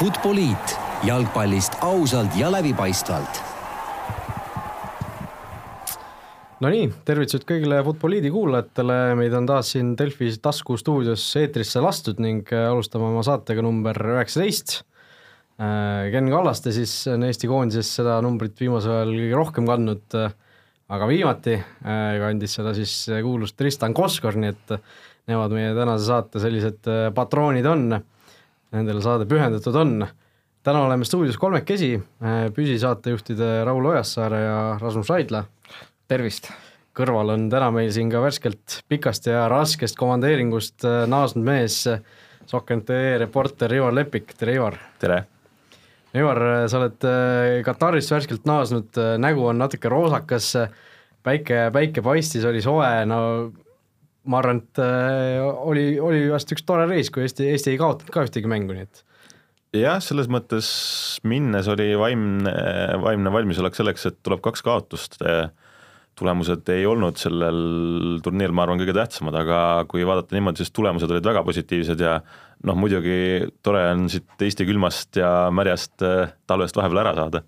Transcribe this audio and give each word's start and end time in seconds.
Futboliit. 0.00 0.78
Jalgpallist 1.04 1.74
ausalt 1.84 2.32
ja 2.32 2.48
läbipaistvalt. 2.48 3.40
Nonii, 6.64 6.86
tervitused 7.04 7.44
kõigile 7.44 7.82
Futboliidi 7.84 8.30
kuulajatele, 8.32 8.94
meid 9.20 9.34
on 9.36 9.48
taas 9.50 9.74
siin 9.74 9.90
Delfi 10.00 10.30
taskustuudios 10.40 11.26
eetrisse 11.42 11.82
lastud 11.84 12.22
ning 12.24 12.48
äh, 12.48 12.70
alustame 12.70 13.10
oma 13.10 13.20
saatega 13.28 13.60
number 13.66 14.00
üheksateist. 14.14 14.78
Äh, 15.60 16.08
Ken 16.14 16.32
Kallaste 16.32 16.72
siis 16.72 16.94
on 17.12 17.26
Eesti 17.28 17.50
koondises 17.50 17.90
seda 18.00 18.14
numbrit 18.24 18.56
viimasel 18.56 18.94
ajal 19.02 19.12
kõige 19.18 19.36
rohkem 19.36 19.68
kandnud, 19.68 20.06
äh, 20.16 20.32
aga 20.96 21.10
viimati 21.12 21.58
kandis 21.84 22.56
seda 22.56 22.72
siis 22.78 22.94
kuulus 23.20 23.52
Tristan 23.52 23.92
Koskor, 23.92 24.40
nii 24.40 24.54
et 24.56 24.72
nemad 25.28 25.52
meie 25.52 25.76
tänase 25.76 26.08
saate 26.08 26.40
sellised 26.40 26.88
patroonid 27.20 27.68
on, 27.68 28.00
nendele 28.72 29.02
saade 29.04 29.26
pühendatud 29.30 29.76
on. 29.76 30.06
täna 30.62 30.82
oleme 30.84 31.04
stuudios 31.04 31.38
kolmekesi, 31.40 31.94
püsisaatejuhtide 32.54 33.64
Raul 33.64 33.92
Ojassaare 33.94 34.42
ja 34.44 34.58
Rasmus 34.80 35.08
Raidla 35.08 35.44
tervist! 36.10 36.50
kõrval 36.96 37.36
on 37.36 37.44
täna 37.52 37.68
meil 37.72 37.92
siin 37.94 38.08
ka 38.10 38.18
värskelt 38.20 38.80
pikast 38.90 39.28
ja 39.30 39.44
raskest 39.50 39.94
komandeeringust 39.98 40.82
äh, 40.88 41.04
naasnud 41.10 41.46
mees, 41.46 41.84
Sokken.ee 42.50 43.12
reporter 43.22 43.70
Ivar 43.76 43.94
Lepik, 43.94 44.34
tere 44.34 44.56
Ivar! 44.58 44.78
tere! 44.98 45.20
Ivar, 46.18 46.40
äh, 46.48 46.64
sa 46.66 46.80
oled 46.80 47.06
äh, 47.06 47.60
Katarist 47.66 48.10
värskelt 48.10 48.48
naasnud, 48.48 48.98
nägu 49.22 49.46
on 49.52 49.62
natuke 49.62 49.92
roosakas, 49.92 50.50
päike, 51.22 51.68
päike 51.72 52.02
paistis, 52.02 52.46
oli 52.50 52.62
soe, 52.64 52.90
no 53.06 53.20
ma 54.28 54.40
arvan, 54.40 54.60
et 54.60 54.80
oli, 55.64 55.94
oli 56.02 56.26
vast 56.32 56.50
üks 56.52 56.66
tore 56.68 56.84
reis, 56.90 57.08
kui 57.12 57.24
Eesti, 57.24 57.46
Eesti 57.54 57.72
ei 57.72 57.80
kaotanud 57.80 58.12
ka 58.12 58.26
ühtegi 58.26 58.50
mängu, 58.50 58.76
nii 58.76 58.88
et 58.88 59.04
jah, 59.80 60.00
selles 60.02 60.28
mõttes 60.32 60.68
minnes 61.24 61.68
oli 61.70 61.92
vaimne, 61.98 62.52
vaimne 63.00 63.32
valmisolek 63.32 63.78
selleks, 63.78 64.08
et 64.10 64.20
tuleb 64.26 64.42
kaks 64.44 64.64
kaotust 64.66 65.20
tulemused 66.20 66.68
ei 66.72 66.84
olnud 66.88 67.18
sellel 67.20 67.60
turniiril, 68.24 68.54
ma 68.56 68.66
arvan, 68.66 68.80
kõige 68.82 68.94
tähtsamad, 68.96 69.36
aga 69.40 69.60
kui 69.90 70.04
vaadata 70.06 70.36
niimoodi, 70.36 70.62
siis 70.62 70.74
tulemused 70.76 71.10
olid 71.10 71.26
väga 71.26 71.42
positiivsed 71.46 72.02
ja 72.04 72.18
noh, 72.66 72.76
muidugi 72.78 73.46
tore 73.64 73.86
on 73.94 74.08
siit 74.12 74.44
Eesti 74.48 74.66
külmast 74.68 75.20
ja 75.20 75.30
märjast 75.54 76.04
äh, 76.06 76.34
talvest 76.50 76.76
vahepeal 76.76 77.02
ära 77.04 77.14
saada. 77.16 77.42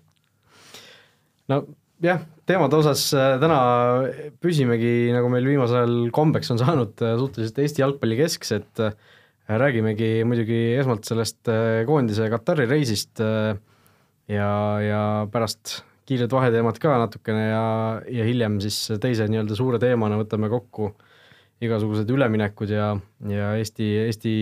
no 1.51 1.59
jah, 2.03 2.23
teemade 2.49 2.77
osas 2.79 3.05
äh, 3.17 3.35
täna 3.41 3.59
püsimegi, 4.43 5.11
nagu 5.15 5.29
meil 5.31 5.47
viimasel 5.47 5.81
ajal 5.83 5.95
kombeks 6.15 6.53
on 6.53 6.61
saanud, 6.61 6.95
äh, 7.05 7.15
suhteliselt 7.19 7.61
Eesti 7.63 7.83
jalgpalli 7.83 8.19
kesksed, 8.19 8.83
räägimegi 9.43 10.11
muidugi 10.27 10.59
esmalt 10.79 11.03
sellest 11.07 11.49
koondise 11.83 12.29
Katari 12.31 12.63
reisist 12.63 13.19
ja, 13.19 14.51
ja 14.79 15.01
pärast 15.33 15.81
kiired 16.07 16.31
vaheteemad 16.31 16.79
ka 16.79 16.93
natukene 17.01 17.49
ja, 17.49 17.65
ja 18.07 18.27
hiljem 18.27 18.61
siis 18.63 18.77
teise 19.03 19.27
nii-öelda 19.27 19.57
suure 19.59 19.81
teemana 19.83 20.15
võtame 20.21 20.47
kokku 20.51 20.93
igasugused 21.63 22.07
üleminekud 22.15 22.71
ja, 22.71 22.93
ja 23.27 23.51
Eesti, 23.59 23.89
Eesti 24.05 24.33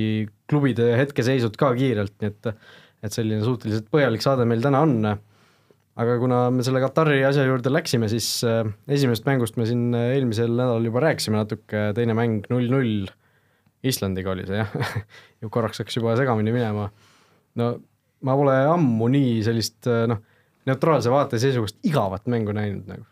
klubide 0.50 0.92
hetkeseisud 1.00 1.58
ka 1.60 1.74
kiirelt, 1.78 2.14
nii 2.22 2.32
et 2.34 2.54
et 3.02 3.16
selline 3.16 3.42
suhteliselt 3.42 3.88
põhjalik 3.94 4.24
saade 4.24 4.46
meil 4.46 4.62
täna 4.64 4.84
on. 4.86 4.98
Aga 6.00 6.18
kuna 6.22 6.42
me 6.56 6.64
selle 6.64 6.82
Katari 6.84 7.22
asja 7.28 7.44
juurde 7.48 7.74
läksime, 7.74 8.10
siis 8.12 8.30
äh, 8.48 8.64
esimesest 8.88 9.28
mängust 9.28 9.60
me 9.60 9.68
siin 9.70 9.90
eelmisel 9.98 10.54
nädalal 10.54 10.88
juba 10.88 11.04
rääkisime 11.08 11.42
natuke, 11.42 11.90
teine 11.98 12.18
mäng 12.18 12.48
null-null 12.52 13.10
Islandiga 13.82 14.36
oli 14.36 14.46
see 14.46 14.60
jah 14.62 14.76
ju 15.42 15.50
korraks 15.50 15.82
hakkas 15.82 15.98
juba 15.98 16.14
segamini 16.20 16.54
minema. 16.54 16.92
no 17.58 17.72
ma 18.22 18.36
pole 18.38 18.60
ammu 18.70 19.08
nii 19.10 19.40
sellist 19.46 19.90
noh 19.90 20.22
neutraalse 20.70 21.12
vaate 21.12 21.40
seisukohast 21.42 21.80
igavat 21.88 22.28
mängu 22.32 22.54
näinud 22.56 22.90
nagu. 22.90 23.06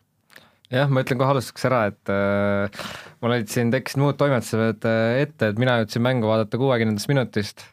jah, 0.70 0.90
ma 0.92 1.02
ütlen 1.02 1.18
kohe 1.18 1.34
alustuseks 1.34 1.66
ära, 1.66 1.80
et 1.90 2.12
äh, 2.14 2.82
mul 3.24 3.34
olid 3.34 3.50
siin, 3.50 3.72
tekkisid 3.74 4.02
muud 4.04 4.20
toimetused 4.20 4.86
äh, 4.86 5.22
ette, 5.24 5.50
et 5.50 5.62
mina 5.62 5.80
jõudsin 5.82 6.06
mängu 6.06 6.30
vaadata 6.30 6.60
kuuekümnendast 6.62 7.10
minutist, 7.10 7.66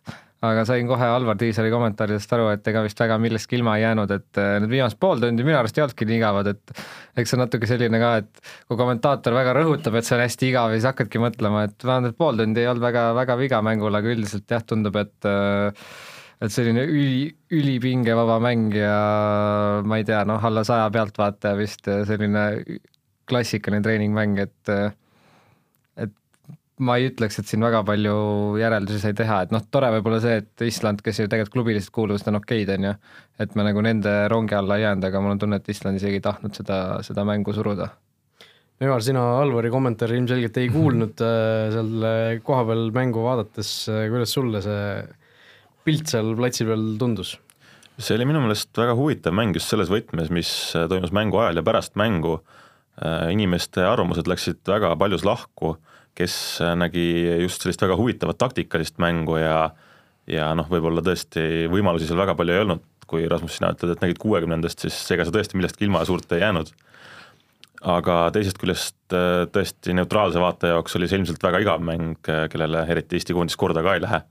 aga 0.53 0.65
sain 0.69 0.89
kohe 0.89 1.09
Alvar 1.11 1.39
Tiisali 1.41 1.71
kommentaaridest 1.73 2.33
aru, 2.37 2.49
et 2.55 2.69
ega 2.71 2.83
vist 2.84 3.01
väga 3.03 3.19
millestki 3.23 3.59
ilma 3.59 3.77
ei 3.79 3.84
jäänud, 3.84 4.15
et 4.17 4.41
äh, 4.43 4.57
need 4.62 4.73
viimased 4.73 4.99
pool 5.03 5.23
tundi 5.23 5.47
minu 5.47 5.59
arust 5.59 5.79
ei 5.79 5.84
olnudki 5.84 6.09
nii 6.09 6.19
igavad, 6.21 6.51
et 6.53 6.75
eks 7.21 7.33
see 7.33 7.39
on 7.39 7.45
natuke 7.45 7.71
selline 7.71 8.01
ka, 8.03 8.11
et 8.23 8.43
kui 8.69 8.81
kommentaator 8.81 9.37
väga 9.37 9.55
rõhutab, 9.61 9.97
et 9.99 10.09
see 10.09 10.17
on 10.19 10.25
hästi 10.25 10.51
igav 10.51 10.75
ja 10.75 10.81
siis 10.81 10.91
hakkadki 10.91 11.23
mõtlema, 11.23 11.65
et 11.69 11.87
vähemalt 11.87 12.19
pool 12.19 12.43
tundi 12.43 12.65
ei 12.65 12.71
olnud 12.73 12.85
väga, 12.87 13.06
väga 13.21 13.39
viga 13.41 13.62
mängul, 13.67 14.01
aga 14.01 14.12
üldiselt 14.17 14.56
jah, 14.56 14.67
tundub, 14.67 14.99
et 15.03 15.31
äh, 15.31 15.89
et 16.45 16.53
selline 16.53 16.83
üli, 16.85 17.31
ülipingevaba 17.56 18.37
mäng 18.45 18.75
ja 18.77 18.97
ma 19.89 19.97
ei 19.97 20.05
tea, 20.05 20.21
noh, 20.29 20.43
alla 20.45 20.67
saja 20.69 20.91
pealtvaataja 20.93 21.56
vist 21.56 21.89
selline 21.89 22.43
klassikaline 23.27 23.81
treeningmäng, 23.83 24.37
et 24.45 24.77
ma 26.84 26.98
ei 27.00 27.09
ütleks, 27.09 27.38
et 27.41 27.48
siin 27.48 27.62
väga 27.64 27.81
palju 27.88 28.16
järeldusi 28.60 29.00
sai 29.00 29.14
teha, 29.16 29.42
et 29.47 29.53
noh, 29.54 29.62
tore 29.72 29.88
võib-olla 29.94 30.19
see, 30.20 30.41
et 30.42 30.64
Island, 30.66 31.00
kes 31.04 31.22
ju 31.22 31.28
tegelikult 31.31 31.54
klubiliselt 31.54 31.94
kuuluvust 31.94 32.28
on 32.28 32.37
okeid, 32.41 32.72
on 32.75 32.91
ju, 32.91 32.97
et 33.41 33.54
me 33.56 33.64
nagu 33.64 33.84
nende 33.84 34.12
rongi 34.32 34.59
alla 34.59 34.76
ei 34.76 34.84
jäänud, 34.84 35.06
aga 35.09 35.22
mul 35.25 35.37
on 35.37 35.41
tunne, 35.41 35.60
et 35.62 35.70
Island 35.72 36.00
isegi 36.00 36.20
ei 36.20 36.26
tahtnud 36.26 36.59
seda, 36.59 36.81
seda 37.06 37.25
mängu 37.28 37.54
suruda 37.56 37.88
Ivar, 38.76 39.00
sina 39.00 39.22
Alvari 39.41 39.70
kommentaari 39.72 40.19
ilmselgelt 40.20 40.59
ei 40.60 40.69
kuulnud 40.76 41.22
äh, 41.25 41.70
seal 41.72 42.06
kohapeal 42.44 42.91
mängu 42.97 43.25
vaadates, 43.25 43.72
kuidas 44.12 44.37
sulle 44.37 44.60
see 44.64 44.84
pilt 45.87 46.12
seal 46.12 46.34
platsi 46.37 46.66
peal 46.69 46.87
tundus? 47.00 47.37
see 47.97 48.19
oli 48.19 48.26
minu 48.28 48.43
meelest 48.44 48.76
väga 48.76 48.93
huvitav 48.98 49.32
mäng 49.32 49.56
just 49.56 49.72
selles 49.72 49.88
võtmes, 49.88 50.28
mis 50.28 50.50
toimus 50.91 51.14
mängu 51.16 51.41
ajal 51.41 51.62
ja 51.62 51.64
pärast 51.64 51.94
mängu. 51.97 52.43
Äh, 52.97 53.31
inimeste 53.32 53.84
arvamused 53.84 54.28
läksid 54.28 54.60
väga 54.69 54.94
paljus 55.00 55.25
lahku, 55.25 55.75
kes 56.16 56.34
nägi 56.78 57.06
just 57.43 57.62
sellist 57.62 57.82
väga 57.84 57.97
huvitavat 57.99 58.38
taktikalist 58.41 59.00
mängu 59.03 59.38
ja 59.41 59.59
ja 60.27 60.50
noh, 60.59 60.66
võib-olla 60.71 61.04
tõesti 61.06 61.69
võimalusi 61.71 62.09
seal 62.09 62.19
väga 62.19 62.34
palju 62.38 62.54
ei 62.54 62.62
olnud, 62.65 62.82
kui 63.06 63.28
Rasmus, 63.31 63.60
sina 63.60 63.71
ütled, 63.75 63.93
et 63.94 64.03
nägid 64.03 64.19
kuuekümnendast, 64.19 64.82
siis 64.82 64.97
ega 65.15 65.26
sa 65.26 65.34
tõesti 65.34 65.59
millestki 65.59 65.87
ilma 65.87 66.03
suurt 66.09 66.32
ei 66.34 66.43
jäänud. 66.43 66.72
aga 67.87 68.15
teisest 68.34 68.59
küljest 68.59 69.15
äh, 69.15 69.44
tõesti 69.53 69.94
neutraalse 69.94 70.41
vaataja 70.43 70.75
jaoks 70.75 70.97
oli 70.99 71.06
see 71.06 71.21
ilmselt 71.21 71.43
väga 71.44 71.60
igav 71.62 71.84
mäng, 71.84 72.16
kellele 72.25 72.87
eriti 72.91 73.21
Eesti 73.21 73.37
koondis 73.37 73.56
korda 73.56 73.84
ka 73.84 73.94
ei 73.94 74.03
lähe 74.03 74.22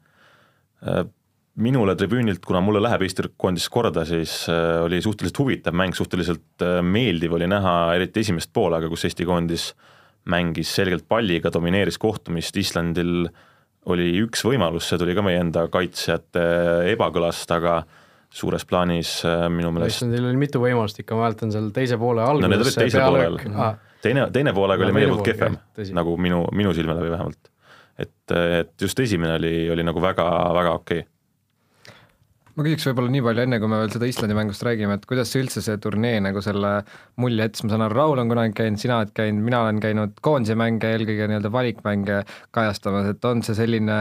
äh, 0.84 1.06
minule 1.56 1.96
tribüünilt, 1.96 2.44
kuna 2.46 2.60
mulle 2.64 2.82
läheb 2.84 3.06
Eesti 3.06 3.30
koondis 3.40 3.68
korda, 3.72 4.04
siis 4.08 4.44
äh, 4.52 4.84
oli 4.84 5.02
suhteliselt 5.04 5.40
huvitav 5.40 5.76
mäng, 5.78 5.96
suhteliselt 5.96 6.64
äh, 6.64 6.82
meeldiv 6.84 7.38
oli 7.38 7.48
näha 7.48 7.96
eriti 7.96 8.26
esimest 8.26 8.52
poolega, 8.54 8.90
kus 8.92 9.08
Eesti 9.08 9.28
koondis 9.28 9.70
mängis 10.32 10.72
selgelt 10.76 11.06
palliga, 11.10 11.52
domineeris 11.54 12.00
kohtumist, 12.02 12.58
Islandil 12.58 13.28
oli 13.92 14.08
üks 14.24 14.42
võimalus, 14.46 14.88
see 14.90 15.00
tuli 15.02 15.14
ka 15.18 15.24
meie 15.26 15.42
enda 15.44 15.68
kaitsjate 15.72 16.46
ebakõlast, 16.96 17.52
aga 17.54 17.80
suures 18.36 18.66
plaanis 18.68 19.18
äh, 19.28 19.46
minu 19.54 19.72
meelest 19.76 20.02
Islandil 20.02 20.30
oli 20.32 20.40
mitu 20.42 20.62
võimalust 20.64 21.00
ikka, 21.02 21.18
ma 21.18 21.28
mäletan 21.28 21.54
seal 21.54 21.70
teise 21.76 22.00
poole 22.02 22.24
alguses 22.26 22.48
no 22.48 22.52
need 22.52 22.66
olid 22.66 22.80
teisel 22.82 23.06
poolel 23.06 23.38
ah., 23.54 23.76
teine, 24.04 24.26
teine 24.34 24.54
poolega 24.58 24.84
no, 24.84 24.90
oli 24.90 24.98
meie 24.98 25.12
poolt 25.12 25.28
kehvem, 25.30 25.60
nagu 25.96 26.16
minu, 26.22 26.42
minu 26.58 26.74
silme 26.76 26.98
läbi 26.98 27.14
vähemalt. 27.14 27.52
et, 28.02 28.34
et 28.34 28.74
just 28.82 29.00
esimene 29.00 29.38
oli, 29.38 29.54
oli 29.72 29.86
nagu 29.88 30.04
väga, 30.04 30.26
väga 30.58 30.80
okei 30.82 31.06
okay 31.06 31.15
ma 32.56 32.64
küsiks 32.64 32.88
võib-olla 32.88 33.12
nii 33.12 33.24
palju, 33.26 33.44
enne 33.44 33.60
kui 33.60 33.70
me 33.72 33.80
veel 33.82 33.92
seda 33.92 34.08
Islandi 34.08 34.38
mängust 34.38 34.64
räägime, 34.64 34.96
et 34.96 35.06
kuidas 35.10 35.34
üldse 35.36 35.64
see 35.64 35.76
turnee 35.84 36.22
nagu 36.24 36.42
selle 36.44 36.72
mulje 37.22 37.44
jättis, 37.44 37.66
ma 37.66 37.74
saan 37.74 37.86
aru, 37.88 37.98
Raul 38.00 38.24
on 38.24 38.32
kunagi 38.32 38.56
käinud, 38.56 38.80
sina 38.82 39.02
oled 39.02 39.12
käinud, 39.18 39.44
mina 39.44 39.62
olen 39.66 39.82
käinud 39.84 40.18
koondise 40.24 40.56
mänge, 40.60 40.90
eelkõige 40.96 41.28
nii-öelda 41.32 41.52
valikmänge 41.52 42.24
kajastamas, 42.56 43.12
et 43.12 43.28
on 43.28 43.44
see 43.46 43.58
selline 43.58 44.00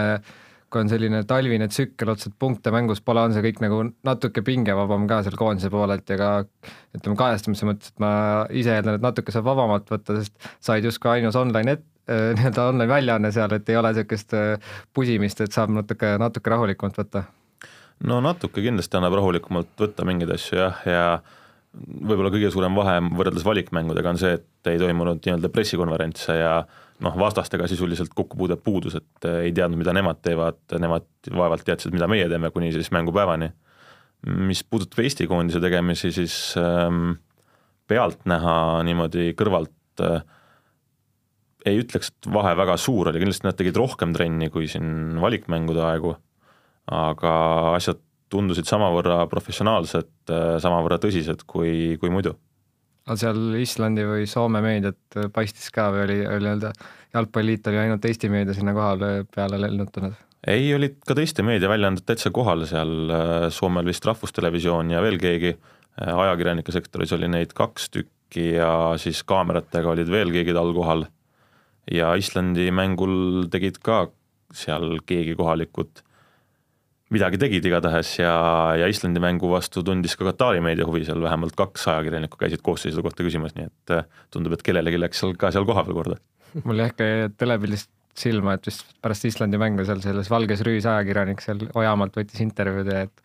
kui 0.74 0.82
on 0.82 0.90
selline 0.90 1.20
talvine 1.30 1.68
tsükkel, 1.70 2.10
otseselt 2.10 2.34
punkte 2.42 2.72
mängus 2.74 2.98
pole, 3.04 3.22
on 3.22 3.34
see 3.34 3.44
kõik 3.44 3.60
nagu 3.62 3.76
natuke 4.06 4.42
pingevabam 4.42 5.04
ka 5.10 5.20
seal 5.22 5.36
koondise 5.38 5.70
poolelt 5.70 6.10
ja 6.10 6.18
ka 6.18 6.30
ütleme, 6.96 7.14
kajastamise 7.20 7.68
mõttes, 7.68 7.92
et 7.94 8.02
ma 8.02 8.10
ise 8.50 8.74
eeldan, 8.74 8.98
et 8.98 9.04
natuke 9.04 9.34
saab 9.34 9.46
vabamalt 9.52 9.90
võtta, 9.94 10.18
sest 10.18 10.50
sa 10.58 10.74
olid 10.74 10.90
justkui 10.90 11.12
ainus 11.12 11.38
online 11.38 11.76
et-, 11.76 11.86
nii-öelda 12.10 12.66
online 12.72 12.90
väljaanne 12.90 13.30
seal, 13.34 13.54
et 13.54 13.70
ei 13.70 13.78
ole 13.78 13.94
niisugust 13.94 14.34
pusimist, 14.98 15.46
et 15.46 15.54
saab 15.54 15.70
natuke, 15.74 16.16
natuke 16.22 16.54
rahulikumalt 16.54 17.02
võtta 17.04 17.26
no 18.08 18.20
natuke 18.24 18.62
kindlasti 18.64 18.98
annab 18.98 19.16
rahulikumalt 19.18 19.72
võtta 19.80 20.06
mingeid 20.08 20.34
asju 20.36 20.60
jah, 20.60 20.80
ja 20.88 21.04
võib-olla 21.74 22.30
kõige 22.32 22.50
suurem 22.54 22.76
vahe 22.78 23.00
võrreldes 23.08 23.44
valikmängudega 23.46 24.12
on 24.12 24.20
see, 24.20 24.38
et 24.38 24.70
ei 24.70 24.80
toimunud 24.80 25.22
nii-öelda 25.24 25.50
pressikonverentse 25.52 26.36
ja 26.38 26.54
noh, 27.04 27.16
vastastega 27.18 27.66
sisuliselt 27.70 28.14
kokkupuude 28.14 28.56
puudus, 28.62 28.96
et 29.00 29.28
ei 29.42 29.52
teadnud, 29.54 29.80
mida 29.80 29.94
nemad 29.96 30.20
teevad, 30.22 30.60
nemad 30.80 31.08
vaevalt 31.34 31.66
teadsid, 31.66 31.94
mida 31.94 32.08
meie 32.10 32.28
teeme, 32.30 32.52
kuni 32.54 32.70
siis 32.74 32.92
mängupäevani. 32.94 33.50
mis 34.24 34.62
puudutab 34.64 35.02
Eesti 35.02 35.26
koondise 35.28 35.60
tegemisi, 35.60 36.12
siis 36.12 36.54
ähm, 36.56 37.18
pealtnäha 37.90 38.82
niimoodi 38.86 39.34
kõrvalt 39.36 40.00
äh, 40.00 40.22
ei 41.66 41.80
ütleks, 41.82 42.12
et 42.12 42.30
vahe 42.32 42.54
väga 42.56 42.76
suur 42.80 43.10
oli, 43.10 43.20
kindlasti 43.20 43.48
nad 43.48 43.58
tegid 43.58 43.76
rohkem 43.76 44.14
trenni 44.16 44.48
kui 44.52 44.68
siin 44.70 45.18
valikmängude 45.20 45.82
aegu 45.84 46.14
aga 46.92 47.34
asjad 47.74 48.00
tundusid 48.32 48.66
samavõrra 48.66 49.24
professionaalsed, 49.30 50.10
samavõrra 50.60 50.98
tõsised 51.02 51.44
kui, 51.46 51.94
kui 52.00 52.10
muidu. 52.10 52.34
aga 53.06 53.16
seal 53.20 53.56
Islandi 53.60 54.04
või 54.08 54.26
Soome 54.26 54.60
meediat 54.64 55.18
paistis 55.32 55.70
ka 55.70 55.90
või 55.94 56.04
oli, 56.06 56.18
oli 56.26 56.46
nii-öelda 56.48 56.72
jalgpalliliit 57.14 57.68
oli 57.70 57.82
ainult 57.84 58.04
Eesti 58.08 58.30
meedia 58.32 58.56
sinna 58.56 58.74
kohale 58.76 59.10
peale 59.34 59.60
lennutanud? 59.60 60.16
ei, 60.48 60.66
olid 60.76 60.98
ka 61.06 61.16
teiste 61.16 61.44
meediaväljaanded 61.46 62.04
täitsa 62.08 62.32
kohal 62.34 62.66
seal, 62.68 63.12
Soomel 63.54 63.86
vist 63.88 64.04
Rahvustelevisioon 64.04 64.92
ja 64.92 65.02
veel 65.04 65.20
keegi, 65.20 65.54
ajakirjanike 66.04 66.74
sektoris 66.74 67.14
oli 67.16 67.30
neid 67.30 67.54
kaks 67.56 67.88
tükki 67.94 68.50
ja 68.58 68.70
siis 69.00 69.22
kaameratega 69.24 69.94
olid 69.94 70.10
veel 70.10 70.32
keegi 70.34 70.56
tal 70.56 70.72
kohal 70.76 71.06
ja 71.92 72.14
Islandi 72.18 72.70
mängul 72.74 73.46
tegid 73.52 73.78
ka 73.84 74.06
seal 74.54 74.98
keegi 75.06 75.34
kohalikud, 75.38 76.02
midagi 77.14 77.40
tegid 77.40 77.66
igatahes 77.68 78.12
ja, 78.18 78.34
ja 78.78 78.88
Islandi 78.90 79.22
mängu 79.22 79.50
vastu 79.52 79.84
tundis 79.86 80.16
ka 80.18 80.28
Katari 80.28 80.62
meedia 80.64 80.86
huvi, 80.88 81.04
seal 81.06 81.22
vähemalt 81.22 81.56
kaks 81.58 81.88
ajakirjanikku 81.92 82.40
käisid 82.40 82.62
koosseisude 82.64 83.04
kohta 83.06 83.26
küsimas, 83.26 83.56
nii 83.58 83.68
et 83.70 83.96
äh, 83.96 84.06
tundub, 84.34 84.56
et 84.56 84.64
kellelegi 84.66 85.00
läks 85.00 85.22
seal 85.22 85.36
ka 85.40 85.52
seal 85.54 85.66
kohapeal 85.68 86.00
korda. 86.00 86.20
mul 86.64 86.82
jah 86.84 86.94
ka 86.94 87.10
telepildist 87.38 87.90
silma, 88.18 88.54
et 88.54 88.68
vist 88.68 88.86
pärast 89.02 89.26
Islandi 89.26 89.58
mängu 89.60 89.86
seal 89.86 90.02
selles 90.04 90.30
valges 90.30 90.62
rüüs 90.66 90.86
ajakirjanik 90.86 91.42
seal 91.42 91.64
Ojamaalt 91.74 92.20
võttis 92.20 92.42
intervjuud 92.44 92.92
ja 92.92 93.06
et 93.08 93.24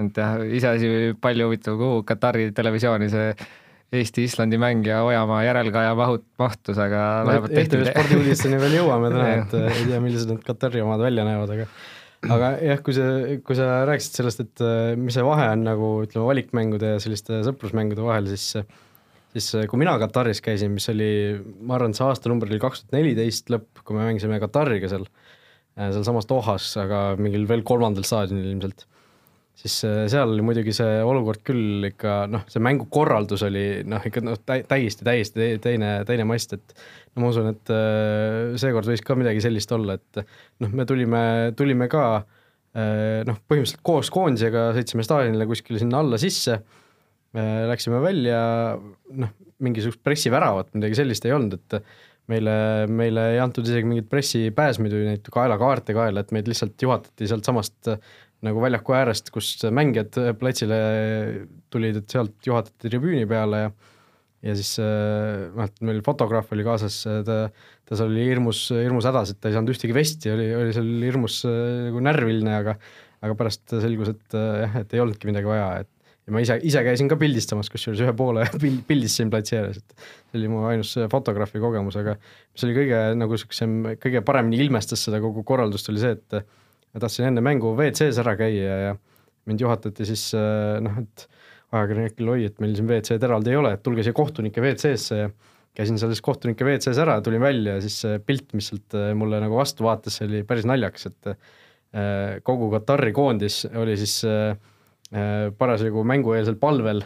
et 0.00 0.20
jah, 0.22 0.38
iseasi 0.60 1.16
palju 1.20 1.48
huvitav, 1.48 1.76
kuhu 1.80 2.04
Katari 2.08 2.50
televisiooni 2.56 3.10
see 3.12 3.32
Eesti-Islandi 3.90 4.58
mäng 4.62 4.86
ja 4.86 5.00
Ojamaa 5.02 5.40
järelkaja 5.42 5.94
mahut-, 5.98 6.26
mahtus, 6.38 6.78
aga 6.78 7.00
vähemalt 7.26 7.54
tehti. 7.58 7.80
spordiuudisteni 7.90 8.60
veel 8.62 8.76
jõuame 8.78 9.10
täna, 9.10 9.30
et 9.40 9.56
ei 9.58 9.88
tea, 9.88 9.98
millised 10.02 10.30
need 10.30 10.44
Katari 10.46 10.82
omad 10.84 11.02
välja 11.02 11.26
näevad, 11.26 11.50
aga 11.56 11.66
aga 12.28 12.52
jah, 12.60 12.84
kui 12.84 12.94
sa, 12.96 13.08
kui 13.46 13.56
sa 13.56 13.70
rääkisid 13.88 14.20
sellest, 14.20 14.44
et 14.44 14.62
mis 15.00 15.16
see 15.16 15.24
vahe 15.24 15.48
on 15.54 15.64
nagu 15.64 15.90
ütleme, 16.04 16.26
valikmängude 16.28 16.94
ja 16.96 17.02
selliste 17.02 17.40
sõprusmängude 17.46 18.04
vahel, 18.04 18.28
siis 18.28 18.52
siis 19.30 19.50
kui 19.70 19.78
mina 19.80 19.94
Kataris 20.02 20.42
käisin, 20.44 20.72
mis 20.74 20.88
oli, 20.90 21.10
ma 21.62 21.76
arvan, 21.76 21.94
see 21.96 22.06
aastanumber 22.06 22.50
oli 22.50 22.60
kaks 22.62 22.84
tuhat 22.84 22.96
neliteist 22.98 23.52
lõpp, 23.52 23.82
kui 23.84 23.96
me 23.96 24.06
mängisime 24.08 24.40
Katariga 24.42 24.90
seal, 24.90 25.06
sealsamas 25.78 26.28
Dohas, 26.30 26.66
aga 26.82 27.02
mingil 27.20 27.46
veel 27.50 27.62
kolmandal 27.66 28.06
staadionil 28.06 28.50
ilmselt 28.50 28.86
siis 29.60 29.76
äh, 29.84 30.04
seal 30.10 30.32
oli 30.32 30.44
muidugi 30.44 30.72
see 30.74 31.00
olukord 31.04 31.42
küll 31.46 31.84
ikka 31.90 32.24
noh, 32.30 32.46
see 32.50 32.62
mängukorraldus 32.64 33.44
oli 33.46 33.64
noh, 33.88 34.02
ikka 34.06 34.22
noh, 34.24 34.38
täiesti, 34.46 35.04
täiesti 35.06 35.52
teine, 35.62 35.92
teine 36.08 36.26
mast, 36.28 36.56
et 36.56 36.74
no 37.14 37.24
ma 37.24 37.32
usun, 37.32 37.50
et 37.52 37.72
äh, 37.74 38.56
seekord 38.60 38.88
võis 38.88 39.04
ka 39.04 39.16
midagi 39.20 39.42
sellist 39.44 39.72
olla, 39.76 39.98
et 40.00 40.22
noh, 40.64 40.72
me 40.72 40.86
tulime, 40.88 41.22
tulime 41.58 41.90
ka 41.92 42.04
äh, 42.16 43.20
noh, 43.28 43.40
põhimõtteliselt 43.50 43.84
koos 43.86 44.12
koondisega 44.14 44.70
sõitsime 44.78 45.06
staadionile 45.06 45.48
kuskile 45.50 45.82
sinna 45.82 46.04
alla 46.04 46.20
sisse, 46.20 46.60
läksime 47.30 48.00
välja, 48.02 48.38
noh, 49.22 49.34
mingisugust 49.62 50.00
pressiväravat, 50.02 50.72
midagi 50.74 50.96
sellist 50.98 51.22
ei 51.28 51.34
olnud, 51.36 51.60
et 51.60 51.76
meile, 52.30 52.54
meile 52.90 53.26
ei 53.36 53.38
antud 53.42 53.68
isegi 53.68 53.86
mingit 53.86 54.08
pressipääsmeid 54.10 54.96
või 54.96 55.04
neid 55.12 55.30
kaelakaarte 55.30 55.94
kaela, 55.94 56.24
et 56.24 56.34
meid 56.34 56.50
lihtsalt 56.50 56.82
juhatati 56.82 57.28
sealtsamast 57.30 57.92
nagu 58.46 58.62
väljaku 58.62 58.96
äärest, 58.96 59.30
kus 59.34 59.52
mängijad 59.74 60.16
platsile 60.40 60.80
tulid, 61.72 62.00
et 62.00 62.12
sealt 62.12 62.36
juhatati 62.46 62.88
tribüüni 62.88 63.28
peale 63.30 63.64
ja 63.66 63.72
ja 64.40 64.54
siis 64.56 64.78
noh, 64.80 65.66
et 65.66 65.82
meil 65.84 65.98
fotograaf 66.00 66.48
oli 66.54 66.64
kaasas, 66.64 67.02
ta, 67.26 67.34
ta 67.84 67.98
seal 67.98 68.08
oli 68.08 68.22
hirmus, 68.24 68.62
hirmus 68.72 69.04
hädas, 69.04 69.34
et 69.34 69.40
ta 69.40 69.50
ei 69.50 69.56
saanud 69.56 69.74
ühtegi 69.74 69.92
vesti, 69.92 70.30
oli, 70.32 70.46
oli 70.56 70.72
seal 70.72 70.88
hirmus 71.04 71.42
nagu 71.44 72.00
närviline, 72.06 72.54
aga 72.62 72.78
aga 73.20 73.36
pärast 73.36 73.74
selgus, 73.82 74.14
et 74.14 74.36
jah, 74.36 74.78
et 74.80 74.94
ei 74.96 75.02
olnudki 75.02 75.28
midagi 75.28 75.48
vaja, 75.50 75.82
et 75.82 75.90
ja 76.30 76.34
ma 76.34 76.42
ise, 76.44 76.56
ise 76.66 76.82
käisin 76.86 77.08
ka 77.10 77.18
pildistamas, 77.20 77.68
kusjuures 77.72 78.00
ühe 78.04 78.14
poole 78.16 78.46
pild, 78.62 78.80
pildistasin 78.88 79.32
platsi 79.32 79.58
ääres, 79.58 79.80
et 79.82 80.06
see 80.30 80.40
oli 80.40 80.50
mu 80.52 80.64
ainus 80.70 80.94
fotograafi 81.12 81.62
kogemus, 81.62 81.98
aga 82.00 82.16
mis 82.20 82.66
oli 82.66 82.76
kõige 82.76 83.02
nagu 83.18 83.36
niisugusem, 83.36 83.76
kõige 84.02 84.24
paremini 84.26 84.60
ilmestas 84.64 85.04
seda 85.06 85.20
kogu 85.22 85.44
korraldust, 85.46 85.90
oli 85.92 86.02
see, 86.02 86.16
et 86.16 86.40
ma 86.94 87.02
tahtsin 87.02 87.28
enne 87.30 87.44
mängu 87.44 87.74
WC-s 87.78 88.18
ära 88.22 88.34
käia 88.38 88.80
ja 88.86 88.96
mind 89.48 89.62
juhatati 89.62 90.06
siis 90.08 90.30
äh, 90.38 90.78
noh, 90.84 90.98
et 91.02 91.26
ajakirjanikul 91.70 92.32
oi, 92.34 92.48
et 92.48 92.58
meil 92.62 92.74
siin 92.76 92.88
WC-d 92.90 93.28
eraldi 93.28 93.52
ei 93.52 93.60
ole, 93.60 93.74
et 93.76 93.84
tulge 93.86 94.04
siia 94.06 94.16
kohtunike 94.16 94.62
WC-sse 94.64 95.20
ja 95.20 95.30
käisin 95.76 96.00
selles 96.02 96.22
kohtunike 96.24 96.66
WC-s 96.66 96.98
ära, 96.98 97.20
tulin 97.24 97.42
välja 97.42 97.76
ja 97.78 97.84
siis 97.84 98.00
see 98.02 98.18
pilt, 98.26 98.50
mis 98.58 98.72
sealt 98.72 98.98
äh, 98.98 99.12
mulle 99.18 99.40
nagu 99.42 99.58
vastu 99.58 99.86
vaatas, 99.86 100.18
oli 100.26 100.42
päris 100.46 100.66
naljakas, 100.68 101.10
et 101.12 101.30
äh, 101.30 102.40
kogu 102.46 102.72
Katari 102.74 103.14
koondis 103.14 103.64
oli 103.74 103.96
siis 103.98 104.20
parasjagu 105.10 106.04
mängueelsel 106.06 106.54
palvel 106.54 107.00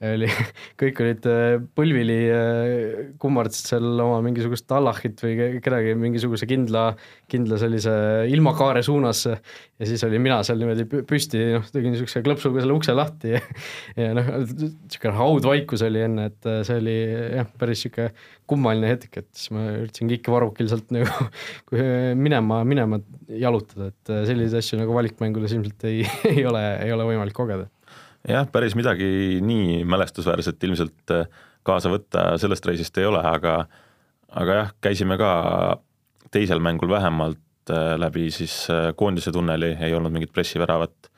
oli, 0.00 0.28
kõik 0.80 1.00
olid 1.04 1.26
äh, 1.28 1.54
põlvili, 1.76 2.16
äh, 2.32 3.00
kummardasid 3.20 3.68
seal 3.74 4.00
oma 4.00 4.20
mingisugust 4.24 4.70
Allahit 4.72 5.20
või 5.24 5.60
kedagi 5.60 5.94
mingisuguse 5.98 6.48
kindla, 6.48 6.86
kindla 7.30 7.58
sellise 7.60 7.94
ilmakaare 8.32 8.82
suunas. 8.86 9.26
Ja 9.28 9.88
siis 9.88 10.02
olin 10.06 10.24
mina 10.24 10.40
seal 10.46 10.60
niimoodi 10.60 10.86
püsti, 11.08 11.40
noh, 11.56 11.66
tegin 11.72 11.94
niisuguse 11.94 12.22
klõpsuga 12.24 12.64
selle 12.64 12.76
ukse 12.76 12.94
lahti 12.96 13.34
ja, 13.34 13.40
ja 13.98 14.12
noh, 14.16 14.30
niisugune 14.40 15.16
haudvaikus 15.18 15.84
oli 15.86 16.04
enne, 16.06 16.30
et 16.32 16.48
äh, 16.48 16.62
see 16.68 16.80
oli 16.80 16.96
jah, 17.40 17.50
päris 17.60 17.84
niisugune 17.84 18.10
kummaline 18.50 18.88
hetk, 18.90 19.20
et 19.20 19.28
siis 19.36 19.52
ma 19.54 19.66
üritasin 19.76 20.10
kikkvarrukil 20.10 20.70
sealt 20.70 20.88
nagu 20.96 21.28
minema, 22.18 22.62
minema 22.66 22.98
jalutada, 23.30 23.92
et 23.92 24.14
selliseid 24.28 24.58
asju 24.58 24.80
nagu 24.80 24.96
valikmängudes 24.96 25.54
ilmselt 25.54 25.86
ei, 25.90 26.02
ei 26.32 26.46
ole, 26.48 26.64
ei 26.80 26.96
ole 26.96 27.06
võimalik 27.12 27.36
kogeda 27.36 27.68
jah, 28.28 28.48
päris 28.52 28.74
midagi 28.76 29.40
nii 29.44 29.84
mälestusväärset 29.88 30.64
ilmselt 30.68 31.14
äh, 31.14 31.28
kaasa 31.66 31.92
võtta 31.92 32.34
sellest 32.40 32.66
reisist 32.68 32.98
ei 33.00 33.08
ole, 33.08 33.22
aga 33.24 33.62
aga 34.30 34.58
jah, 34.60 34.74
käisime 34.84 35.16
ka 35.20 35.30
teisel 36.30 36.60
mängul 36.62 36.90
vähemalt 36.92 37.72
äh, 37.72 37.94
läbi 38.00 38.28
siis 38.34 38.62
äh, 38.70 38.90
koondise 38.96 39.32
tunneli, 39.32 39.74
ei 39.80 39.94
olnud 39.96 40.12
mingit 40.14 40.32
pressiväravat, 40.34 41.10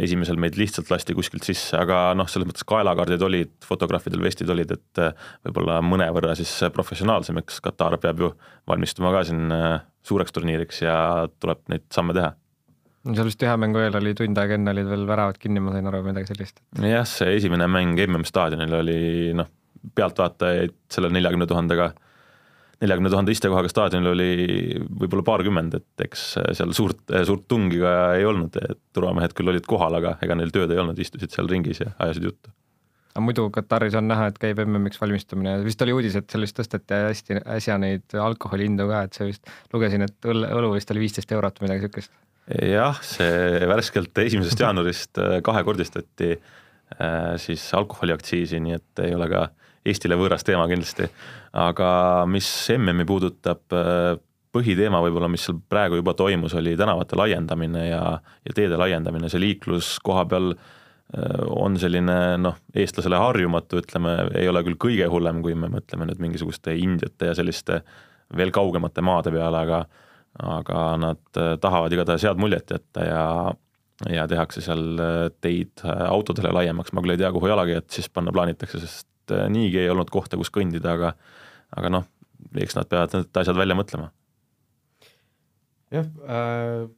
esimesel 0.00 0.38
meid 0.40 0.56
lihtsalt 0.58 0.90
lasti 0.90 1.14
kuskilt 1.14 1.46
sisse, 1.46 1.76
aga 1.78 2.14
noh, 2.18 2.30
selles 2.30 2.48
mõttes 2.48 2.66
kaelakaardid 2.66 3.22
olid, 3.22 3.52
fotograafidel 3.66 4.24
vestid 4.24 4.50
olid, 4.50 4.72
et 4.74 5.02
võib-olla 5.46 5.78
mõnevõrra 5.86 6.34
siis 6.38 6.50
professionaalsem, 6.74 7.38
eks 7.42 7.60
Katar 7.62 7.98
peab 8.02 8.24
ju 8.24 8.32
valmistuma 8.70 9.12
ka 9.14 9.22
siin 9.28 9.52
suureks 10.04 10.34
turniiriks 10.34 10.82
ja 10.82 10.96
tuleb 11.38 11.62
neid 11.70 11.86
samme 11.94 12.16
teha 12.16 12.32
seal 13.12 13.28
vist 13.28 13.42
ühe 13.44 13.56
mängu 13.60 13.82
eel 13.82 13.98
oli 13.98 14.14
tund 14.16 14.38
aega 14.40 14.56
enne 14.56 14.72
olid 14.72 14.88
veel 14.88 15.04
väravad 15.08 15.40
kinni, 15.40 15.60
ma 15.60 15.74
sain 15.74 15.90
aru, 15.90 16.00
midagi 16.06 16.30
sellist. 16.32 16.62
jah, 16.80 17.04
see 17.08 17.36
esimene 17.36 17.68
mäng 17.70 18.00
MM 18.06 18.24
staadionil 18.28 18.78
oli 18.80 19.02
noh, 19.36 19.50
pealtvaatajaid 19.98 20.74
selle 20.94 21.10
neljakümne 21.12 21.48
tuhandega, 21.50 21.90
neljakümne 22.80 23.12
tuhande 23.12 23.36
istekohaga 23.36 23.70
staadionil 23.72 24.12
oli 24.14 24.30
võib-olla 25.02 25.26
paarkümmend, 25.28 25.76
et 25.80 26.06
eks 26.08 26.26
seal 26.56 26.72
suurt, 26.76 27.04
suurt 27.28 27.46
tungi 27.50 27.82
ka 27.84 27.94
ei 28.16 28.26
olnud, 28.28 28.56
et 28.64 28.80
turvamehed 28.96 29.36
küll 29.36 29.52
olid 29.52 29.68
kohal, 29.68 30.00
aga 30.00 30.16
ega 30.24 30.38
neil 30.40 30.52
tööd 30.54 30.72
ei 30.72 30.80
olnud, 30.80 30.98
istusid 31.00 31.34
seal 31.34 31.50
ringis 31.50 31.84
ja 31.84 31.92
ajasid 31.98 32.30
juttu 32.30 32.54
aga 33.14 33.22
muidu 33.22 33.44
Kataris 33.54 33.94
on 33.94 34.08
näha, 34.10 34.26
et 34.26 34.38
käib 34.42 34.58
MM-iks 34.64 34.98
valmistumine 34.98 35.52
ja 35.52 35.62
vist 35.62 35.82
oli 35.84 35.92
uudis, 35.94 36.16
et 36.18 36.26
seal 36.32 36.42
vist 36.42 36.56
tõsteti 36.58 36.96
hästi 36.98 37.36
äsja 37.56 37.76
neid 37.78 38.16
alkoholi 38.18 38.66
hindu 38.66 38.88
ka, 38.90 39.04
et 39.06 39.14
see 39.14 39.28
vist, 39.28 39.52
lugesin, 39.70 40.02
et 40.02 40.30
õlle, 40.32 40.48
õlu 40.56 40.72
vist 40.74 40.90
oli 40.90 41.04
viisteist 41.04 41.30
eurot 41.36 41.60
või 41.60 41.68
midagi 41.68 41.86
niisugust 41.86 42.10
jah, 42.48 42.98
see 43.04 43.64
värskelt 43.68 44.18
esimesest 44.24 44.60
jaanuarist 44.60 45.20
äh, 45.20 45.38
kahekordistati 45.44 46.34
äh, 46.34 47.34
siis 47.40 47.64
alkoholiaktsiisi, 47.74 48.60
nii 48.60 48.76
et 48.78 49.04
ei 49.06 49.14
ole 49.16 49.30
ka 49.32 49.48
Eestile 49.84 50.16
võõras 50.16 50.40
teema 50.40 50.64
kindlasti. 50.64 51.10
aga 51.60 51.88
mis 52.28 52.46
MM-i 52.72 53.04
puudutab, 53.04 53.66
äh, 53.76 54.14
põhiteema 54.54 55.02
võib-olla, 55.04 55.28
mis 55.28 55.44
seal 55.44 55.58
praegu 55.68 55.98
juba 55.98 56.14
toimus, 56.16 56.54
oli 56.56 56.72
tänavate 56.76 57.18
laiendamine 57.20 57.88
ja, 57.88 58.00
ja 58.46 58.54
teede 58.56 58.78
laiendamine, 58.80 59.28
see 59.28 59.42
liiklus 59.42 59.98
koha 60.04 60.24
peal 60.30 60.54
on 61.52 61.76
selline 61.78 62.14
noh, 62.40 62.56
eestlasele 62.74 63.18
harjumatu, 63.20 63.82
ütleme, 63.82 64.14
ei 64.40 64.48
ole 64.48 64.62
küll 64.66 64.78
kõige 64.80 65.06
hullem, 65.12 65.42
kui 65.44 65.52
me 65.54 65.68
mõtleme 65.70 66.08
nüüd 66.08 66.22
mingisuguste 66.22 66.72
Indiate 66.80 67.28
ja 67.28 67.34
selliste 67.36 67.82
veel 68.34 68.50
kaugemate 68.54 69.04
maade 69.04 69.30
peale, 69.34 69.60
aga 69.60 69.82
aga 70.42 70.80
nad 70.98 71.38
äh, 71.38 71.54
tahavad 71.62 71.92
igatahes 71.94 72.24
head 72.26 72.40
muljet 72.42 72.72
jätta 72.74 73.06
ja 73.06 73.26
ja 74.10 74.26
tehakse 74.28 74.62
seal 74.64 74.98
äh, 74.98 75.28
teid 75.40 75.84
äh, 75.86 76.06
autodele 76.10 76.50
laiemaks, 76.56 76.92
ma 76.92 77.04
küll 77.04 77.14
ei 77.14 77.20
tea, 77.20 77.30
kuhu 77.34 77.50
jalakäijad 77.52 77.86
siis 77.94 78.10
panna 78.10 78.34
plaanitakse, 78.34 78.82
sest 78.82 79.08
niigi 79.48 79.78
ei 79.80 79.88
olnud 79.88 80.10
kohta, 80.12 80.36
kus 80.36 80.50
kõndida, 80.52 80.98
aga 80.98 81.14
aga 81.78 81.90
noh, 81.94 82.08
eks 82.60 82.76
nad 82.76 82.90
peavad 82.90 83.14
need 83.14 83.40
asjad 83.40 83.56
välja 83.56 83.78
mõtlema. 83.78 84.10
jah 85.94 86.10
äh,, 86.26 86.90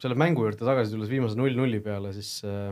selle 0.00 0.16
mängu 0.18 0.44
juurde 0.46 0.62
tagasi 0.62 0.94
tulles 0.94 1.10
viimase 1.10 1.38
null-nulli 1.38 1.80
peale, 1.84 2.12
siis 2.16 2.38
äh, 2.46 2.70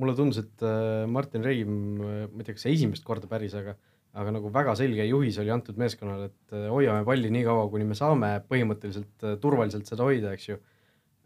mulle 0.00 0.16
tundus, 0.16 0.40
et 0.42 0.64
äh, 0.64 1.04
Martin 1.10 1.44
Reim, 1.44 1.76
ma 2.00 2.40
ei 2.40 2.48
tea, 2.48 2.56
kas 2.56 2.68
esimest 2.72 3.06
korda 3.06 3.30
päris, 3.30 3.54
aga 3.58 3.76
aga 4.18 4.32
nagu 4.34 4.50
väga 4.54 4.74
selge 4.78 5.06
juhis 5.06 5.38
oli 5.42 5.52
antud 5.54 5.78
meeskonnale, 5.80 6.30
et 6.30 6.56
äh, 6.56 6.66
hoiame 6.72 7.04
palli 7.06 7.30
nii 7.34 7.44
kaua, 7.46 7.66
kuni 7.72 7.86
me 7.86 7.96
saame 7.98 8.32
põhimõtteliselt 8.50 9.26
äh, 9.26 9.36
turvaliselt 9.42 9.90
seda 9.90 10.06
hoida, 10.06 10.32
eks 10.34 10.48
ju. 10.50 10.58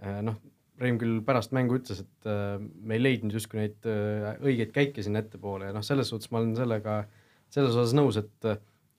Äh, 0.03 0.21
noh, 0.27 0.41
Reim 0.83 0.97
küll 0.99 1.21
pärast 1.23 1.53
mängu 1.55 1.77
ütles, 1.79 2.01
et 2.03 2.27
me 2.27 2.97
ei 2.97 3.03
leidnud 3.03 3.35
justkui 3.37 3.61
neid 3.61 3.85
õigeid 3.87 4.73
käike 4.75 5.05
sinna 5.05 5.21
ettepoole 5.21 5.69
ja 5.69 5.75
noh, 5.77 5.85
selles 5.87 6.09
suhtes 6.11 6.33
ma 6.33 6.41
olen 6.41 6.57
sellega, 6.59 6.95
selles 7.53 7.77
osas 7.77 7.93
nõus, 7.95 8.19
et 8.19 8.49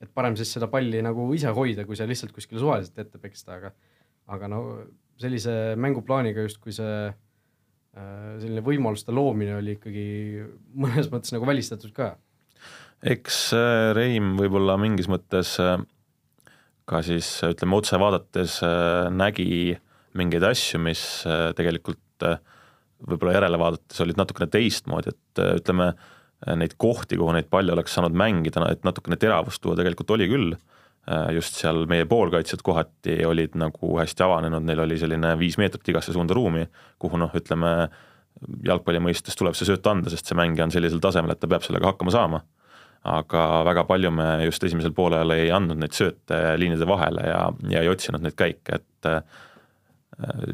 et 0.04 0.12
parem 0.16 0.38
siis 0.40 0.54
seda 0.54 0.70
palli 0.72 1.02
nagu 1.04 1.26
ise 1.36 1.52
hoida, 1.58 1.84
kui 1.88 1.98
see 2.00 2.08
lihtsalt 2.08 2.32
kuskile 2.36 2.62
suvaliselt 2.62 3.02
ette 3.04 3.20
peksta, 3.20 3.58
aga 3.58 3.74
aga 4.38 4.50
no 4.54 4.62
sellise 5.20 5.74
mänguplaaniga 5.82 6.46
justkui 6.46 6.76
see 6.78 6.96
selline 7.94 8.64
võimaluste 8.64 9.12
loomine 9.12 9.58
oli 9.58 9.76
ikkagi 9.76 10.06
mõnes 10.86 11.10
mõttes 11.12 11.36
nagu 11.36 11.50
välistatud 11.50 11.92
ka. 11.98 12.14
Eks 13.04 13.40
äh, 13.58 13.92
Reim 13.98 14.36
võib-olla 14.40 14.78
mingis 14.82 15.10
mõttes 15.12 15.56
äh, 15.62 15.78
ka 16.90 17.02
siis 17.06 17.28
ütleme 17.48 17.78
otse 17.80 18.00
vaadates 18.00 18.58
nägi 19.16 19.78
mingeid 20.18 20.46
asju, 20.48 20.82
mis 20.84 21.02
äh, 21.30 21.52
tegelikult 21.58 22.26
äh, 22.28 22.40
võib-olla 23.04 23.38
järele 23.38 23.60
vaadates 23.62 24.04
olid 24.04 24.20
natukene 24.20 24.50
teistmoodi, 24.54 25.14
et 25.14 25.42
äh, 25.42 25.56
ütleme, 25.62 25.94
neid 26.60 26.74
kohti, 26.82 27.16
kuhu 27.16 27.32
neid 27.32 27.48
palle 27.52 27.72
oleks 27.72 27.94
saanud 27.96 28.16
mängida, 28.20 28.66
et 28.68 28.82
natukene 28.84 29.16
teravust 29.16 29.62
tuua, 29.64 29.78
tegelikult 29.80 30.10
oli 30.12 30.26
küll, 30.28 30.58
just 31.32 31.56
seal 31.56 31.86
meie 31.88 32.04
poolkaitsjad 32.08 32.60
kohati 32.64 33.16
olid 33.28 33.56
nagu 33.60 33.94
hästi 33.96 34.26
avanenud, 34.26 34.64
neil 34.68 34.82
oli 34.84 34.98
selline 35.00 35.34
viis 35.40 35.56
meetrit 35.60 35.88
igasse 35.94 36.12
suunda 36.16 36.36
ruumi, 36.36 36.66
kuhu 37.00 37.20
noh, 37.20 37.32
ütleme 37.40 37.72
jalgpalli 38.68 39.00
mõistes 39.04 39.40
tuleb 39.40 39.56
see 39.56 39.70
sööt 39.70 39.88
anda, 39.88 40.12
sest 40.12 40.28
see 40.28 40.36
mängija 40.36 40.68
on 40.68 40.76
sellisel 40.76 41.00
tasemel, 41.04 41.32
et 41.32 41.40
ta 41.40 41.48
peab 41.52 41.64
sellega 41.64 41.94
hakkama 41.94 42.12
saama. 42.12 42.42
Aga 43.04 43.64
väga 43.68 43.84
palju 43.88 44.12
me 44.16 44.28
just 44.46 44.64
esimesel 44.64 44.94
poolel 44.96 45.36
ei 45.36 45.50
andnud 45.52 45.80
neid 45.82 45.96
sööte 45.96 46.38
liinide 46.60 46.88
vahele 46.88 47.26
ja, 47.28 47.42
ja 47.74 47.82
ei 47.84 47.92
otsinud 47.92 48.24
neid 48.24 48.38
käike, 48.40 48.80
et 48.80 49.10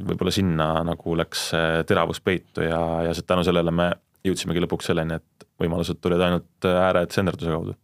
võib-olla 0.08 0.34
sinna 0.34 0.70
nagu 0.88 1.18
läks 1.20 1.50
teravus 1.90 2.22
peitu 2.24 2.64
ja, 2.66 2.80
ja 3.06 3.14
tänu 3.22 3.44
sellele 3.46 3.74
me 3.76 3.92
jõudsimegi 4.26 4.64
lõpuks 4.64 4.90
selleni, 4.90 5.20
et 5.20 5.46
võimalused 5.62 6.00
tulid 6.02 6.22
ainult 6.24 6.68
ääretsennderduse 6.68 7.54
kaudu. 7.54 7.76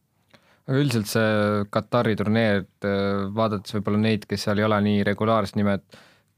aga 0.66 0.82
üldiselt 0.82 1.12
see 1.12 1.62
Katari 1.70 2.16
turniir, 2.18 2.66
vaadates 3.36 3.76
võib-olla 3.78 4.02
neid, 4.02 4.26
kes 4.30 4.48
seal 4.48 4.60
ei 4.60 4.68
ole 4.68 4.82
nii 4.88 5.06
regulaarsed 5.08 5.60
nimed, 5.60 5.86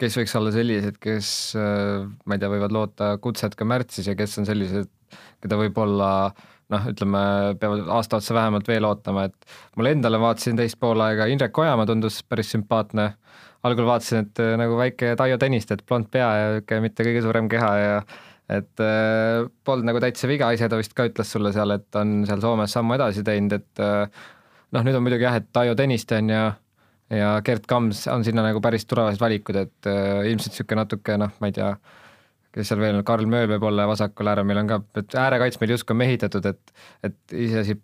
kes 0.02 0.20
võiks 0.20 0.36
olla 0.38 0.52
sellised, 0.54 1.00
kes 1.02 1.32
ma 1.56 2.36
ei 2.36 2.44
tea, 2.44 2.52
võivad 2.52 2.76
loota 2.76 3.16
kutset 3.24 3.56
ka 3.58 3.66
märtsis 3.66 4.12
ja 4.12 4.18
kes 4.20 4.38
on 4.42 4.50
sellised, 4.50 4.92
keda 5.42 5.60
võib-olla 5.64 6.12
noh, 6.74 6.88
ütleme, 6.92 7.22
peavad 7.62 7.90
aasta 7.98 8.20
otsa 8.20 8.36
vähemalt 8.38 8.68
veel 8.68 8.86
ootama, 8.88 9.28
et 9.30 9.58
mulle 9.80 9.94
endale 9.96 10.20
vaatasin 10.22 10.60
teist 10.60 10.80
poolaega, 10.82 11.30
Indrek 11.32 11.58
Ojamaa 11.58 11.88
tundus 11.90 12.22
päris 12.28 12.52
sümpaatne. 12.56 13.12
Algul 13.68 13.88
vaatasin, 13.88 14.28
et 14.28 14.42
äh, 14.44 14.54
nagu 14.60 14.78
väike 14.80 15.16
Taio 15.20 15.40
Tõniste, 15.42 15.78
et 15.78 15.86
blond 15.88 16.10
pea 16.14 16.28
ja 16.38 16.50
niisugune 16.54 16.84
mitte 16.86 17.06
kõige 17.08 17.24
suurem 17.26 17.50
keha 17.52 17.72
ja 17.82 17.98
et 18.58 18.84
äh, 18.84 19.48
polnud 19.68 19.90
nagu 19.90 20.00
täitsa 20.04 20.30
viga, 20.30 20.52
ise 20.56 20.70
ta 20.72 20.80
vist 20.80 20.96
ka 20.96 21.08
ütles 21.10 21.32
sulle 21.34 21.52
seal, 21.56 21.74
et 21.76 22.00
on 22.00 22.22
seal 22.30 22.44
Soomes 22.44 22.72
sammu 22.78 22.96
edasi 22.96 23.26
teinud, 23.28 23.58
et 23.58 23.84
äh, 23.84 24.24
noh, 24.76 24.86
nüüd 24.88 24.96
on 24.96 25.04
muidugi 25.04 25.28
jah, 25.28 25.40
et 25.42 25.50
Taio 25.56 25.76
Tõniste 25.80 26.22
on 26.22 26.32
ja 26.32 26.46
ja 27.14 27.38
Gerd 27.40 27.64
Kams 27.72 28.02
on 28.12 28.26
sinna 28.28 28.44
nagu 28.44 28.60
päris 28.64 28.84
tulevased 28.88 29.22
valikud, 29.22 29.56
et 29.56 29.88
äh, 29.88 30.28
ilmselt 30.32 30.54
niisugune 30.54 30.84
natuke 30.84 31.16
noh, 31.20 31.32
ma 31.40 31.50
ei 31.50 31.56
tea, 31.56 31.70
kes 32.58 32.72
seal 32.72 32.82
veel 32.82 33.04
Karl 33.08 33.30
Mööl 33.30 33.50
võib 33.54 33.68
olla 33.70 33.86
vasakul 33.90 34.32
äärel 34.32 34.48
meil 34.48 34.64
on 34.64 34.72
ka, 34.72 34.82
et 35.02 35.16
äärekaitsmeid 35.26 35.76
justkui 35.76 35.96
on 35.96 36.02
mehitatud, 36.02 36.50
et 36.50 36.74
et 37.06 37.38
iseasi, 37.46 37.78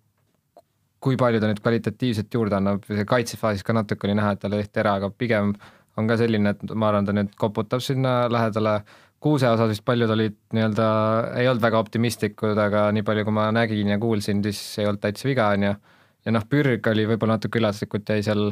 kui 1.03 1.19
palju 1.19 1.41
ta 1.43 1.49
nüüd 1.51 1.61
kvalitatiivselt 1.61 2.33
juurde 2.33 2.57
annab, 2.57 2.85
kaitsefaasis 3.07 3.65
ka 3.67 3.75
natuke 3.75 4.07
oli 4.07 4.17
näha, 4.19 4.33
et 4.33 4.43
tal 4.43 4.55
tehti 4.55 4.83
ära, 4.83 4.97
aga 5.01 5.11
pigem 5.11 5.53
on 5.99 6.09
ka 6.09 6.17
selline, 6.17 6.55
et 6.55 6.73
ma 6.73 6.89
arvan, 6.89 7.07
ta 7.07 7.15
nüüd 7.15 7.33
koputab 7.39 7.83
sinna 7.85 8.23
lähedale, 8.31 8.79
kuuse 9.23 9.47
osas 9.47 9.69
vist 9.71 9.85
paljud 9.87 10.11
olid 10.11 10.35
nii-öelda, 10.55 10.85
ei 11.39 11.47
olnud 11.47 11.63
väga 11.63 11.79
optimistlikud, 11.79 12.59
aga 12.59 12.87
nii 12.95 13.05
palju, 13.07 13.27
kui 13.27 13.35
ma 13.35 13.47
nägin 13.55 13.93
ja 13.93 13.99
kuulsin, 14.01 14.41
siis 14.43 14.61
ei 14.81 14.89
olnud 14.89 15.03
täitsa 15.03 15.29
viga, 15.29 15.49
on 15.55 15.67
ju. 15.69 15.73
ja 16.25 16.35
noh, 16.35 16.45
Pürg 16.49 16.87
oli 16.91 17.05
võib-olla 17.07 17.37
natuke 17.37 17.61
üllatuslikult 17.61 18.09
jäi 18.09 18.25
seal 18.25 18.51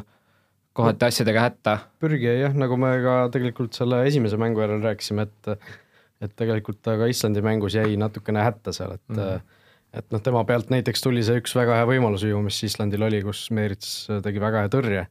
kohati 0.77 1.07
asjadega 1.07 1.45
hätta. 1.47 1.77
Pürg 1.99 2.23
jäi 2.23 2.37
jah, 2.43 2.55
nagu 2.55 2.77
me 2.79 2.93
ka 3.03 3.15
tegelikult 3.33 3.75
selle 3.75 4.03
esimese 4.07 4.39
mängu 4.39 4.63
järel 4.63 4.83
rääkisime, 4.85 5.27
et 5.27 5.55
et 6.21 6.35
tegelikult 6.37 6.81
ta 6.85 6.97
ka 6.99 7.09
Islandi 7.09 7.41
mängus 7.45 7.75
jäi 7.75 7.97
natukene 7.97 8.43
hätta 8.45 8.73
seal, 8.75 8.97
et 8.99 9.09
mm 9.09 9.23
-hmm 9.23 9.57
et 9.97 10.07
noh, 10.13 10.21
tema 10.23 10.43
pealt 10.47 10.71
näiteks 10.71 11.03
tuli 11.03 11.23
see 11.25 11.41
üks 11.41 11.53
väga 11.57 11.81
hea 11.81 11.87
võimalus 11.89 12.23
ju, 12.27 12.39
mis 12.45 12.59
Islandil 12.67 13.03
oli, 13.07 13.21
kus 13.25 13.43
Meerits 13.55 14.07
tegi 14.23 14.39
väga 14.43 14.63
hea 14.63 14.71
tõrje. 14.71 15.05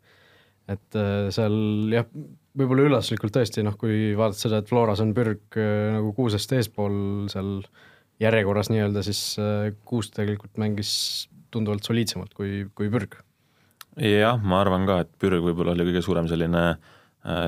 et 0.70 0.96
äh, 0.96 1.28
seal 1.34 1.56
jah, 1.90 2.06
võib-olla 2.56 2.86
üllatuslikult 2.86 3.34
tõesti 3.34 3.64
noh, 3.66 3.74
kui 3.80 4.12
vaadata 4.18 4.38
seda, 4.38 4.60
et 4.60 4.68
Floras 4.70 5.02
on 5.02 5.12
Pürg 5.16 5.58
äh, 5.58 5.90
nagu 5.96 6.12
kuusest 6.16 6.52
eespool 6.56 7.26
seal 7.32 7.58
järjekorras 8.22 8.70
nii-öelda, 8.70 9.02
siis 9.04 9.34
äh, 9.42 9.72
Kuusk 9.88 10.14
tegelikult 10.16 10.60
mängis 10.60 10.92
tunduvalt 11.50 11.84
soliidsemalt 11.84 12.32
kui, 12.38 12.68
kui 12.78 12.88
Pürg. 12.92 13.18
jah, 13.98 14.38
ma 14.40 14.62
arvan 14.62 14.86
ka, 14.88 15.00
et 15.04 15.12
Pürg 15.20 15.44
võib-olla 15.44 15.74
oli 15.74 15.90
kõige 15.90 16.04
suurem 16.06 16.30
selline 16.30 16.64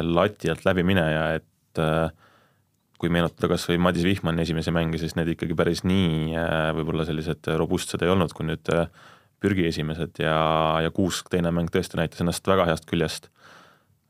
lati 0.02 0.50
alt 0.52 0.66
läbimineja, 0.66 1.38
et 1.38 1.80
äh, 1.80 2.10
kui 3.02 3.10
meenutada 3.10 3.50
kas 3.50 3.64
või 3.66 3.80
Madis 3.82 4.04
Vihmani 4.06 4.44
esimesi 4.44 4.70
mänge, 4.74 5.00
siis 5.02 5.16
need 5.18 5.32
ikkagi 5.34 5.56
päris 5.58 5.82
nii 5.82 6.36
äh, 6.38 6.68
võib-olla 6.76 7.06
sellised 7.08 7.50
robustsed 7.58 8.04
ei 8.04 8.12
olnud, 8.12 8.30
kui 8.36 8.46
nüüd 8.46 8.70
äh, 8.70 8.86
Pürgi 9.42 9.66
esimesed 9.66 10.20
ja, 10.22 10.36
ja 10.84 10.92
Kuusk 10.94 11.32
teine 11.32 11.50
mäng 11.50 11.72
tõesti 11.74 11.98
näitas 11.98 12.22
ennast 12.22 12.46
väga 12.46 12.68
heast 12.68 12.86
küljest. 12.86 13.26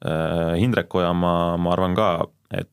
Äh, 0.04 0.58
Hindrek 0.61 0.92
Ojamaa, 0.92 1.56
ma 1.56 1.72
arvan 1.72 1.96
ka, 1.96 2.11
et 2.52 2.68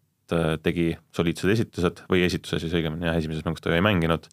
tegi 0.62 0.92
soliidsed 1.16 1.50
esitused 1.56 2.04
või 2.12 2.26
esituse 2.28 2.60
siis 2.62 2.76
õigemini 2.76 3.08
jah, 3.08 3.16
esimeses 3.18 3.48
mängus 3.48 3.64
ta 3.64 3.72
ju 3.72 3.80
ei 3.80 3.86
mänginud, 3.86 4.28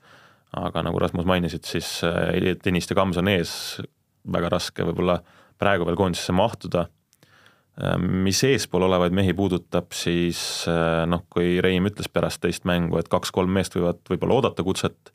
aga 0.58 0.82
nagu 0.84 0.98
Rasmus 1.00 1.24
mainisid, 1.28 1.64
siis 1.64 1.88
Tõniste 2.60 2.98
Kams 2.98 3.16
on 3.22 3.30
ees, 3.32 3.54
väga 4.28 4.50
raske 4.52 4.84
võib-olla 4.84 5.20
praegu 5.56 5.86
veel 5.88 5.96
koondisesse 5.96 6.34
mahtuda 6.36 6.88
mis 8.00 8.38
eespool 8.48 8.86
olevaid 8.86 9.12
mehi 9.12 9.34
puudutab, 9.36 9.90
siis 9.92 10.38
äh, 10.70 11.02
noh, 11.08 11.26
kui 11.32 11.58
Reim 11.64 11.88
ütles 11.90 12.08
pärast 12.08 12.40
teist 12.40 12.64
mängu, 12.68 12.96
et 13.00 13.10
kaks-kolm 13.12 13.52
meest 13.52 13.76
võivad 13.76 14.00
võib-olla 14.08 14.38
oodata 14.38 14.64
kutset, 14.64 15.12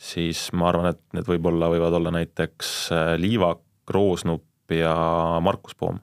siis 0.00 0.46
ma 0.56 0.70
arvan, 0.70 0.92
et 0.94 1.02
need 1.16 1.28
võib-olla 1.28 1.68
võivad 1.72 1.98
olla 2.00 2.14
näiteks 2.16 2.72
äh, 2.96 3.12
Liivak, 3.20 3.60
Roosnup 3.92 4.72
ja 4.72 4.94
Markus 5.44 5.76
Poom 5.76 6.00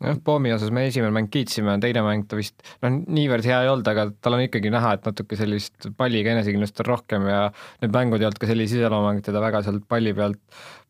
jah, 0.00 0.18
Poomi 0.24 0.52
osas 0.54 0.72
me 0.74 0.86
esimene 0.88 1.12
mäng 1.14 1.28
kiitsime, 1.32 1.76
teine 1.82 2.02
mäng 2.04 2.26
ta 2.28 2.38
vist 2.38 2.56
noh, 2.84 2.96
niivõrd 3.12 3.46
hea 3.46 3.60
ei 3.64 3.70
olnud, 3.70 3.88
aga 3.92 4.06
tal 4.24 4.36
on 4.36 4.44
ikkagi 4.46 4.72
näha, 4.72 4.94
et 4.96 5.08
natuke 5.08 5.38
sellist 5.38 5.90
palliga 5.98 6.32
enesekindlust 6.34 6.80
on 6.84 6.90
rohkem 6.90 7.28
ja 7.30 7.42
need 7.82 7.94
mängud 7.94 8.22
ei 8.22 8.28
olnud 8.30 8.40
ka 8.40 8.50
sellise 8.50 8.80
iseloomuga, 8.80 9.20
et 9.20 9.28
teda 9.28 9.44
väga 9.44 9.62
sealt 9.66 9.86
palli 9.90 10.14
pealt, 10.16 10.40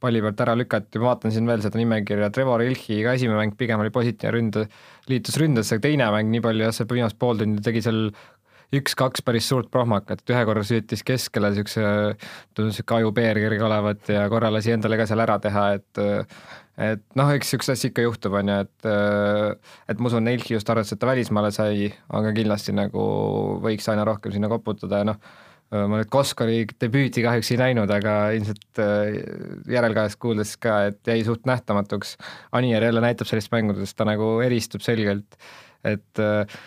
palli 0.00 0.23
pealt 0.25 0.45
ära 0.47 0.57
lükati, 0.59 1.02
ma 1.02 1.11
vaatan 1.11 1.35
siin 1.35 1.50
veel 1.50 1.64
seda 1.64 1.81
nimekirja, 1.81 2.31
Trevor 2.35 2.64
Ilchi 2.67 3.02
ka 3.07 3.17
esimene 3.19 3.43
mäng 3.43 3.57
pigem 3.59 3.83
oli 3.83 3.95
positiivne 3.95 4.35
ründ, 4.37 4.61
liitus 5.11 5.40
ründes, 5.43 5.73
aga 5.75 5.88
teine 5.88 6.11
mäng 6.14 6.31
nii 6.35 6.45
palju 6.47 6.69
jah, 6.69 6.76
see 6.76 6.90
viimast 6.90 7.19
pool 7.21 7.43
tundi 7.43 7.64
tegi 7.67 7.83
seal 7.87 8.11
üks-kaks 8.77 9.25
päris 9.27 9.49
suurt 9.50 9.71
prohmakat, 9.73 10.23
ühe 10.31 10.43
korra 10.47 10.62
süütis 10.67 11.03
keskele 11.07 11.50
niisuguse, 11.50 11.85
tundus 12.55 12.79
niisugune 12.79 13.03
ajupeer 13.03 13.43
kerge 13.43 13.67
olevat 13.67 14.12
ja 14.15 14.25
korra 14.31 14.53
lasi 14.55 14.75
endale 14.77 14.99
ka 15.00 15.09
seal 15.11 15.25
ära 15.27 15.39
teha, 15.43 15.67
et 15.79 16.03
et 16.81 17.03
noh, 17.19 17.29
eks 17.35 17.50
niisuguseid 17.50 17.77
asju 17.77 17.91
ikka 17.91 18.07
juhtub, 18.07 18.39
on 18.41 18.53
ju, 18.53 18.59
et 18.65 18.91
et 19.91 20.00
ma 20.00 20.11
usun, 20.12 20.25
Neilki 20.27 20.55
just 20.55 20.71
arvas, 20.71 20.93
et 20.95 21.03
ta 21.03 21.11
välismaale 21.11 21.53
sai, 21.55 21.91
aga 22.09 22.33
kindlasti 22.37 22.75
nagu 22.77 23.05
võiks 23.65 23.91
aina 23.91 24.07
rohkem 24.09 24.35
sinna 24.37 24.50
koputada 24.53 25.03
ja 25.03 25.11
noh, 25.11 25.21
ma 25.71 26.00
nüüd 26.00 26.11
Koskoli 26.11 26.65
debüüti 26.83 27.23
kahjuks 27.27 27.53
ei 27.55 27.61
näinud, 27.61 27.91
aga 27.95 28.15
ilmselt 28.35 28.81
järelkajast 29.71 30.19
kuuldes 30.23 30.57
ka, 30.62 30.81
et 30.91 31.11
jäi 31.11 31.21
suht 31.27 31.47
nähtamatuks. 31.47 32.17
Anier 32.59 32.83
jälle 32.83 33.03
näitab 33.05 33.31
sellist 33.31 33.53
mängudes, 33.55 33.95
ta 33.95 34.07
nagu 34.09 34.33
eristub 34.43 34.83
selgelt, 34.83 35.39
et 35.87 36.23
äh, 36.23 36.61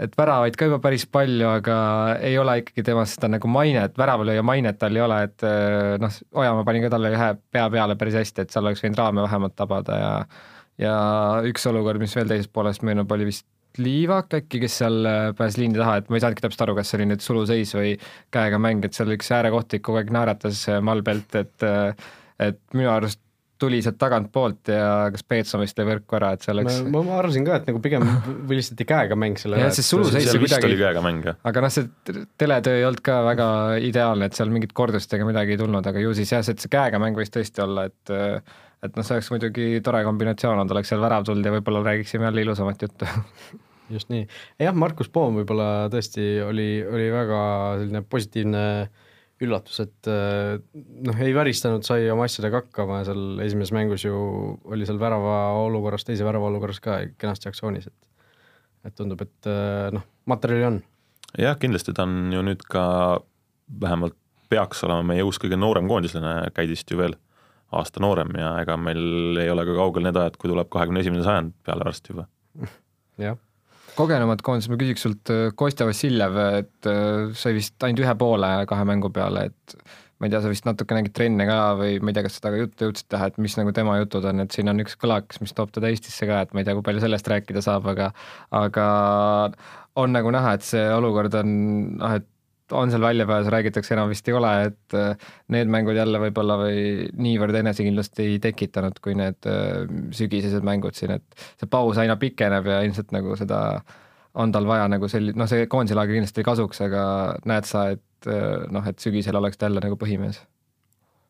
et 0.00 0.16
väravaid 0.18 0.56
ka 0.58 0.66
juba 0.68 0.80
päris 0.82 1.04
palju, 1.06 1.46
aga 1.60 1.76
ei 2.24 2.36
ole 2.40 2.58
ikkagi 2.62 2.84
temast 2.86 3.18
seda 3.18 3.30
nagu 3.36 3.50
mainet, 3.50 3.94
väravalööja 3.98 4.42
mainet 4.46 4.78
tal 4.80 4.96
ei 4.96 5.04
ole, 5.04 5.20
et 5.28 5.46
eh, 5.46 5.94
noh, 6.02 6.20
Ojamaa 6.42 6.66
pani 6.66 6.82
ka 6.82 6.90
talle 6.96 7.12
ühe 7.14 7.30
pea 7.54 7.64
peale 7.70 7.96
päris 8.00 8.18
hästi, 8.18 8.44
et 8.44 8.54
seal 8.54 8.66
oleks 8.66 8.82
võinud 8.84 9.00
raame 9.00 9.24
vähemalt 9.26 9.56
tabada 9.58 9.98
ja 10.00 10.12
ja 10.82 10.94
üks 11.46 11.68
olukord, 11.70 12.02
mis 12.02 12.16
veel 12.18 12.26
teisest 12.26 12.50
poolest 12.50 12.82
meenub, 12.86 13.10
oli 13.14 13.30
vist 13.30 13.46
Liivak 13.74 14.30
äkki, 14.38 14.60
kes 14.62 14.76
seal 14.82 15.00
eh, 15.10 15.28
pääses 15.34 15.58
liini 15.58 15.78
taha, 15.78 15.96
et 15.98 16.10
ma 16.10 16.18
ei 16.18 16.22
saanudki 16.22 16.42
täpselt 16.44 16.66
aru, 16.66 16.76
kas 16.78 16.90
see 16.90 17.00
oli 17.00 17.08
nüüd 17.10 17.22
suluseis 17.22 17.74
või 17.74 17.94
käega 18.34 18.58
mäng, 18.62 18.86
et 18.86 18.94
seal 18.94 19.10
üks 19.14 19.30
äärekohtik 19.34 19.82
kogu 19.86 19.98
aeg 19.98 20.12
naeratas 20.14 20.66
eh, 20.70 20.82
Malbelt, 20.82 21.38
et 21.38 21.70
et 22.42 22.58
minu 22.74 22.90
arust 22.90 23.20
tuli 23.60 23.80
sealt 23.84 23.98
tagantpoolt 24.00 24.70
ja 24.72 24.86
kas 25.14 25.24
Peetson 25.28 25.62
vist 25.62 25.78
lõi 25.78 25.86
võrku 25.92 26.18
ära, 26.18 26.32
et 26.34 26.44
see 26.44 26.52
oleks 26.54 26.80
ma, 26.90 27.02
ma 27.06 27.18
arvasin 27.20 27.46
ka, 27.46 27.60
et 27.60 27.68
nagu 27.70 27.80
pigem 27.84 28.06
vilistati 28.50 28.86
käega 28.88 29.18
mäng 29.18 29.38
selle 29.40 29.60
jah, 29.60 29.72
see 29.74 29.86
käega 30.80 31.04
mäng, 31.04 31.28
jah. 31.30 31.38
aga 31.46 31.64
noh, 31.64 31.74
see 31.74 32.18
teletöö 32.40 32.80
ei 32.80 32.86
olnud 32.88 33.04
ka 33.06 33.20
väga 33.28 33.48
ideaalne, 33.86 34.28
et 34.28 34.38
seal 34.38 34.52
mingit 34.54 34.74
kordust 34.76 35.12
ega 35.14 35.28
midagi 35.28 35.54
ei 35.54 35.60
tulnud, 35.60 35.86
aga 35.86 36.02
ju 36.02 36.14
siis 36.18 36.34
jah, 36.34 36.44
see, 36.46 36.56
et 36.56 36.64
see 36.64 36.72
käega 36.72 37.00
mäng 37.02 37.18
võis 37.18 37.32
tõesti 37.34 37.64
olla, 37.64 37.86
et 37.90 38.14
et 38.84 38.98
noh, 38.98 39.06
see 39.06 39.16
oleks 39.16 39.30
muidugi 39.32 39.68
tore 39.84 40.02
kombinatsioon 40.04 40.58
olnud, 40.58 40.74
oleks 40.74 40.90
seal 40.92 41.00
värav 41.00 41.24
tulnud 41.28 41.46
ja 41.46 41.54
võib-olla 41.54 41.84
räägiksime 41.86 42.28
jälle 42.28 42.44
ilusamat 42.44 42.84
juttu 42.84 43.08
just 43.94 44.10
nii, 44.12 44.26
jah, 44.60 44.76
Markus 44.76 45.10
Poom 45.12 45.40
võib-olla 45.40 45.88
tõesti 45.92 46.26
oli, 46.44 46.68
oli 46.84 47.08
väga 47.12 47.40
selline 47.80 48.04
positiivne 48.08 48.64
üllatus, 49.46 49.80
et 49.84 50.08
äh, 50.10 50.56
noh, 51.06 51.20
ei 51.22 51.34
väristanud, 51.36 51.84
sai 51.86 52.08
oma 52.12 52.26
asjadega 52.28 52.62
hakkama 52.62 53.00
ja 53.02 53.10
seal 53.10 53.44
esimeses 53.44 53.74
mängus 53.76 54.06
ju 54.06 54.14
oli 54.70 54.88
seal 54.88 54.98
värava 55.02 55.36
olukorras, 55.64 56.06
teise 56.06 56.26
värava 56.26 56.50
olukorras 56.50 56.80
ka 56.84 57.00
kenasti 57.20 57.50
aktsioonis, 57.50 57.88
et 57.90 58.10
et 58.84 58.96
tundub, 58.98 59.22
et 59.24 59.48
äh, 59.48 59.88
noh, 59.96 60.04
materjali 60.28 60.68
on. 60.68 60.82
jah, 61.40 61.56
kindlasti 61.60 61.94
ta 61.96 62.08
on 62.08 62.34
ju 62.34 62.42
nüüd 62.44 62.64
ka 62.68 62.84
vähemalt 63.80 64.18
peaks 64.52 64.84
olema 64.86 65.06
meie 65.14 65.24
uus 65.24 65.40
kõige 65.40 65.56
noorem 65.58 65.88
koondislane 65.88 66.50
käidist 66.54 66.90
ju 66.90 67.00
veel 67.00 67.16
aasta 67.74 68.02
noorem 68.04 68.36
ja 68.38 68.52
ega 68.62 68.76
meil 68.78 69.40
ei 69.40 69.50
ole 69.50 69.64
ka 69.66 69.74
kaugel 69.78 70.04
need 70.06 70.18
ajad, 70.20 70.36
kui 70.38 70.52
tuleb 70.52 70.68
kahekümne 70.70 71.00
esimene 71.02 71.24
sajand 71.26 71.56
peale 71.66 71.88
varsti 71.88 72.12
juba. 72.12 72.28
jah 73.18 73.40
kogenumad 73.98 74.42
koondised, 74.44 74.72
ma 74.72 74.78
küsiks 74.80 75.04
sult, 75.06 75.32
äh, 75.32 75.50
Kostja 75.58 75.86
Vassiljev, 75.88 76.38
et 76.60 76.88
äh, 76.90 77.34
sai 77.38 77.54
vist 77.56 77.76
ainult 77.86 78.04
ühe 78.04 78.16
poole 78.20 78.50
kahe 78.70 78.88
mängu 78.88 79.10
peale, 79.14 79.48
et 79.50 79.76
ma 80.18 80.28
ei 80.28 80.32
tea, 80.32 80.40
sa 80.44 80.50
vist 80.52 80.66
natuke 80.68 80.96
nägid 80.96 81.14
trenne 81.16 81.46
ka 81.48 81.58
või 81.78 81.98
ma 82.00 82.12
ei 82.12 82.16
tea, 82.16 82.24
kas 82.26 82.38
sa 82.38 82.46
temaga 82.46 82.64
juttu 82.64 82.88
jõudsid 82.88 83.08
teha, 83.12 83.30
et 83.30 83.40
mis 83.42 83.56
nagu 83.58 83.74
tema 83.76 83.96
jutud 84.00 84.26
on, 84.30 84.44
et 84.44 84.54
siin 84.54 84.70
on 84.72 84.82
üks 84.84 84.98
kõlakas, 85.00 85.40
mis 85.42 85.54
toob 85.56 85.72
teda 85.74 85.90
Eestisse 85.90 86.28
ka, 86.30 86.42
et 86.46 86.54
ma 86.54 86.62
ei 86.62 86.68
tea, 86.68 86.76
kui 86.78 86.86
palju 86.86 87.02
sellest 87.04 87.30
rääkida 87.32 87.64
saab, 87.64 87.88
aga 87.92 88.12
aga 88.54 88.86
on 90.00 90.14
nagu 90.14 90.30
näha, 90.34 90.54
et 90.56 90.66
see 90.66 90.84
olukord 90.94 91.34
on 91.38 91.50
noh, 91.98 92.16
et 92.18 92.28
on 92.72 92.90
seal 92.90 93.02
väljapääsu, 93.04 93.50
räägitakse, 93.52 93.94
enam 93.94 94.08
vist 94.12 94.28
ei 94.28 94.36
ole, 94.36 94.52
et 94.70 94.96
äh, 94.96 95.34
need 95.52 95.68
mängud 95.72 95.98
jälle 95.98 96.20
võib-olla 96.22 96.56
või 96.62 97.08
niivõrd 97.20 97.58
enesekindlust 97.60 98.20
ei 98.24 98.38
tekitanud, 98.42 99.00
kui 99.04 99.16
need 99.18 99.48
äh, 99.50 99.84
sügisesed 100.16 100.64
mängud 100.66 100.96
siin, 100.96 101.16
et 101.18 101.44
see 101.60 101.68
paus 101.70 102.00
aina 102.00 102.16
pikeneb 102.20 102.70
ja 102.70 102.80
ilmselt 102.86 103.12
nagu 103.16 103.36
seda 103.40 103.60
on 104.40 104.54
tal 104.54 104.66
vaja 104.66 104.88
nagu 104.90 105.08
selli-, 105.10 105.34
noh, 105.36 105.48
see 105.50 105.68
koondise 105.70 105.98
laager 105.98 106.16
kindlasti 106.16 106.46
kasuks, 106.46 106.80
aga 106.86 107.04
näed 107.50 107.68
sa, 107.68 107.90
et 107.94 108.30
äh, 108.30 108.64
noh, 108.72 108.88
et 108.88 109.02
sügisel 109.02 109.38
oleks 109.40 109.60
ta 109.60 109.70
jälle 109.70 109.84
nagu 109.84 110.00
põhimees? 110.00 110.42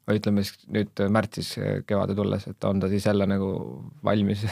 või 0.05 0.19
ütleme 0.21 0.43
siis 0.45 0.67
nüüd 0.69 1.01
märtsis 1.09 1.55
kevade 1.89 2.13
tulles, 2.13 2.43
et 2.51 2.65
on 2.69 2.83
ta 2.83 2.91
siis 2.93 3.07
jälle 3.09 3.25
nagu 3.27 3.49
valmis? 4.05 4.45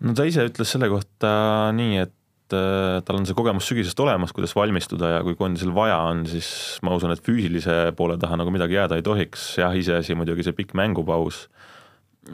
no 0.00 0.14
ta 0.14 0.26
ise 0.28 0.46
ütles 0.46 0.70
selle 0.76 0.88
kohta 0.92 1.32
nii, 1.74 1.96
et 2.06 2.14
et 2.52 2.58
äh, 2.58 3.00
tal 3.06 3.18
on 3.18 3.26
see 3.28 3.36
kogemus 3.36 3.66
sügisest 3.70 3.98
olemas, 4.02 4.32
kuidas 4.36 4.54
valmistuda 4.56 5.16
ja 5.16 5.20
kui 5.24 5.36
koondisel 5.38 5.72
vaja 5.74 5.98
on, 6.10 6.24
siis 6.28 6.48
ma 6.84 6.94
usun, 6.96 7.14
et 7.14 7.22
füüsilise 7.24 7.92
poole 7.96 8.18
taha 8.20 8.38
nagu 8.40 8.52
midagi 8.54 8.76
jääda 8.76 8.98
ei 8.98 9.06
tohiks, 9.06 9.54
jah, 9.60 9.74
iseasi 9.76 10.16
muidugi 10.18 10.44
see 10.46 10.56
pikk 10.56 10.76
mängupaus, 10.78 11.46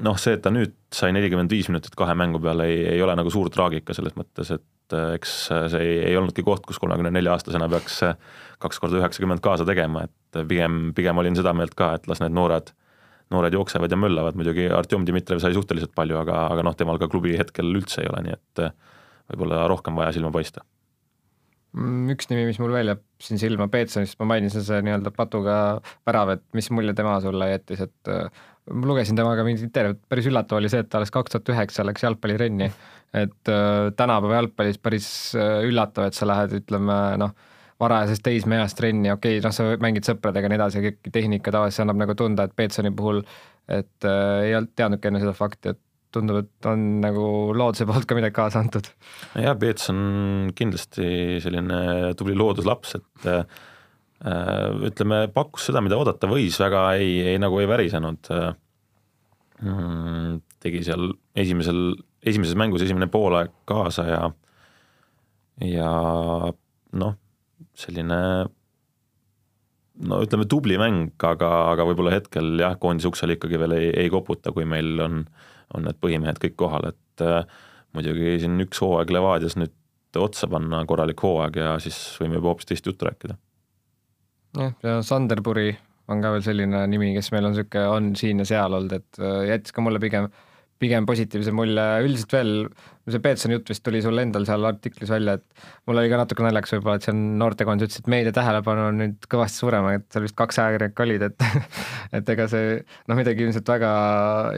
noh, 0.04 0.18
see, 0.20 0.36
et 0.36 0.42
ta 0.44 0.52
nüüd 0.54 0.74
sai 0.94 1.12
nelikümmend 1.16 1.52
viis 1.52 1.70
minutit 1.70 1.94
kahe 1.98 2.16
mängu 2.18 2.42
peale, 2.42 2.66
ei, 2.68 2.82
ei 2.96 3.04
ole 3.04 3.14
nagu 3.18 3.32
suur 3.32 3.50
traagika 3.54 3.96
selles 3.96 4.16
mõttes, 4.18 4.50
et 4.58 4.96
äh, 4.96 5.14
eks 5.18 5.38
see 5.48 5.84
ei, 5.84 5.94
ei 6.10 6.18
olnudki 6.18 6.44
koht, 6.46 6.66
kus 6.66 6.82
kolmekümne 6.82 7.14
nelja 7.14 7.36
aastasena 7.36 7.70
peaks 7.70 8.02
kaks 8.58 8.82
korda 8.82 8.98
üheksakümmend 8.98 9.44
kaasa 9.44 9.66
tegema, 9.68 10.08
et 10.08 10.42
pigem, 10.50 10.90
pigem 10.96 11.22
olin 11.22 11.38
seda 11.38 11.54
meelt 11.54 11.78
ka, 11.78 11.94
et 11.98 12.10
las 12.10 12.22
need 12.24 12.34
noored 12.34 12.74
noored 13.28 13.52
jooksevad 13.52 13.92
ja 13.92 13.96
möllavad, 14.00 14.38
muidugi 14.40 14.70
Artjom 14.72 15.02
Dmitrijev 15.04 15.42
sai 15.42 15.52
suhteliselt 15.52 15.90
palju, 15.92 16.16
aga, 16.16 16.46
aga 16.48 16.62
noh, 16.64 16.72
temal 16.72 16.96
ka 16.96 17.10
klubi 17.12 17.34
hetkel 17.36 17.68
üldse 17.76 18.00
ei 18.00 18.08
ole, 18.08 18.22
nii 18.24 18.32
et 18.32 18.62
võib-olla 19.30 19.64
rohkem 19.70 19.96
vaja 19.98 20.14
silma 20.16 20.32
paista. 20.34 20.64
Mm, 21.76 22.14
üks 22.14 22.30
nimi, 22.30 22.46
mis 22.48 22.58
mul 22.62 22.72
veel 22.72 22.88
jääb 22.94 23.02
siin 23.20 23.40
silma 23.40 23.66
Peetsonist, 23.68 24.16
ma 24.22 24.30
mainisin 24.30 24.64
see 24.64 24.78
nii-öelda 24.86 25.12
patuga 25.12 25.56
värav, 26.08 26.32
et 26.36 26.44
mis 26.56 26.70
mulje 26.72 26.94
tema 26.96 27.18
sulle 27.20 27.50
jättis, 27.50 27.82
et 27.84 28.12
äh, 28.12 28.46
ma 28.72 28.88
lugesin 28.88 29.18
temaga 29.18 29.44
mingit 29.44 29.66
intervjuud, 29.66 30.00
päris 30.08 30.30
üllatav 30.30 30.62
oli 30.62 30.70
see, 30.72 30.80
et 30.80 30.88
ta 30.88 31.00
alles 31.00 31.12
kaks 31.12 31.34
tuhat 31.34 31.52
üheksa 31.52 31.84
läks 31.84 32.06
jalgpallitrenni. 32.06 32.70
et 33.18 33.52
äh, 33.52 33.90
tänapäeva 33.96 34.40
jalgpallis 34.40 34.80
päris 34.80 35.10
äh, 35.36 35.60
üllatav, 35.68 36.08
et 36.08 36.16
sa 36.16 36.28
lähed, 36.28 36.56
ütleme 36.62 36.96
noh, 37.20 37.36
varajasest 37.80 38.24
teismeeast 38.24 38.76
trenni, 38.76 39.12
okei 39.12 39.36
okay,, 39.36 39.44
noh, 39.44 39.54
sa 39.54 39.68
mängid 39.84 40.08
sõpradega 40.08 40.48
ja 40.48 40.54
nii 40.54 40.60
edasi, 40.62 40.84
kõik 40.88 41.12
tehnika 41.12 41.52
tavaliselt 41.52 41.84
annab 41.84 42.00
nagu 42.06 42.16
tunda, 42.16 42.48
et 42.48 42.56
Peetsoni 42.56 42.96
puhul 42.96 43.22
et 43.68 44.08
äh, 44.08 44.46
ei 44.48 44.56
olnud 44.56 44.72
teadnudki 44.76 45.10
enne 45.10 45.20
seda 45.22 45.34
fakti, 45.36 45.74
et 45.74 45.80
tundub, 46.14 46.40
et 46.42 46.68
on 46.68 46.84
nagu 47.02 47.24
looduse 47.56 47.86
poolt 47.88 48.06
ka 48.08 48.16
midagi 48.16 48.36
kaasa 48.38 48.62
antud. 48.62 48.88
jah, 49.36 49.56
Peets 49.60 49.90
on 49.92 50.52
kindlasti 50.56 51.38
selline 51.44 52.14
tubli 52.18 52.36
looduslaps, 52.38 52.96
et 52.98 53.28
äh, 53.32 53.44
ütleme, 54.88 55.26
pakkus 55.34 55.68
seda, 55.68 55.82
mida 55.84 55.98
oodata 56.00 56.30
võis, 56.30 56.58
väga 56.60 56.84
ei, 56.98 57.18
ei 57.34 57.42
nagu 57.42 57.60
ei 57.62 57.70
värisenud 57.70 58.32
äh,. 58.34 58.50
tegi 60.62 60.84
seal 60.86 61.10
esimesel, 61.38 61.96
esimeses 62.22 62.54
mängus 62.58 62.84
esimene 62.84 63.08
poolaeg 63.10 63.50
kaasa 63.66 64.04
ja, 64.06 64.20
ja 65.66 65.88
noh, 67.02 67.16
selline 67.74 68.20
no 70.08 70.20
ütleme, 70.22 70.46
tubli 70.46 70.78
mäng, 70.78 71.10
aga, 71.26 71.50
aga 71.72 71.86
võib-olla 71.90 72.14
hetkel 72.14 72.54
jah, 72.62 72.78
koondise 72.78 73.10
uksele 73.10 73.34
ikkagi 73.34 73.58
veel 73.58 73.74
ei, 73.74 73.88
ei 74.04 74.12
koputa, 74.14 74.54
kui 74.54 74.62
meil 74.62 74.94
on 75.02 75.24
äh, 75.24 75.47
on 75.74 75.84
need 75.88 75.98
põhimehed 76.00 76.40
kõik 76.42 76.56
kohal, 76.60 76.88
et 76.92 77.24
äh, 77.24 77.42
muidugi 77.96 78.38
siin 78.42 78.60
üks 78.64 78.80
hooaeg 78.84 79.12
Levadias 79.14 79.58
nüüd 79.60 79.74
otsa 80.18 80.48
panna, 80.50 80.84
korralik 80.88 81.20
hooaeg 81.22 81.58
ja 81.60 81.74
siis 81.82 81.98
võime 82.20 82.38
juba 82.38 82.52
hoopis 82.52 82.70
teist 82.70 82.86
juttu 82.88 83.08
rääkida. 83.08 83.36
jah, 84.58 84.74
ja 84.82 84.98
Sanderburi 85.04 85.70
on 86.08 86.22
ka 86.24 86.32
veel 86.32 86.44
selline 86.44 86.86
nimi, 86.88 87.12
kes 87.16 87.32
meil 87.34 87.48
on 87.48 87.52
niisugune, 87.52 87.88
on 87.92 88.12
siin 88.16 88.40
ja 88.40 88.48
seal 88.48 88.76
olnud, 88.78 88.94
et 88.96 89.20
äh, 89.20 89.42
jättis 89.52 89.76
ka 89.76 89.84
mulle 89.84 90.00
pigem 90.02 90.30
äh, 90.30 90.46
pigem 90.78 91.06
positiivse 91.08 91.52
mulje, 91.54 91.84
üldiselt 92.06 92.34
veel, 92.36 92.52
see 93.08 93.22
Peetsoni 93.22 93.56
jutt 93.56 93.70
vist 93.72 93.82
tuli 93.86 94.00
sul 94.04 94.20
endal 94.22 94.44
seal 94.46 94.66
artiklis 94.68 95.10
välja, 95.10 95.34
et 95.38 95.64
mul 95.88 95.98
oli 95.98 96.10
ka 96.12 96.20
natuke 96.20 96.44
naljakas 96.44 96.74
võib-olla, 96.76 97.00
et 97.00 97.06
see 97.06 97.14
on 97.14 97.22
noortekoondis 97.40 97.88
ütles, 97.88 98.02
et 98.02 98.10
meedia 98.12 98.34
tähelepanu 98.36 98.84
on 98.92 99.00
nüüd 99.02 99.28
kõvasti 99.32 99.62
suurem, 99.64 99.88
et 99.96 100.06
seal 100.14 100.26
vist 100.26 100.36
kaks 100.38 100.60
ajakirjanikku 100.62 101.06
olid, 101.06 101.26
et 101.30 101.46
et 102.20 102.32
ega 102.34 102.48
see 102.52 102.78
noh, 102.78 103.18
midagi 103.18 103.46
ilmselt 103.46 103.74
väga, 103.74 103.92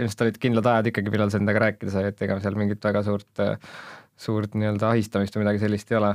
ilmselt 0.03 0.27
olid 0.27 0.41
kindlad 0.45 0.71
ajad 0.75 0.93
ikkagi, 0.93 1.15
millal 1.15 1.33
sa 1.33 1.41
endaga 1.41 1.65
rääkida 1.67 1.97
sai, 1.97 2.07
et 2.13 2.27
ega 2.29 2.41
seal 2.45 2.61
mingit 2.61 2.85
väga 2.91 3.05
suurt, 3.07 3.45
suurt 4.21 4.57
nii-öelda 4.61 4.93
ahistamist 4.93 5.37
või 5.37 5.47
midagi 5.47 5.65
sellist 5.65 5.93
ei 5.95 6.01
ole. 6.03 6.15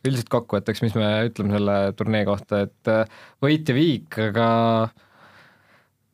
Üldiselt 0.00 0.30
kokkuvõtteks, 0.32 0.80
mis 0.80 0.94
me 0.96 1.08
ütleme 1.28 1.52
selle 1.58 1.76
turnee 1.98 2.22
kohta, 2.24 2.62
et 2.64 2.90
võit 3.44 3.68
ja 3.68 3.74
viik, 3.76 4.16
aga 4.30 4.46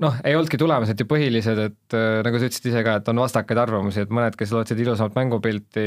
noh, 0.03 0.17
ei 0.27 0.37
olnudki 0.37 0.59
tulemused 0.61 1.01
ju 1.01 1.07
põhilised, 1.09 1.61
et 1.71 1.97
äh, 1.97 2.21
nagu 2.27 2.39
sa 2.39 2.49
ütlesid 2.49 2.69
ise 2.71 2.83
ka, 2.87 2.99
et 3.01 3.09
on 3.13 3.23
vastakaid 3.23 3.61
arvamusi, 3.61 4.03
et 4.05 4.13
mõned, 4.13 4.37
kes 4.39 4.53
lootsid 4.55 4.81
ilusamat 4.83 5.17
mängupilti, 5.17 5.87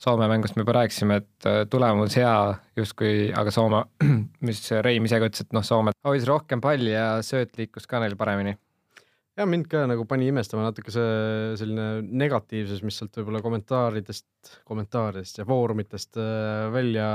Soome 0.00 0.28
mängust 0.30 0.58
me 0.58 0.64
juba 0.64 0.76
rääkisime, 0.80 1.20
et 1.22 1.48
äh, 1.50 1.62
tulemus 1.70 2.18
hea 2.18 2.34
justkui, 2.80 3.30
aga 3.36 3.54
Soome, 3.54 3.84
mis 4.48 4.62
Reim 4.84 5.06
ise 5.08 5.22
ka 5.22 5.30
ütles, 5.30 5.46
et 5.46 5.56
noh, 5.56 5.66
Soome 5.66 5.94
hoidis 6.06 6.28
rohkem 6.30 6.62
palli 6.64 6.94
ja 6.94 7.08
sööt 7.26 7.54
liikus 7.60 7.88
ka 7.90 8.02
neil 8.02 8.18
paremini. 8.20 8.56
ja 9.34 9.46
mind 9.50 9.66
ka 9.70 9.82
nagu 9.90 10.04
pani 10.06 10.28
imestama 10.30 10.62
natuke 10.62 10.92
see 10.94 11.54
selline 11.58 12.04
negatiivsus, 12.06 12.84
mis 12.86 12.98
sealt 12.98 13.16
võib-olla 13.18 13.42
kommentaaridest, 13.42 14.60
kommentaaridest 14.66 15.40
ja 15.40 15.46
foorumitest 15.48 16.18
äh, 16.22 16.66
välja, 16.74 17.08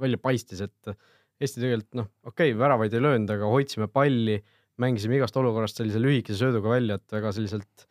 välja 0.00 0.22
paistis, 0.22 0.62
et 0.66 0.94
Eesti 1.40 1.62
tegelikult 1.62 1.94
noh, 1.96 2.08
okei 2.28 2.50
okay,, 2.50 2.58
väravaid 2.58 2.92
ei 2.92 3.00
löönud, 3.00 3.30
aga 3.32 3.46
hoidsime 3.48 3.86
palli 3.88 4.34
mängisime 4.80 5.18
igast 5.18 5.36
olukorrast 5.40 5.80
sellise 5.80 6.00
lühikese 6.02 6.38
sööduga 6.40 6.74
välja, 6.74 6.98
et 6.98 7.16
väga 7.16 7.32
selliselt 7.36 7.86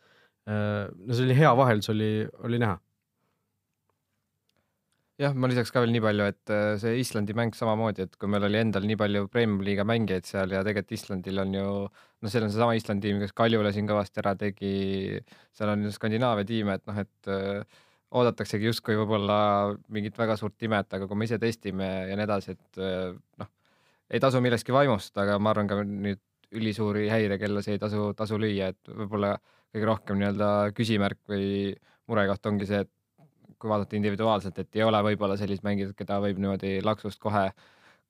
äh, 0.48 0.86
no 0.90 1.16
selline 1.16 1.36
hea 1.38 1.50
vaheldus 1.56 1.92
oli, 1.94 2.12
oli 2.46 2.60
näha. 2.62 2.78
jah, 5.20 5.34
ma 5.36 5.50
lisaks 5.50 5.68
ka 5.74 5.82
veel 5.84 5.92
nii 5.92 6.00
palju, 6.04 6.28
et 6.32 6.52
äh, 6.54 6.70
see 6.80 7.00
Islandi 7.02 7.36
mäng 7.36 7.52
samamoodi, 7.56 8.06
et 8.06 8.16
kui 8.16 8.30
meil 8.32 8.46
oli 8.48 8.60
endal 8.62 8.86
nii 8.88 8.96
palju 9.00 9.28
Premiumi 9.32 9.66
liiga 9.66 9.84
mängijaid 9.88 10.28
seal 10.28 10.54
ja 10.56 10.62
tegelikult 10.64 10.96
Islandil 10.96 11.42
on 11.42 11.58
ju 11.58 11.66
noh, 11.84 12.32
seal 12.32 12.46
on 12.46 12.54
seesama 12.54 12.78
Islandi 12.78 13.08
tiim, 13.08 13.20
kes 13.20 13.36
Kaljule 13.36 13.74
siin 13.76 13.90
kõvasti 13.90 14.24
ära 14.24 14.34
tegi, 14.40 14.72
seal 15.56 15.74
on 15.74 15.84
ju 15.84 15.92
Skandinaavia 15.94 16.48
tiime, 16.48 16.78
et 16.80 16.88
noh, 16.88 17.04
et 17.04 17.32
äh, 17.36 17.84
oodataksegi 18.10 18.66
justkui 18.66 18.96
võib-olla 18.98 19.36
mingit 19.92 20.16
väga 20.18 20.34
suurt 20.40 20.64
imet, 20.66 20.88
aga 20.96 21.06
kui 21.06 21.20
me 21.20 21.28
ise 21.28 21.38
testime 21.38 21.90
ja 22.08 22.16
nii 22.18 22.24
edasi, 22.26 22.56
et 22.56 22.80
noh, 23.38 23.50
ei 24.10 24.18
tasu 24.24 24.40
millestki 24.42 24.74
vaimustada, 24.74 25.28
aga 25.28 25.36
ma 25.38 25.52
arvan 25.52 25.68
ka 25.70 25.78
nüüd 25.84 26.18
ülisuuri 26.56 27.08
häirekellasid 27.10 27.76
ei 27.76 27.82
tasu, 27.82 28.10
tasu 28.18 28.38
lüüa, 28.40 28.70
et 28.72 28.90
võib-olla 28.90 29.34
kõige 29.70 29.86
rohkem 29.86 30.18
nii-öelda 30.20 30.48
küsimärk 30.76 31.20
või 31.30 31.74
murekoht 32.10 32.46
ongi 32.50 32.66
see, 32.66 32.82
et 32.84 32.90
kui 33.60 33.70
vaadata 33.70 33.98
individuaalselt, 33.98 34.58
et 34.58 34.78
ei 34.78 34.86
ole 34.86 35.02
võib-olla 35.04 35.36
sellist 35.38 35.64
mängijat, 35.66 35.92
keda 35.98 36.18
võib 36.24 36.40
niimoodi 36.40 36.78
laksust 36.82 37.20
kohe, 37.22 37.50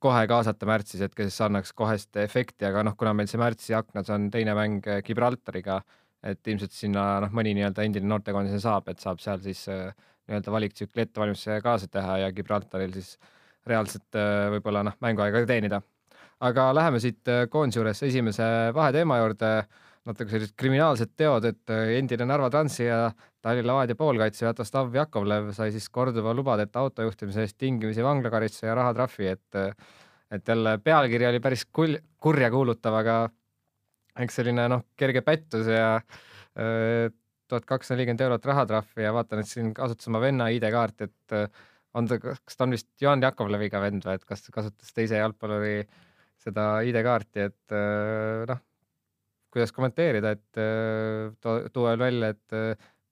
kohe 0.01 0.23
kaasata 0.31 0.69
märtsis, 0.69 1.03
et 1.05 1.17
kes 1.17 1.41
annaks 1.45 1.75
kohest 1.77 2.17
efekti, 2.23 2.65
aga 2.69 2.85
noh, 2.87 2.97
kuna 2.97 3.13
meil 3.17 3.29
see 3.31 3.41
märtsi 3.41 3.75
aknas 3.77 4.13
on 4.15 4.31
teine 4.33 4.55
mäng 4.57 4.87
Gibraltariga, 5.07 5.81
et 6.23 6.53
ilmselt 6.53 6.77
sinna 6.77 7.05
noh, 7.25 7.35
mõni 7.35 7.53
nii-öelda 7.59 7.85
endine 7.85 8.09
noortekoondise 8.09 8.61
saab, 8.63 8.89
et 8.93 9.03
saab 9.03 9.21
seal 9.25 9.43
siis 9.45 9.67
äh, 9.73 9.91
nii-öelda 10.31 10.55
valiktsükli 10.55 11.05
ettevalmistuse 11.07 11.61
kaasa 11.65 11.91
teha 11.91 12.19
ja 12.25 12.33
Gibraltaril 12.33 12.95
siis 12.97 13.17
reaalselt 13.69 14.17
äh, 14.17 14.47
võib-olla 14.55 14.85
noh, 14.87 14.97
mänguaega 15.03 15.43
teenida 15.49 15.83
aga 16.47 16.71
läheme 16.77 17.01
siit 17.03 17.29
äh, 17.29 17.45
koondise 17.53 17.81
juures 17.81 18.03
esimese 18.09 18.49
vaheteema 18.77 19.21
juurde. 19.21 19.55
natuke 20.09 20.33
sellised 20.33 20.55
kriminaalsed 20.57 21.11
teod, 21.21 21.45
et 21.45 21.71
äh, 21.71 21.91
endine 21.99 22.25
Narva 22.25 22.49
Transi 22.51 22.87
ja 22.87 23.11
Tallinna 23.45 23.69
Levadia 23.69 23.99
poolkaitse 23.99 24.47
Jatoslav 24.47 24.95
Jakovlev 24.97 25.51
sai 25.53 25.75
siis 25.75 25.91
korduva 25.93 26.33
lubadeta 26.35 26.81
autojuhtimise 26.81 27.45
eest 27.45 27.59
tingimisi 27.61 28.03
vanglakaristuse 28.03 28.67
ja 28.71 28.79
rahatrahvi, 28.79 29.29
et 29.29 29.61
et 30.31 30.49
jälle 30.49 30.79
pealkiri 30.79 31.27
oli 31.27 31.41
päris 31.41 31.67
kul-, 31.67 31.99
kurjakuulutav, 32.17 32.97
aga 32.97 33.17
eks 34.25 34.41
selline 34.41 34.69
noh, 34.73 34.87
kerge 34.97 35.21
pettus 35.27 35.69
ja 35.69 36.01
tuhat 37.51 37.67
kakssada 37.67 37.99
nelikümmend 37.99 38.25
eurot 38.25 38.45
rahatrahvi 38.47 39.05
ja 39.05 39.13
vaatan, 39.13 39.43
et 39.43 39.53
siin 39.53 39.75
kasutas 39.75 40.09
oma 40.09 40.21
venna 40.23 40.49
ID-kaarti, 40.55 41.11
et 41.11 41.37
on 41.95 42.09
ta, 42.09 42.19
kas 42.23 42.57
ta 42.57 42.65
on 42.65 42.77
vist 42.77 42.89
Juhan 43.03 43.23
Jakovleviga 43.23 43.83
vend 43.83 44.07
või 44.07 44.17
et 44.17 44.25
kas 44.25 44.47
ta 44.47 44.55
kasutas 44.55 44.97
teise 44.97 45.21
jalgpalluri 45.21 45.83
seda 46.41 46.67
ID-kaarti, 46.89 47.47
et 47.51 47.77
noh, 48.51 48.65
kuidas 49.53 49.75
kommenteerida, 49.77 50.35
et 50.37 50.61
tuua 51.75 51.95
veel 51.95 52.05
välja, 52.07 52.35
et 52.35 52.59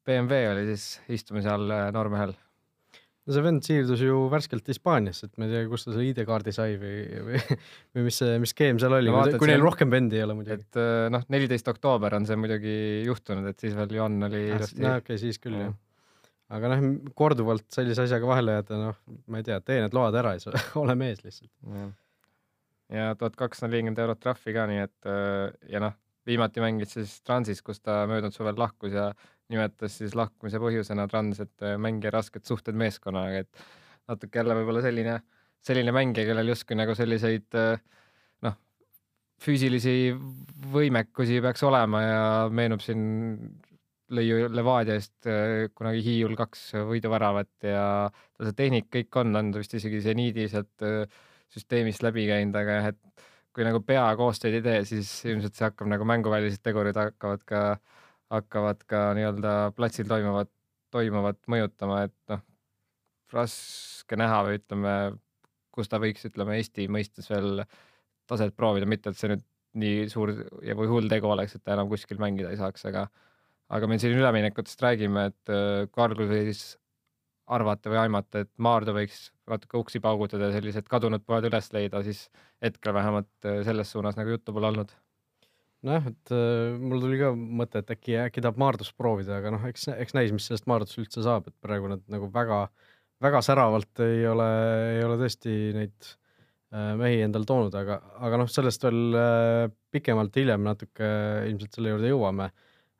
BMW 0.08 0.52
oli 0.54 0.68
siis 0.70 0.90
istumise 1.18 1.50
all 1.52 1.72
noormehel 1.92 2.36
no 3.28 3.36
see 3.36 3.44
vend 3.44 3.64
siirdus 3.66 4.02
ju 4.02 4.22
värskelt 4.32 4.68
Hispaaniasse, 4.72 5.28
et 5.28 5.40
ma 5.40 5.46
ei 5.46 5.52
tea, 5.52 5.66
kust 5.68 5.88
ta 5.88 5.92
selle 5.92 6.06
ID-kaardi 6.08 6.54
sai 6.56 6.78
või, 6.80 7.02
või, 7.26 7.40
või 7.96 8.06
mis 8.06 8.20
see, 8.22 8.38
mis 8.40 8.54
skeem 8.54 8.80
seal 8.80 8.96
oli 8.96 9.12
no,, 9.12 9.20
kui 9.40 9.50
neil 9.50 9.64
rohkem 9.64 9.92
vendi 9.92 10.16
ei 10.16 10.24
ole 10.24 10.38
muidugi. 10.38 10.64
et 10.64 10.80
noh, 11.12 11.26
neliteist 11.34 11.68
oktoober 11.74 12.16
on 12.16 12.28
see 12.28 12.38
muidugi 12.40 12.78
juhtunud, 13.04 13.50
et 13.52 13.60
siis 13.60 13.76
veel 13.76 13.92
Johan 13.98 14.16
oli 14.30 14.46
ah, 14.46 14.56
ilusti. 14.56 14.80
no 14.80 14.94
okei 14.94 15.04
okay,, 15.04 15.20
siis 15.20 15.40
küll 15.44 15.60
jah. 15.60 15.76
aga 16.56 16.72
noh, 16.72 16.88
korduvalt 17.18 17.68
sellise 17.74 18.08
asjaga 18.08 18.32
vahele 18.32 18.56
jääda, 18.56 18.80
noh, 18.86 19.00
ma 19.28 19.42
ei 19.42 19.48
tea, 19.50 19.60
tee 19.60 19.82
need 19.84 19.96
load 19.96 20.16
ära 20.22 20.32
ja 20.38 20.56
ole 20.82 20.96
mees 20.96 21.20
lihtsalt. 21.26 21.52
Ja 22.92 23.14
tuhat 23.18 23.36
kakssada 23.36 23.70
nelikümmend 23.70 23.98
eurot 24.00 24.20
trahvi 24.20 24.54
ka, 24.56 24.66
nii 24.70 24.84
et 24.84 25.08
ja 25.68 25.80
noh, 25.82 25.96
viimati 26.28 26.62
mängis 26.62 26.94
siis 26.96 27.18
Transis, 27.24 27.60
kus 27.64 27.80
ta 27.80 28.02
möödunud 28.08 28.34
suvel 28.34 28.56
lahkus 28.58 28.94
ja 28.96 29.10
nimetas 29.52 29.98
siis 30.00 30.16
lahkumise 30.18 30.60
põhjusena 30.62 31.08
Trans, 31.10 31.40
et 31.44 31.64
äh, 31.64 31.76
mängija 31.80 32.12
rasked 32.14 32.44
suhted 32.48 32.76
meeskonnaga, 32.78 33.44
et 33.44 33.62
natuke 34.10 34.40
jälle 34.40 34.56
võib-olla 34.60 34.82
selline, 34.84 35.18
selline 35.64 35.94
mängija, 35.94 36.28
kellel 36.28 36.52
justkui 36.52 36.76
nagu 36.78 36.96
selliseid 36.98 37.56
äh, 37.58 37.80
noh, 38.44 38.58
füüsilisi 39.44 39.94
võimekusi 40.74 41.40
peaks 41.44 41.64
olema 41.68 42.04
ja 42.04 42.20
meenub 42.52 42.84
siin 42.84 43.06
lõi 44.12 44.24
ju 44.24 44.50
Levadia 44.52 44.98
eest 44.98 45.28
äh, 45.28 45.70
kunagi 45.76 46.04
Hiiul 46.04 46.36
kaks 46.36 46.70
võiduväravat 46.90 47.70
ja 47.70 47.86
tal 48.12 48.50
see 48.50 48.60
tehnik 48.60 48.92
kõik 48.92 49.20
on, 49.20 49.32
on 49.36 49.50
ta 49.52 49.64
vist 49.64 49.76
isegi 49.80 50.04
seniidi 50.04 50.48
sealt 50.52 50.88
süsteemist 51.54 52.02
läbi 52.04 52.26
käinud, 52.28 52.56
aga 52.58 52.78
jah, 52.78 52.90
et 52.92 53.26
kui 53.56 53.64
nagu 53.66 53.80
pea 53.82 54.04
koostööd 54.18 54.58
ei 54.58 54.64
tee, 54.64 54.82
siis 54.88 55.10
ilmselt 55.26 55.56
see 55.56 55.66
hakkab 55.66 55.88
nagu 55.90 56.06
mänguvälised 56.08 56.62
tegurid 56.62 56.98
hakkavad 56.98 57.44
ka 57.48 57.62
hakkavad 58.28 58.84
ka 58.88 59.02
nii-öelda 59.16 59.52
platsil 59.76 60.08
toimuvat, 60.08 60.50
toimuvat 60.92 61.38
mõjutama, 61.48 62.02
et 62.08 62.32
noh, 62.32 62.42
raske 63.32 64.18
näha 64.20 64.42
või 64.46 64.58
ütleme, 64.60 64.96
kus 65.72 65.88
ta 65.88 66.00
võiks, 66.02 66.26
ütleme 66.28 66.58
Eesti 66.58 66.88
mõistes 66.92 67.28
veel 67.32 67.62
taset 68.28 68.54
proovida, 68.56 68.88
mitte 68.88 69.12
et 69.12 69.20
see 69.20 69.32
nüüd 69.32 69.44
nii 69.78 70.08
suur 70.12 70.32
ja 70.64 70.76
või 70.76 70.90
hull 70.90 71.08
tegu 71.08 71.28
oleks, 71.32 71.56
et 71.56 71.64
ta 71.64 71.74
enam 71.76 71.88
kuskil 71.90 72.20
mängida 72.20 72.52
ei 72.52 72.60
saaks, 72.60 72.84
aga 72.88 73.06
aga 73.68 73.88
meil 73.88 74.00
siin 74.00 74.16
üleminekutest 74.16 74.80
räägime, 74.80 75.28
et 75.28 75.52
äh, 75.52 75.88
Karl 75.92 76.16
võis 76.28 76.70
arvata 77.52 77.92
või 77.92 78.00
aimata, 78.04 78.44
et 78.44 78.52
Maardu 78.64 78.94
võiks 78.96 79.28
natuke 79.50 79.80
uksi 79.80 80.00
paugutada 80.04 80.48
ja 80.48 80.58
sellised 80.58 80.88
kadunud 80.90 81.24
poed 81.26 81.46
üles 81.48 81.72
leida, 81.74 82.02
siis 82.06 82.26
hetkel 82.64 82.96
vähemalt 82.96 83.48
äh, 83.48 83.62
selles 83.68 83.92
suunas 83.94 84.18
nagu 84.18 84.36
juttu 84.36 84.54
pole 84.56 84.70
olnud 84.72 84.94
nojah, 85.86 86.08
et 86.10 86.32
äh, 86.34 86.76
mul 86.80 87.02
tuli 87.02 87.18
ka 87.20 87.32
mõte, 87.34 87.82
et 87.82 87.90
äkki, 87.94 88.16
äkki 88.26 88.42
tahab 88.44 88.58
Maardust 88.60 88.96
proovida, 88.98 89.38
aga 89.38 89.52
noh, 89.54 89.66
eks, 89.70 89.88
eks 89.94 90.16
näis, 90.16 90.32
mis 90.34 90.46
sellest 90.48 90.66
Maardust 90.70 90.98
üldse 91.00 91.22
saab, 91.26 91.50
et 91.50 91.56
praegu 91.64 91.90
nad 91.90 92.02
nagu 92.10 92.30
väga, 92.34 92.64
väga 93.24 93.42
säravalt 93.46 94.02
ei 94.04 94.24
ole, 94.28 94.48
ei 94.96 95.04
ole 95.06 95.18
tõesti 95.20 95.54
neid 95.76 96.10
äh, 96.10 96.94
mehi 96.98 97.22
endal 97.26 97.46
toonud, 97.48 97.76
aga, 97.78 98.00
aga 98.26 98.42
noh, 98.42 98.50
sellest 98.50 98.88
veel 98.88 99.20
äh, 99.20 99.68
pikemalt 99.94 100.40
hiljem 100.40 100.66
natuke 100.66 101.12
ilmselt 101.50 101.78
selle 101.78 101.94
juurde 101.94 102.10
jõuame. 102.12 102.50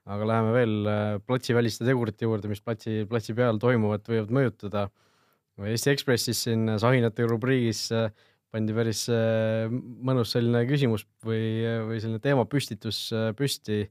aga 0.09 0.25
läheme 0.25 0.53
veel 0.55 0.87
äh, 0.89 1.19
platsiväliste 1.27 1.85
tegurite 1.85 2.25
juurde, 2.25 2.49
mis 2.49 2.63
platsi, 2.65 3.03
platsi 3.11 3.35
peal 3.37 3.59
toimuvat 3.61 4.07
võivad 4.09 4.31
mõjutada. 4.33 4.89
Eesti 5.67 5.91
Ekspressis 5.91 6.45
siin 6.47 6.69
sahinate 6.79 7.27
rubriigis 7.27 7.89
äh, 7.91 8.13
pandi 8.55 8.75
päris 8.77 9.05
äh, 9.13 9.69
mõnus 9.69 10.33
selline 10.35 10.65
küsimus 10.69 11.05
või, 11.27 11.43
või 11.89 12.01
selline 12.01 12.23
teemapüstitus 12.25 13.09
äh, 13.13 13.33
püsti. 13.39 13.87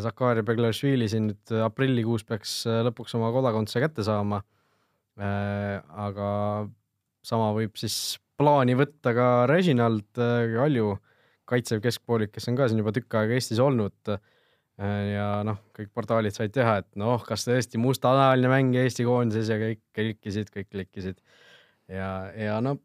Zakaria 0.00 0.40
äh, 0.40 0.46
Beglašvili 0.48 1.04
siin 1.12 1.26
nüüd 1.28 1.50
aprillikuus 1.66 2.24
peaks 2.24 2.62
lõpuks 2.88 3.12
oma 3.18 3.28
kodakondsuse 3.34 3.82
kätte 3.84 4.06
saama. 4.06 4.40
aga 5.20 6.28
sama 7.20 7.50
võib 7.52 7.76
siis 7.76 8.16
plaani 8.40 8.72
võtta 8.78 9.12
ka 9.12 9.26
Reginald 9.50 10.16
Kalju, 10.16 10.94
kaitsev 11.44 11.82
keskpoolik, 11.84 12.32
kes 12.32 12.48
on 12.48 12.56
ka 12.56 12.70
siin 12.70 12.80
juba 12.80 12.94
tükk 12.96 13.18
aega 13.20 13.36
Eestis 13.36 13.60
olnud. 13.60 14.14
Ja 14.80 15.26
noh, 15.44 15.58
kõik 15.76 15.90
portaalid 15.96 16.36
said 16.36 16.54
teha, 16.54 16.78
et 16.80 16.88
noh, 17.00 17.20
kas 17.26 17.44
tõesti 17.48 17.80
mustanahaline 17.80 18.48
mängija 18.52 18.86
Eesti 18.88 19.04
koondises 19.04 19.50
ja 19.52 19.58
kõik 19.60 19.82
klikkisid, 19.96 20.52
kõik 20.54 20.70
klikkisid. 20.70 21.20
ja, 21.88 22.30
ja 22.36 22.60
no 22.64 22.78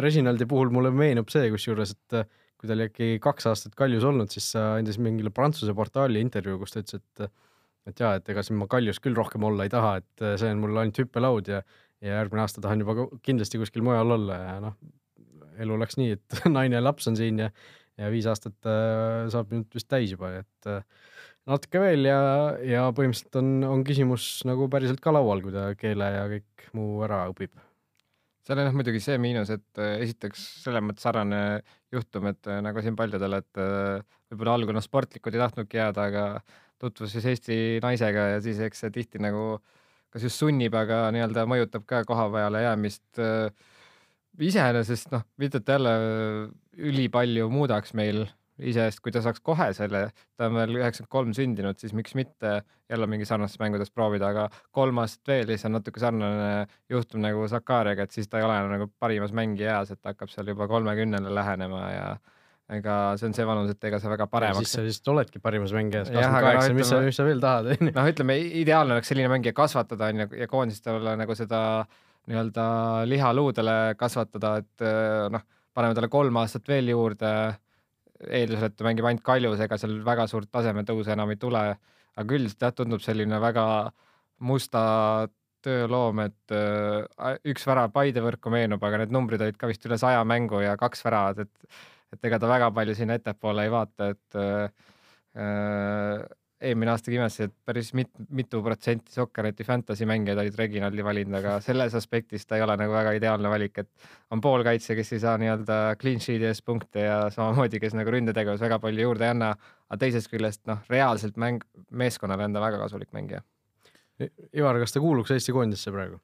Reginaldi 0.00 0.46
puhul 0.46 0.70
mulle 0.70 0.92
meenub 0.94 1.32
see 1.32 1.50
kusjuures, 1.50 1.96
et 1.96 2.20
äh, 2.20 2.28
kui 2.60 2.68
ta 2.68 2.76
oli 2.76 2.86
äkki 2.86 3.18
kaks 3.24 3.48
aastat 3.50 3.74
Kaljus 3.78 4.04
olnud, 4.06 4.30
siis 4.30 4.52
andis 4.54 5.00
mingile 5.02 5.32
Prantsuse 5.34 5.74
portaali 5.74 6.20
intervjuu, 6.22 6.60
kus 6.60 6.76
ta 6.76 6.84
ütles, 6.84 7.00
et 7.00 7.30
et 7.88 8.00
jaa, 8.02 8.14
et 8.20 8.28
ega 8.28 8.42
siin 8.44 8.58
ma 8.60 8.68
Kaljus 8.70 9.00
küll 9.02 9.16
rohkem 9.16 9.44
olla 9.48 9.64
ei 9.66 9.72
taha, 9.72 9.96
et 10.02 10.24
äh, 10.24 10.36
see 10.40 10.52
on 10.52 10.60
mul 10.62 10.76
ainult 10.82 11.00
hüppelaud 11.02 11.50
ja 11.50 11.62
ja 12.00 12.14
järgmine 12.16 12.40
aasta 12.40 12.62
tahan 12.64 12.80
juba 12.80 13.08
kindlasti 13.26 13.58
kuskil 13.60 13.84
mujal 13.84 14.14
olla 14.14 14.36
ja 14.40 14.52
noh, 14.64 14.76
elu 15.60 15.76
läks 15.82 15.98
nii, 16.00 16.14
et 16.16 16.38
naine 16.56 16.78
ja 16.78 16.84
laps 16.84 17.10
on 17.10 17.18
siin 17.18 17.42
ja 17.44 17.50
ja 18.00 18.08
viis 18.12 18.28
aastat 18.30 18.68
äh, 18.68 19.26
saab 19.32 19.50
nüüd 19.52 19.68
vist 19.76 19.88
täis 19.90 20.14
juba, 20.14 20.32
et 20.40 20.70
äh, 20.70 20.84
natuke 21.50 21.82
veel 21.82 22.06
ja, 22.08 22.20
ja 22.64 22.84
põhimõtteliselt 22.94 23.40
on, 23.40 23.50
on 23.66 23.82
küsimus 23.86 24.28
nagu 24.48 24.70
päriselt 24.72 25.02
ka 25.02 25.14
laual, 25.14 25.42
kui 25.44 25.54
ta 25.54 25.70
keele 25.78 26.14
ja 26.14 26.28
kõik 26.30 26.70
muu 26.78 27.02
ära 27.06 27.24
õpib 27.32 27.58
seal 28.50 28.60
on 28.60 28.66
jah 28.66 28.76
muidugi 28.76 29.00
see 29.02 29.18
miinus, 29.22 29.50
et 29.54 29.80
äh, 29.80 30.00
esiteks 30.04 30.42
selles 30.64 30.82
mõttes 30.84 31.04
sarnane 31.06 31.60
juhtum, 31.94 32.30
et 32.32 32.48
äh, 32.50 32.58
nagu 32.64 32.82
siin 32.82 32.96
paljudel, 32.98 33.36
et 33.38 33.60
äh, 33.60 34.00
võib-olla 34.32 34.56
algul 34.58 34.76
noh, 34.76 34.84
sportlikud 34.84 35.36
ei 35.36 35.42
tahtnudki 35.42 35.78
jääda, 35.78 36.06
aga 36.10 36.24
tutvus 36.80 37.14
siis 37.14 37.28
Eesti 37.30 37.58
naisega 37.84 38.26
ja 38.34 38.40
siis 38.42 38.58
eks 38.64 38.82
see 38.84 38.94
tihti 38.94 39.20
nagu 39.22 39.60
kas 40.10 40.24
just 40.26 40.40
sunnib, 40.42 40.74
aga 40.74 41.04
nii-öelda 41.14 41.44
mõjutab 41.46 41.84
ka 41.86 42.02
koha 42.08 42.26
peale 42.32 42.64
jäämist. 42.64 43.20
iseenesest 44.40 45.12
noh, 45.14 45.22
mitte 45.38 45.60
et 45.60 45.68
jälle 45.70 45.92
ülipalju 46.90 47.46
muudaks 47.52 47.94
meil 47.94 48.24
iseenesest, 48.60 49.02
kui 49.04 49.12
ta 49.14 49.22
saaks 49.24 49.42
kohe 49.44 49.70
selle, 49.76 50.06
ta 50.38 50.48
on 50.48 50.58
veel 50.58 50.80
üheksakümmend 50.80 51.12
kolm 51.12 51.34
sündinud, 51.36 51.78
siis 51.80 51.94
miks 51.96 52.16
mitte 52.18 52.60
jälle 52.90 53.06
mingi 53.10 53.28
sarnastes 53.28 53.60
mängudes 53.62 53.92
proovida, 53.94 54.32
aga 54.34 54.48
kolm 54.76 55.00
aastat 55.02 55.32
veel 55.32 55.52
siis 55.52 55.66
on 55.68 55.76
natuke 55.78 56.02
sarnane 56.02 56.66
juhtum 56.90 57.22
nagu 57.24 57.46
Sakariaga, 57.50 58.06
et 58.06 58.16
siis 58.16 58.28
ta 58.28 58.40
ei 58.40 58.46
ole 58.46 58.58
enam 58.58 58.74
nagu 58.76 58.90
parimas 59.00 59.34
mängija 59.36 59.78
eas, 59.78 59.94
et 59.94 60.10
hakkab 60.10 60.32
seal 60.32 60.52
juba 60.52 60.68
kolmekümnele 60.70 61.32
lähenema 61.34 61.86
ja 61.92 62.10
ega 62.70 62.96
see 63.18 63.30
on 63.30 63.34
see 63.34 63.46
vanus, 63.46 63.72
et 63.72 63.88
ega 63.88 63.98
sa 64.02 64.10
väga 64.12 64.26
paremaks. 64.30 64.68
siis 64.68 64.76
sa 64.78 64.84
vist 64.84 65.08
oledki 65.10 65.42
parimas 65.42 65.72
mängijas, 65.74 66.10
kakskümmend 66.10 66.46
kaheksa, 66.46 66.76
mis 66.76 66.92
sa, 66.92 67.00
mis 67.06 67.18
sa 67.18 67.26
veel 67.26 67.42
tahad, 67.42 67.72
onju. 67.74 67.94
noh, 67.96 68.10
ütleme 68.12 68.36
ideaalne 68.60 68.96
oleks 68.96 69.10
selline 69.10 69.30
mängija 69.32 69.56
kasvatada, 69.56 70.10
onju, 70.12 70.28
ja 70.38 70.50
koondistel 70.50 71.10
nagu 71.18 71.38
seda 71.38 71.62
nii-öelda 72.30 72.66
liha 73.10 73.32
luudele 73.34 73.76
kasvatada, 73.98 74.54
et 74.62 74.86
noh, 75.34 75.42
paneme 75.74 75.96
talle 75.96 76.10
kolm 76.12 76.38
aastat 76.42 76.68
veel 76.70 76.92
juurde 76.92 77.32
eeldusel, 78.28 78.68
et 78.68 78.76
ta 78.76 78.86
mängib 78.86 79.06
ainult 79.08 79.24
kaljus, 79.26 79.60
ega 79.64 79.78
seal 79.80 79.98
väga 80.06 80.26
suurt 80.30 80.50
tasemetõusu 80.52 81.14
enam 81.14 81.32
ei 81.32 81.40
tule. 81.40 81.64
aga 82.20 82.34
üldiselt 82.36 82.64
jah, 82.66 82.72
tundub 82.74 83.00
selline 83.00 83.38
väga 83.40 83.64
musta 84.44 84.80
tööloom, 85.64 86.20
et 86.24 86.54
äh, 86.56 87.36
üks 87.52 87.64
värav 87.68 87.92
Paide 87.94 88.22
võrku 88.24 88.50
meenub, 88.52 88.82
aga 88.84 89.02
need 89.02 89.14
numbrid 89.14 89.40
olid 89.44 89.56
ka 89.60 89.68
vist 89.70 89.84
üle 89.86 89.98
saja 90.00 90.24
mängu 90.24 90.60
ja 90.64 90.76
kaks 90.80 91.04
väravat, 91.04 91.44
et, 91.44 91.80
et 92.12 92.28
ega 92.28 92.40
ta 92.40 92.50
väga 92.50 92.70
palju 92.76 92.96
sinna 92.98 93.16
ettepoole 93.20 93.64
ei 93.68 93.72
vaata, 93.72 94.10
et 94.14 94.40
äh, 94.40 94.92
äh 95.36 96.39
eelmine 96.60 96.92
aastagi 96.92 97.16
imestasin, 97.16 97.48
et 97.48 97.54
päris 97.66 97.90
mit, 97.96 98.10
mitu 98.36 98.60
protsenti 98.64 99.14
Sokkerneti 99.14 99.64
fantasy 99.64 100.06
mängijaid 100.08 100.40
olid 100.42 100.58
Reginaldi 100.58 101.04
valinud, 101.04 101.38
aga 101.38 101.54
selles 101.64 101.94
aspektis 101.96 102.44
ta 102.46 102.58
ei 102.58 102.64
ole 102.64 102.76
nagu 102.80 102.92
väga 102.92 103.14
ideaalne 103.16 103.52
valik, 103.52 103.80
et 103.80 103.88
on 104.34 104.42
poolkaitse, 104.44 104.94
kes 104.98 105.14
ei 105.16 105.22
saa 105.22 105.38
nii-öelda 105.40 105.78
clean 106.00 106.20
sheet'i 106.20 106.48
eest 106.50 106.64
punkte 106.66 107.06
ja 107.06 107.16
samamoodi, 107.32 107.80
kes 107.80 107.96
nagu 107.96 108.12
ründetegevus 108.12 108.60
väga 108.60 108.80
palju 108.82 109.08
juurde 109.08 109.26
ei 109.26 109.34
anna, 109.34 109.54
aga 109.88 110.00
teisest 110.04 110.30
küljest 110.32 110.62
noh, 110.70 110.84
reaalselt 110.92 111.40
mäng, 111.40 111.64
meeskonnale 111.90 112.48
on 112.48 112.56
ta 112.56 112.64
väga 112.66 112.82
kasulik 112.84 113.12
mängija. 113.16 113.42
Ivar, 114.52 114.76
kas 114.82 114.92
ta 114.92 115.00
kuuluks 115.00 115.32
Eesti 115.32 115.56
koondisse 115.56 115.92
praegu? 115.94 116.20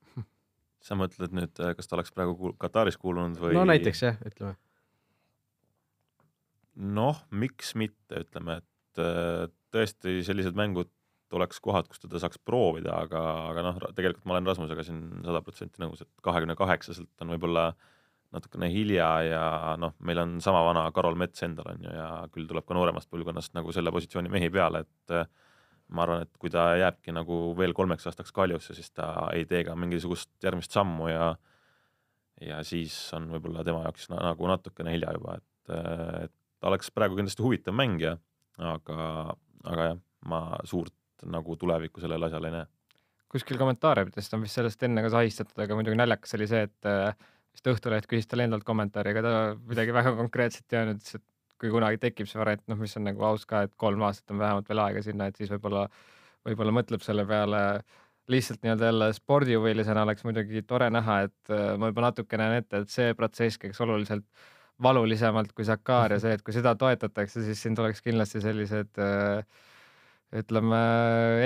sa 0.87 0.94
mõtled 0.94 1.33
nüüd, 1.35 1.57
kas 1.57 1.88
ta 1.88 1.96
oleks 1.96 2.12
praegu 2.14 2.37
kuul 2.38 2.55
Kataris 2.61 3.01
kuulunud 3.01 3.40
või? 3.40 3.57
no 3.57 3.64
näiteks 3.66 4.03
jah, 4.05 4.20
ütleme. 4.29 4.55
noh, 6.77 7.25
miks 7.33 7.72
mitte, 7.75 8.20
ütleme, 8.20 8.61
et 8.61 8.68
äh, 9.02 9.46
tõesti 9.74 10.20
sellised 10.26 10.56
mängud 10.59 10.92
oleks 11.35 11.59
kohad, 11.61 11.88
kus 11.90 12.00
teda 12.02 12.20
saaks 12.22 12.38
proovida, 12.38 12.94
aga, 13.02 13.20
aga 13.50 13.64
noh, 13.66 13.78
tegelikult 13.96 14.26
ma 14.28 14.37
olen 14.37 14.46
Rasmusega 14.46 14.85
siin 14.87 15.00
sada 15.26 15.42
protsenti 15.42 15.82
nõus, 15.82 16.04
et 16.04 16.11
kahekümne 16.24 16.54
kaheksaselt 16.59 17.24
on 17.24 17.32
võib-olla 17.35 17.70
natukene 18.35 18.68
hilja 18.70 19.09
ja 19.26 19.42
noh, 19.80 19.94
meil 20.06 20.20
on 20.22 20.37
sama 20.44 20.62
vana 20.66 20.85
Karol 20.94 21.18
Mets 21.18 21.42
endal 21.46 21.72
on 21.72 21.82
ju 21.87 21.94
ja 21.94 22.06
küll 22.35 22.46
tuleb 22.50 22.66
ka 22.66 22.76
nooremast 22.76 23.11
põlvkonnast 23.11 23.54
nagu 23.59 23.74
selle 23.74 23.92
positsiooni 23.94 24.30
mehi 24.32 24.50
peale, 24.54 24.85
et 24.87 25.16
äh, 25.18 25.26
ma 25.94 26.06
arvan, 26.06 26.24
et 26.26 26.40
kui 26.40 26.50
ta 26.52 26.68
jääbki 26.78 27.14
nagu 27.14 27.40
veel 27.59 27.74
kolmeks 27.76 28.06
aastaks 28.11 28.35
Kaljusse, 28.35 28.74
siis 28.74 28.90
ta 28.94 29.30
ei 29.35 29.46
tee 29.50 29.62
ka 29.66 29.76
mingisugust 29.78 30.30
järgmist 30.42 30.74
sammu 30.74 31.11
ja 31.11 31.35
ja 32.44 32.61
siis 32.66 32.94
on 33.16 33.30
võib-olla 33.32 33.64
tema 33.64 33.85
jaoks 33.87 34.11
nagu 34.12 34.50
natukene 34.50 34.92
hilja 34.92 35.14
juba, 35.16 35.38
et, 35.38 35.76
et 36.26 36.35
ta 36.61 36.68
oleks 36.68 36.90
praegu 36.92 37.16
kindlasti 37.16 37.44
huvitav 37.44 37.76
mängija, 37.76 38.16
aga, 38.59 39.37
aga 39.64 39.90
jah, 39.90 40.01
ma 40.31 40.40
suurt 40.64 40.95
nagu 41.27 41.57
tulevikku 41.57 42.03
sellele 42.03 42.29
asjale 42.29 42.51
ei 42.51 42.57
näe. 42.59 42.66
kuskil 43.33 43.59
kommentaarides 43.61 44.33
on 44.35 44.45
vist 44.45 44.59
sellest 44.59 44.83
enne 44.87 45.03
ka 45.05 45.11
sahistatud, 45.12 45.59
aga 45.64 45.77
muidugi 45.79 45.99
naljakas 45.99 46.37
oli 46.38 46.49
see, 46.51 46.66
et 46.69 46.90
vist 47.57 47.71
Õhtuleht 47.73 48.07
küsis 48.09 48.29
talle 48.31 48.47
endalt 48.47 48.64
kommentaari, 48.69 49.12
aga 49.12 49.23
ta 49.25 49.33
midagi 49.69 49.95
väga 49.97 50.12
konkreetset 50.19 50.73
ei 50.73 50.81
öelnud, 50.81 51.01
ütles, 51.01 51.19
et 51.19 51.25
kui 51.61 51.73
kunagi 51.73 52.01
tekib 52.01 52.29
see 52.29 52.40
variant, 52.40 52.62
noh, 52.69 52.79
mis 52.81 52.97
on 52.99 53.07
nagu 53.09 53.23
aus 53.25 53.47
ka, 53.49 53.64
et 53.66 53.73
kolm 53.81 54.03
aastat 54.07 54.35
on 54.35 54.42
vähemalt 54.42 54.69
veel 54.69 54.83
aega 54.85 55.05
sinna, 55.05 55.29
et 55.31 55.40
siis 55.40 55.53
võib-olla, 55.55 55.87
võib-olla 56.47 56.75
mõtleb 56.77 57.05
selle 57.05 57.25
peale 57.29 57.62
lihtsalt 58.33 58.64
nii-öelda 58.64 58.90
jälle 58.90 59.09
spordihuvilisena 59.16 60.03
oleks 60.03 60.27
muidugi 60.27 60.62
tore 60.66 60.90
näha, 60.90 61.21
et 61.29 61.55
ma 61.79 61.90
juba 61.92 62.09
natuke 62.09 62.40
näen 62.40 62.61
ette, 62.61 62.83
et 62.83 62.92
see 62.92 63.14
protsess 63.19 63.61
käiks 63.62 63.81
oluliselt 63.85 64.27
valulisemalt 64.83 65.55
kui 65.57 65.65
Sakar 65.69 66.17
ja 66.17 66.21
see, 66.23 66.37
et 66.37 66.45
kui 66.45 66.55
seda 66.57 66.75
toetatakse, 66.79 67.45
siis 67.47 67.62
siin 67.62 67.79
tuleks 67.79 68.03
kindlasti 68.05 68.43
sellised 68.45 69.01
äh, 69.03 69.41
ütleme, 70.37 70.79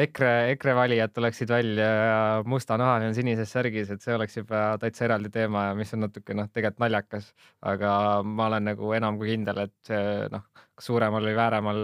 EKRE, 0.01 0.31
EKRE 0.55 0.75
valijad 0.75 1.13
tuleksid 1.15 1.51
välja 1.53 1.89
ja 1.89 2.21
mustanahaline 2.49 3.11
on 3.11 3.17
sinises 3.17 3.53
särgis, 3.53 3.91
et 3.93 4.03
see 4.03 4.15
oleks 4.17 4.39
juba 4.39 4.63
täitsa 4.81 5.05
eraldi 5.07 5.31
teema 5.35 5.69
ja 5.69 5.75
mis 5.79 5.93
on 5.95 6.07
natuke 6.07 6.35
noh, 6.37 6.49
tegelikult 6.49 6.81
naljakas, 6.87 7.33
aga 7.73 7.91
ma 8.25 8.49
olen 8.49 8.71
nagu 8.73 8.95
enam 8.97 9.21
kui 9.21 9.35
kindel, 9.35 9.67
et 9.69 9.93
noh, 10.33 10.47
suuremal 10.81 11.29
või 11.29 11.37
vääramal, 11.37 11.83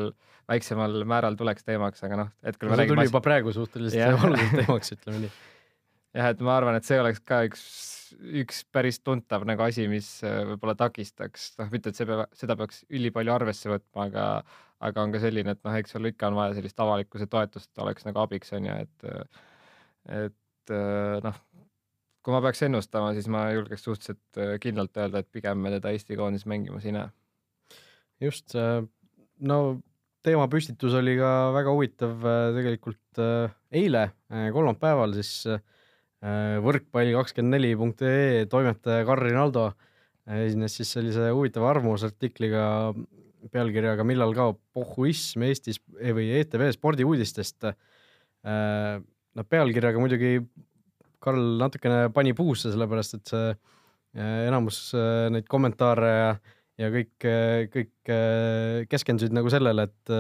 väiksemal 0.49 1.03
määral 1.09 1.37
tuleks 1.37 1.69
teemaks, 1.69 2.03
aga 2.09 2.23
noh, 2.23 2.33
hetkel 2.47 2.73
no, 2.73 2.81
see 2.81 2.91
tuli 2.91 3.07
juba 3.11 3.23
praegu 3.25 3.53
suhteliselt 3.55 4.25
oluliselt 4.25 4.65
teemaks, 4.65 4.97
ütleme 4.97 5.27
nii. 5.27 5.35
Jah, 6.16 6.33
et 6.33 6.40
ma 6.44 6.57
arvan, 6.57 6.79
et 6.79 6.88
see 6.88 6.98
oleks 7.00 7.20
ka 7.24 7.44
üks 7.46 7.66
üks 8.37 8.62
päris 8.72 8.98
tuntav 9.05 9.44
nagu 9.48 9.64
asi, 9.66 9.87
mis 9.90 10.09
äh, 10.26 10.42
võib-olla 10.50 10.76
takistaks, 10.79 11.50
noh, 11.61 11.70
mitte 11.72 11.90
et 11.90 11.98
see 11.98 12.09
peab, 12.09 12.24
seda 12.37 12.57
peaks 12.59 12.83
ülipalju 12.94 13.35
arvesse 13.35 13.70
võtma, 13.70 14.07
aga, 14.07 14.26
aga 14.87 15.05
on 15.05 15.14
ka 15.14 15.22
selline, 15.22 15.57
et 15.57 15.62
noh, 15.66 15.76
eks 15.79 15.94
seal 15.94 16.11
ikka 16.11 16.31
on 16.31 16.38
vaja 16.38 16.57
sellist 16.59 16.81
avalikkuse 16.83 17.29
toetust, 17.33 17.72
oleks 17.83 18.07
nagu 18.07 18.22
abiks 18.22 18.55
on 18.57 18.68
ju, 18.68 18.79
et, 18.87 19.09
et 20.20 20.74
äh, 20.76 21.18
noh, 21.26 21.40
kui 22.26 22.35
ma 22.35 22.42
peaks 22.44 22.64
ennustama, 22.66 23.12
siis 23.16 23.29
ma 23.33 23.48
julgeks 23.55 23.87
suhteliselt 23.87 24.42
äh, 24.42 24.57
kindlalt 24.62 24.96
öelda, 25.02 25.22
et 25.22 25.33
pigem 25.33 25.62
me 25.62 25.74
teda 25.76 25.94
Eesti 25.94 26.18
koondis 26.18 26.46
mängimas 26.48 26.87
ei 26.87 26.96
näe. 26.96 27.12
just, 28.20 28.55
no 29.44 29.57
teemapüstitus 30.24 30.94
oli 30.96 31.18
ka 31.18 31.31
väga 31.55 31.72
huvitav 31.74 32.22
tegelikult 32.57 33.20
eile, 33.76 34.09
kolmapäeval 34.55 35.12
siis 35.18 35.33
äh, 35.52 35.61
Äh, 36.24 36.57
võrkpalli 36.64 37.12
kakskümmend 37.12 37.59
neli 37.59 37.74
punkt 37.76 38.00
ee 38.07 38.46
toimetaja 38.48 39.05
Karl 39.05 39.20
Rinaldo 39.20 39.66
äh, 39.68 40.46
esines 40.46 40.79
siis 40.79 40.94
sellise 40.96 41.29
huvitava 41.29 41.68
arvamusartikliga 41.74 42.62
pealkirjaga 43.52 44.07
Millal 44.09 44.33
kaob 44.35 44.57
pohhuism 44.74 45.44
Eestis 45.44 45.76
eh, 46.00 46.14
või 46.16 46.31
ETV 46.38 46.70
spordiuudistest. 46.72 47.68
Äh, 47.68 48.96
no 49.37 49.44
pealkirjaga 49.44 50.00
muidugi 50.00 50.40
Karl 51.20 51.61
natukene 51.61 52.09
pani 52.16 52.33
puusse, 52.37 52.72
sellepärast 52.72 53.18
et 53.18 53.33
see 53.35 53.55
enamus 54.16 54.79
neid 55.29 55.44
kommentaare 55.50 56.11
ja, 56.11 56.29
ja 56.81 56.88
kõik, 56.94 57.26
kõik 57.74 58.12
keskendusid 58.88 59.35
nagu 59.37 59.50
sellele, 59.52 59.85
et, 59.90 60.12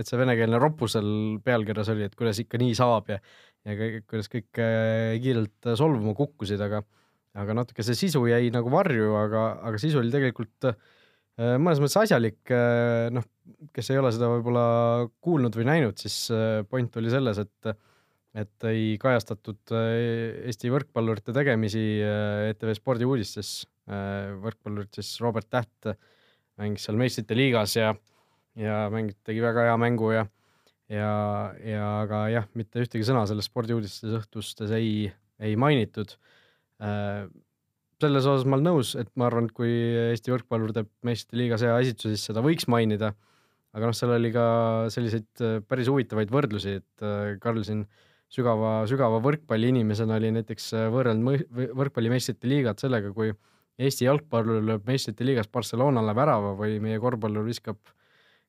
et 0.00 0.08
see 0.08 0.20
venekeelne 0.20 0.60
roppus 0.62 0.94
seal 0.96 1.10
pealkirjas 1.44 1.90
oli, 1.92 2.06
et 2.08 2.16
kuidas 2.16 2.40
ikka 2.40 2.60
nii 2.62 2.76
saab 2.78 3.10
ja 3.12 3.18
ja 3.64 3.76
kuidas 4.08 4.28
kõik 4.32 4.60
äh, 4.60 5.14
kiirelt 5.22 5.70
äh, 5.70 5.76
solvuma 5.78 6.14
kukkusid, 6.16 6.60
aga, 6.64 6.82
aga 7.40 7.56
natuke 7.56 7.84
see 7.86 7.96
sisu 7.98 8.24
jäi 8.28 8.50
nagu 8.54 8.72
varju, 8.72 9.14
aga, 9.20 9.46
aga 9.70 9.80
sisu 9.80 10.02
oli 10.02 10.12
tegelikult 10.12 10.68
äh, 10.70 10.76
mõnes 11.58 11.80
mõttes 11.82 11.98
asjalik, 12.04 12.52
noh, 13.10 13.24
kes 13.74 13.88
ei 13.90 13.98
ole 13.98 14.12
seda 14.14 14.28
võib-olla 14.30 14.66
kuulnud 15.24 15.56
või 15.58 15.66
näinud, 15.66 15.98
siis 15.98 16.28
point 16.70 17.00
oli 17.00 17.10
selles, 17.12 17.42
et 17.42 17.74
et 18.34 18.64
ei 18.66 18.96
kajastatud 18.98 19.70
Eesti 19.70 20.70
võrkpallurite 20.70 21.30
tegemisi 21.34 21.82
ETV 22.02 22.72
spordiuudistes. 22.74 23.50
võrkpallurid 24.42 24.90
siis 24.94 25.12
Robert 25.22 25.46
Täht 25.50 25.92
mängis 26.58 26.86
seal 26.86 26.98
meistrite 26.98 27.36
liigas 27.38 27.76
ja, 27.78 27.92
ja 28.58 28.88
mängis, 28.90 29.18
tegi 29.26 29.42
väga 29.42 29.68
hea 29.68 29.76
mängu 29.78 30.10
ja 30.14 30.24
ja, 30.92 31.54
ja 31.64 31.86
aga 32.02 32.24
jah, 32.32 32.46
mitte 32.58 32.82
ühtegi 32.84 33.06
sõna 33.06 33.24
selles 33.28 33.48
spordiuudistes 33.48 34.14
õhtustes 34.20 34.72
ei, 34.76 35.08
ei 35.40 35.56
mainitud 35.60 36.16
äh,. 36.82 37.26
selles 38.02 38.26
osas 38.28 38.44
ma 38.44 38.58
olen 38.58 38.68
nõus, 38.68 38.92
et 39.00 39.08
ma 39.16 39.30
arvan, 39.30 39.46
et 39.48 39.54
kui 39.56 39.70
Eesti 40.10 40.32
võrkpallur 40.34 40.74
teeb 40.76 40.90
meistrite 41.06 41.38
liigas 41.40 41.62
hea 41.64 41.76
esituse, 41.80 42.12
siis 42.12 42.26
seda 42.28 42.42
võiks 42.44 42.68
mainida. 42.68 43.14
aga 43.74 43.88
noh, 43.88 43.96
seal 43.96 44.12
oli 44.14 44.30
ka 44.34 44.44
selliseid 44.92 45.40
äh, 45.42 45.60
päris 45.66 45.88
huvitavaid 45.88 46.30
võrdlusi, 46.34 46.76
et 46.82 47.06
äh, 47.06 47.38
Karl 47.40 47.64
siin 47.64 47.86
sügava, 48.34 48.84
sügava 48.90 49.22
võrkpalliinimesena 49.24 50.18
oli 50.20 50.34
näiteks 50.36 50.72
võrrelnud 50.92 51.48
võrkpalli 51.80 52.12
meistrite 52.12 52.50
liigat 52.50 52.82
sellega, 52.82 53.14
kui 53.14 53.32
Eesti 53.78 54.06
jalgpallur 54.06 54.62
lööb 54.62 54.84
meistrite 54.86 55.26
liigas 55.26 55.48
Barcelonale 55.50 56.12
värava 56.14 56.52
või 56.58 56.76
meie 56.82 57.00
korvpallur 57.02 57.46
viskab 57.46 57.80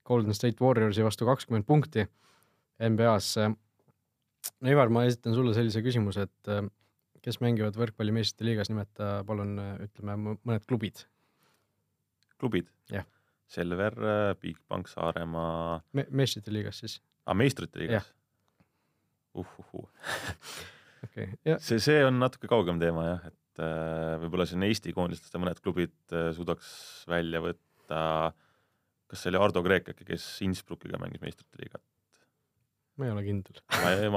Golden 0.06 0.36
State 0.38 0.62
Warriorsi 0.62 1.06
vastu 1.06 1.26
kakskümmend 1.26 1.66
punkti 1.66 2.06
NBA-sse. 2.80 3.50
no 4.62 4.72
Ivar, 4.72 4.92
ma 4.94 5.06
esitan 5.10 5.36
sulle 5.38 5.56
sellise 5.58 5.84
küsimuse, 5.86 6.28
et 6.28 6.52
äh, 6.52 6.66
kes 7.26 7.42
mängivad 7.42 7.78
võrkpalli 7.80 8.14
meistrite 8.16 8.48
liigas, 8.48 8.70
nimeta 8.72 9.20
palun 9.28 9.58
äh, 9.62 9.74
ütleme 9.88 10.36
mõned 10.36 10.68
klubid. 10.70 11.06
klubid? 12.42 12.70
jah. 12.92 13.08
Selver, 13.50 13.94
äh, 14.02 14.32
Bigbank, 14.42 14.90
Saaremaa 14.90 15.82
Me. 15.94 16.08
meistrite 16.10 16.54
liigas 16.54 16.82
siis? 16.82 17.00
aa, 17.26 17.34
ah, 17.34 17.38
meistrite 17.38 17.82
liigas? 17.82 18.12
uhuhuu 19.36 19.86
okay, 21.06 21.34
see, 21.60 21.80
see 21.84 22.00
on 22.06 22.18
natuke 22.22 22.50
kaugem 22.52 22.80
teema 22.82 23.06
jah, 23.10 23.28
et 23.30 23.64
äh, 23.64 24.16
võib-olla 24.24 24.48
siin 24.50 24.66
Eesti 24.68 24.94
koondistest 24.96 25.38
mõned 25.42 25.62
klubid 25.64 25.96
äh, 26.16 26.32
suudaks 26.36 26.70
välja 27.12 27.42
võtta, 27.44 28.00
kas 29.10 29.22
see 29.22 29.34
oli 29.34 29.42
Ardo 29.42 29.64
Kreek 29.66 29.94
äkki, 29.94 30.08
kes 30.14 30.28
Innsbruckiga 30.46 31.02
mängis 31.02 31.24
meistrite 31.24 31.62
liigat? 31.62 31.84
Ma 32.96 33.10
ei 33.10 33.12
ole 33.12 33.26
kindel. 33.26 33.60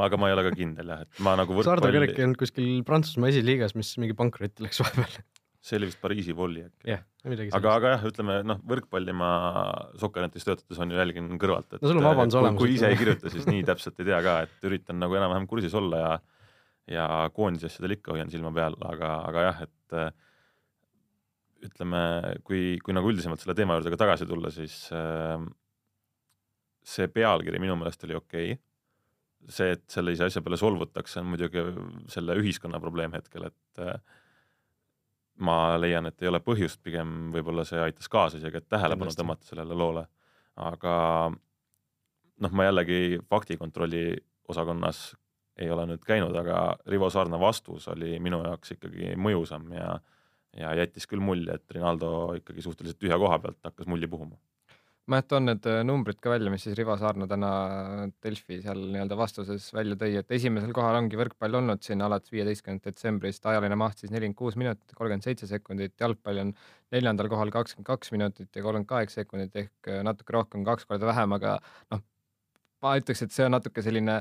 aga 0.06 0.20
ma 0.20 0.30
ei 0.30 0.36
ole 0.36 0.46
ka 0.48 0.54
kindel 0.58 0.94
jah, 0.94 1.02
et 1.06 1.24
ma 1.24 1.34
nagu 1.40 1.56
võrkpalli... 1.56 1.70
Sardo 1.72 1.92
Kerek 1.94 2.14
ei 2.14 2.28
olnud 2.28 2.40
kuskil 2.40 2.70
Prantsusmaa 2.86 3.32
esiliigas, 3.32 3.74
mis 3.78 3.90
mingi 4.02 4.16
pankrotti 4.18 4.66
läks 4.66 4.82
vahepeal 4.84 5.20
see 5.68 5.78
oli 5.78 5.88
vist 5.90 6.00
Pariisi 6.00 6.34
volli 6.36 6.62
äkki. 6.64 6.86
jah, 6.92 7.02
midagi 7.26 7.50
sellist. 7.50 7.58
aga, 7.58 7.74
aga 7.80 7.92
jah, 7.94 8.04
ütleme 8.10 8.36
noh, 8.46 8.60
võrkpalli 8.70 9.14
ma 9.16 9.30
Sokkernetis 10.00 10.46
töötades 10.46 10.80
on 10.82 10.94
ju 10.94 11.00
jälgin 11.00 11.30
kõrvalt, 11.40 11.74
et 11.74 11.82
no 11.82 11.90
sul 11.90 12.00
on 12.00 12.06
vabandus 12.06 12.38
olemas. 12.40 12.60
kui 12.60 12.76
ise 12.76 12.90
ei 12.92 12.98
kirjuta, 13.00 13.32
siis 13.32 13.48
nii 13.50 13.64
täpselt 13.68 13.98
ei 14.00 14.08
tea 14.08 14.20
ka, 14.24 14.36
et 14.46 14.68
üritan 14.68 15.00
nagu 15.02 15.18
enam-vähem 15.18 15.48
kursis 15.50 15.74
olla 15.78 16.02
ja 16.04 16.12
ja 16.88 17.06
koondise 17.36 17.68
asjadel 17.68 17.98
ikka 17.98 18.14
hoian 18.14 18.30
silma 18.32 18.52
peal, 18.56 18.78
aga, 18.88 19.10
aga 19.28 19.44
jah, 19.44 19.58
et 19.66 19.96
ütleme, 21.68 22.00
kui, 22.46 22.78
kui 22.84 22.94
nagu 22.96 23.10
üldisemalt 23.10 23.42
selle 23.42 23.56
teema 23.58 23.76
juurde 23.76 23.92
ka 23.92 23.98
tagasi 24.00 24.28
tulla, 24.30 24.48
siis 24.54 24.86
äh, 24.94 25.42
see 26.86 27.10
pealkiri 27.12 27.60
minu 27.60 27.76
meelest 27.76 28.06
oli 28.06 28.16
okei 28.16 28.54
okay 28.54 28.67
see, 29.48 29.74
et 29.76 29.84
sellise 29.92 30.26
asja 30.28 30.42
peale 30.44 30.58
solvutakse, 30.60 31.20
on 31.22 31.30
muidugi 31.32 31.62
selle 32.12 32.36
ühiskonna 32.40 32.80
probleem 32.82 33.14
hetkel, 33.16 33.48
et 33.48 33.82
äh, 33.84 34.00
ma 35.44 35.76
leian, 35.78 36.08
et 36.10 36.22
ei 36.22 36.30
ole 36.30 36.40
põhjust, 36.44 36.80
pigem 36.84 37.30
võib-olla 37.34 37.64
see 37.68 37.80
aitas 37.82 38.10
kaasa 38.10 38.40
isegi, 38.40 38.60
et 38.60 38.68
tähelepanu 38.70 39.14
tõmmata 39.14 39.48
sellele 39.48 39.76
loole. 39.78 40.06
aga 40.58 40.94
noh, 42.42 42.52
ma 42.52 42.66
jällegi 42.66 43.20
faktikontrolli 43.30 44.04
osakonnas 44.50 45.12
ei 45.58 45.70
ole 45.70 45.84
nüüd 45.90 46.02
käinud, 46.06 46.34
aga 46.38 46.76
Rivo 46.90 47.10
Saarna 47.10 47.38
vastus 47.38 47.88
oli 47.90 48.18
minu 48.22 48.40
jaoks 48.44 48.76
ikkagi 48.76 49.14
mõjusam 49.18 49.70
ja 49.74 49.98
ja 50.58 50.72
jättis 50.74 51.06
küll 51.06 51.20
mulje, 51.22 51.54
et 51.54 51.70
Rinaldo 51.70 52.34
ikkagi 52.38 52.62
suhteliselt 52.64 52.98
tühja 52.98 53.18
koha 53.20 53.36
pealt 53.38 53.58
hakkas 53.68 53.86
mulli 53.86 54.08
puhuma 54.10 54.38
ma 55.08 55.20
toon 55.24 55.48
need 55.48 55.66
äh, 55.68 55.80
numbrid 55.86 56.18
ka 56.22 56.32
välja, 56.34 56.50
mis 56.52 56.66
siis 56.66 56.76
Rivo 56.76 56.94
Saarna 57.00 57.26
täna 57.30 57.50
Delfi 58.24 58.58
seal 58.64 58.80
nii-öelda 58.92 59.16
vastuses 59.18 59.70
välja 59.72 59.96
tõi, 60.00 60.10
et 60.20 60.34
esimesel 60.36 60.74
kohal 60.76 60.98
ongi 61.00 61.18
võrkpall 61.18 61.56
olnud 61.60 61.84
siin 61.84 62.04
alates 62.04 62.32
viieteistkümnendast 62.34 62.90
detsembrist, 62.90 63.46
ajaline 63.48 63.78
maht 63.80 64.02
siis 64.02 64.12
nelikümmend 64.12 64.38
kuus 64.38 64.58
minutit, 64.60 64.92
kolmkümmend 64.92 65.24
seitse 65.24 65.48
sekundit, 65.48 65.94
jalgpall 66.00 66.42
on 66.44 66.52
neljandal 66.94 67.30
kohal 67.32 67.52
kakskümmend 67.54 67.88
kaks 67.88 68.12
minutit 68.16 68.50
ja 68.52 68.64
kolmkümmend 68.64 68.90
kaheksa 68.90 69.22
sekundit 69.22 69.56
ehk 69.64 69.90
äh, 69.92 70.02
natuke 70.06 70.36
rohkem, 70.36 70.66
kaks 70.68 70.88
korda 70.90 71.08
vähem, 71.08 71.36
aga 71.38 71.56
noh, 71.94 72.04
ma 72.84 72.96
ütleks, 73.00 73.24
et 73.24 73.34
see 73.34 73.48
on 73.48 73.56
natuke 73.56 73.84
selline 73.84 74.20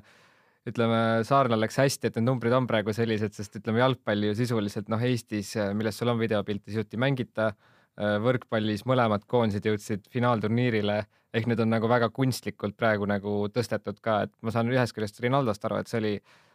ütleme, 0.68 1.24
Saaremaal 1.28 1.64
läks 1.64 1.80
hästi, 1.80 2.10
et 2.10 2.20
need 2.20 2.28
numbrid 2.28 2.56
on 2.56 2.68
praegu 2.68 2.96
sellised, 2.96 3.36
sest 3.36 3.60
ütleme, 3.60 3.84
jalgpalli 3.84 4.32
ju 4.32 4.40
sisuliselt 4.40 4.92
noh, 4.92 5.04
Eestis, 5.04 5.54
millest 5.76 6.00
sul 6.00 6.12
on 6.12 6.20
videopilt, 6.20 6.64
sisuliselt 6.68 6.96
ei 6.96 7.04
mängita 7.04 7.54
võrkpallis 7.98 8.84
mõlemad 8.86 9.24
koondised 9.30 9.66
jõudsid 9.66 10.10
finaalturniirile, 10.14 10.98
ehk 11.34 11.48
need 11.50 11.62
on 11.64 11.72
nagu 11.74 11.90
väga 11.90 12.10
kunstlikult 12.14 12.78
praegu 12.78 13.08
nagu 13.10 13.38
tõstetud 13.54 14.02
ka, 14.04 14.22
et 14.28 14.34
ma 14.46 14.54
saan 14.54 14.70
ühest 14.72 14.96
küljest 14.96 15.18
Rinaldost 15.24 15.66
aru, 15.66 15.80
et 15.82 15.90
see 15.90 16.02
oli, 16.02 16.12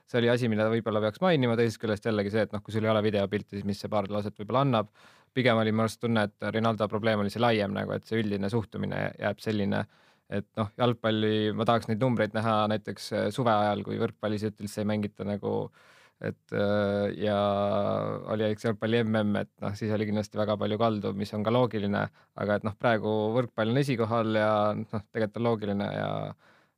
see 0.07 0.20
oli 0.20 0.31
asi, 0.33 0.50
mida 0.52 0.68
võib-olla 0.70 1.02
peaks 1.02 1.22
mainima, 1.24 1.57
teisest 1.59 1.81
küljest 1.83 2.07
jällegi 2.07 2.33
see, 2.35 2.46
et 2.46 2.55
noh, 2.55 2.62
kui 2.62 2.74
sul 2.74 2.87
ei 2.87 2.92
ole 2.92 3.02
videopilti, 3.05 3.57
siis 3.57 3.66
mis 3.68 3.83
see 3.83 3.90
paar 3.92 4.07
lauset 4.11 4.38
võib-olla 4.38 4.62
annab. 4.66 4.92
pigem 5.35 5.57
oli 5.57 5.72
minu 5.72 5.87
arust 5.87 6.00
tunne, 6.00 6.26
et 6.28 6.48
Rinaldo 6.55 6.88
probleem 6.88 7.20
oli 7.20 7.31
see 7.33 7.40
laiem 7.40 7.72
nagu, 7.72 7.92
et 7.92 8.05
see 8.05 8.20
üldine 8.20 8.50
suhtumine 8.52 9.05
jääb 9.18 9.40
selline, 9.40 9.87
et 10.31 10.46
noh, 10.57 10.68
jalgpalli 10.78 11.52
ma 11.57 11.64
tahaks 11.64 11.88
neid 11.88 12.00
numbreid 12.00 12.37
näha 12.37 12.68
näiteks 12.68 13.11
suve 13.35 13.50
ajal, 13.50 13.83
kui 13.83 13.98
võrkpallis 14.00 14.44
üldse 14.46 14.85
ei 14.85 14.88
mängita 14.88 15.24
nagu 15.24 15.55
äh, 15.64 15.88
et 16.22 16.54
äh, 16.54 17.08
ja 17.18 17.37
oli 18.30 18.46
eks 18.46 18.68
jalgpalli 18.68 19.02
mm, 19.02 19.38
et 19.40 19.50
noh, 19.64 19.74
siis 19.78 19.92
oli 19.94 20.06
kindlasti 20.08 20.38
väga 20.38 20.56
palju 20.61 20.78
kaldu, 20.80 21.12
mis 21.18 21.32
on 21.35 21.44
ka 21.46 21.54
loogiline, 21.54 22.02
aga 22.42 22.58
et 22.58 22.66
noh, 22.66 22.76
praegu 22.78 23.14
võrkpall 23.37 23.72
on 23.74 23.80
esikohal 23.82 24.38
ja 24.38 24.52
noh, 24.78 25.06
tegelikult 25.11 25.40
on 25.40 25.48
loogiline 25.48 25.88
ja 25.96 26.11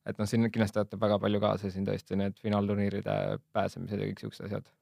et 0.08 0.20
noh, 0.20 0.28
siin 0.28 0.48
kindlasti 0.48 0.80
aitab 0.82 1.04
väga 1.04 1.20
palju 1.20 1.42
kaasa 1.44 1.72
siin 1.72 1.86
tõesti 1.88 2.18
need 2.20 2.40
finaalturniiride 2.44 3.18
pääsemised 3.56 4.00
ja 4.00 4.08
kõik 4.10 4.24
siuksed 4.24 4.48
asjad. 4.48 4.72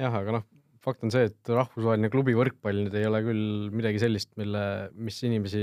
jah, 0.00 0.20
aga 0.20 0.38
noh, 0.38 0.46
fakt 0.84 1.04
on 1.06 1.12
see, 1.14 1.28
et 1.30 1.52
rahvusvaheline 1.52 2.12
klubi 2.12 2.36
võrkpall 2.36 2.84
nüüd 2.84 2.96
ei 3.00 3.08
ole 3.08 3.20
küll 3.24 3.44
midagi 3.72 4.02
sellist, 4.02 4.34
mille, 4.40 4.64
mis 4.96 5.20
inimesi 5.24 5.62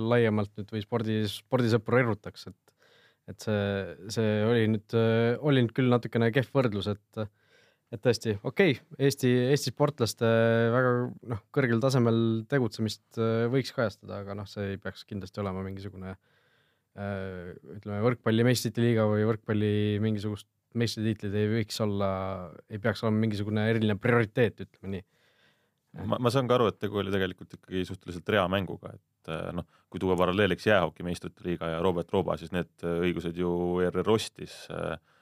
laiemalt 0.00 0.54
nüüd 0.56 0.72
või 0.72 0.84
spordi, 0.84 1.22
spordisõpru 1.32 2.04
erutaks, 2.04 2.48
et 2.52 2.62
et 3.26 3.42
see, 3.42 3.62
see 4.14 4.34
oli 4.46 4.68
nüüd, 4.70 4.94
oli 5.42 5.64
nüüd 5.64 5.72
küll 5.74 5.90
natukene 5.90 6.28
kehv 6.30 6.52
võrdlus, 6.54 6.86
et 6.92 7.26
et 7.94 8.02
tõesti, 8.02 8.34
okei 8.42 8.74
okay,, 8.74 9.04
Eesti, 9.06 9.30
Eesti 9.52 9.72
sportlaste 9.72 10.28
väga 10.74 10.92
noh, 11.30 11.42
kõrgel 11.54 11.82
tasemel 11.82 12.18
tegutsemist 12.50 13.20
äh, 13.20 13.46
võiks 13.52 13.72
kajastada, 13.76 14.22
aga 14.24 14.36
noh, 14.38 14.48
see 14.50 14.72
ei 14.72 14.80
peaks 14.82 15.06
kindlasti 15.06 15.42
olema 15.42 15.62
mingisugune 15.66 16.14
äh, 16.14 17.52
ütleme, 17.76 18.00
võrkpalli 18.08 18.46
meistrite 18.48 18.82
liiga 18.82 19.06
või 19.10 19.26
võrkpalli 19.28 19.72
mingisugust 20.02 20.48
meistritiitlid 20.76 21.36
ei 21.38 21.50
võiks 21.52 21.78
olla, 21.84 22.08
ei 22.68 22.82
peaks 22.82 23.04
olema 23.04 23.22
mingisugune 23.22 23.68
eriline 23.70 23.96
prioriteet, 24.00 24.66
ütleme 24.66 24.96
nii. 24.96 25.04
ma, 26.10 26.18
ma 26.18 26.32
saan 26.34 26.50
ka 26.50 26.58
aru, 26.58 26.72
et 26.72 26.82
tegu 26.82 26.98
oli 27.00 27.14
tegelikult 27.14 27.54
ikkagi 27.56 27.86
suhteliselt 27.88 28.34
rea 28.34 28.48
mänguga, 28.50 28.96
et 28.98 29.30
äh, 29.30 29.52
noh, 29.56 29.68
kui 29.92 30.02
tuua 30.02 30.18
paralleeliks 30.18 30.66
jäähoki 30.66 31.06
meistrite 31.06 31.46
liiga 31.46 31.70
ja 31.70 31.78
Robert 31.86 32.10
Rooba, 32.12 32.34
siis 32.40 32.50
need 32.50 32.82
õigused 32.82 33.38
ju 33.38 33.52
ERR 33.86 34.10
ostis, 34.10 34.64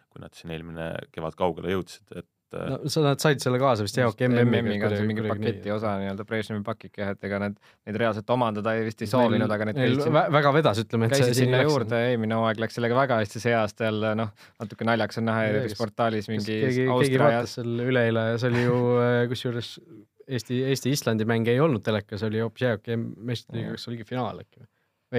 kui 0.09 0.22
nad 0.22 0.33
siin 0.38 0.55
eelmine 0.55 0.94
kevad 1.12 1.37
kaugele 1.37 1.74
jõudsid, 1.74 2.09
et 2.16 2.31
et 2.54 2.84
no 2.84 2.92
sa 2.92 3.02
nad 3.04 3.22
said 3.22 3.42
selle 3.42 3.58
kaasa 3.62 3.86
vist 3.86 3.98
jaoki 3.98 4.28
MM-iga 4.28 4.88
on 4.88 4.96
see 4.96 5.08
mingi 5.08 5.24
paketi 5.26 5.72
osa 5.74 5.96
nii-öelda 6.00 6.26
Brežnevi 6.28 6.62
pakik 6.66 7.00
jah, 7.02 7.12
et 7.14 7.28
ega 7.28 7.40
need, 7.42 7.58
neid 7.88 7.98
reaalselt 8.02 8.30
omandada 8.34 8.74
ei 8.78 8.86
vist 8.88 9.04
ei 9.04 9.10
soovinud, 9.10 9.50
aga 9.56 9.68
need 9.70 9.80
käisid 9.80 10.02
siin, 10.06 10.18
väga 10.38 10.54
vedas, 10.56 10.82
ütleme. 10.84 11.10
käisid 11.12 11.38
sinna 11.40 11.62
juurde, 11.64 12.00
eelmine 12.10 12.40
hooaeg 12.40 12.62
läks 12.64 12.78
sellega 12.78 12.98
väga 12.98 13.20
hästi, 13.22 13.44
see 13.44 13.56
aasta 13.58 13.88
jälle 13.88 14.14
noh, 14.22 14.32
natuke 14.62 14.88
naljakas 14.88 15.22
on 15.22 15.28
näha 15.30 15.46
ERR-is 15.50 15.78
portaalis 15.80 16.30
mingi 16.32 16.60
keegi, 16.64 16.88
keegi 16.90 17.22
vaatas 17.22 17.58
seal 17.58 17.86
üleeile 17.88 18.28
ja 18.32 18.42
see 18.42 18.52
oli 18.52 18.66
ju 18.66 18.82
äh, 19.02 19.20
kusjuures 19.32 19.76
Eesti, 20.24 20.62
Eesti-Islandi 20.72 21.26
mäng 21.28 21.48
ei 21.52 21.58
olnud 21.60 21.82
telekas, 21.84 22.22
oli 22.24 22.40
hoopis 22.40 22.64
jaoki 22.64 22.96
meistriliiga, 22.96 23.74
kas 23.76 23.90
oligi 23.90 24.06
finaal 24.08 24.38
äkki 24.40 24.62
või? 24.62 24.70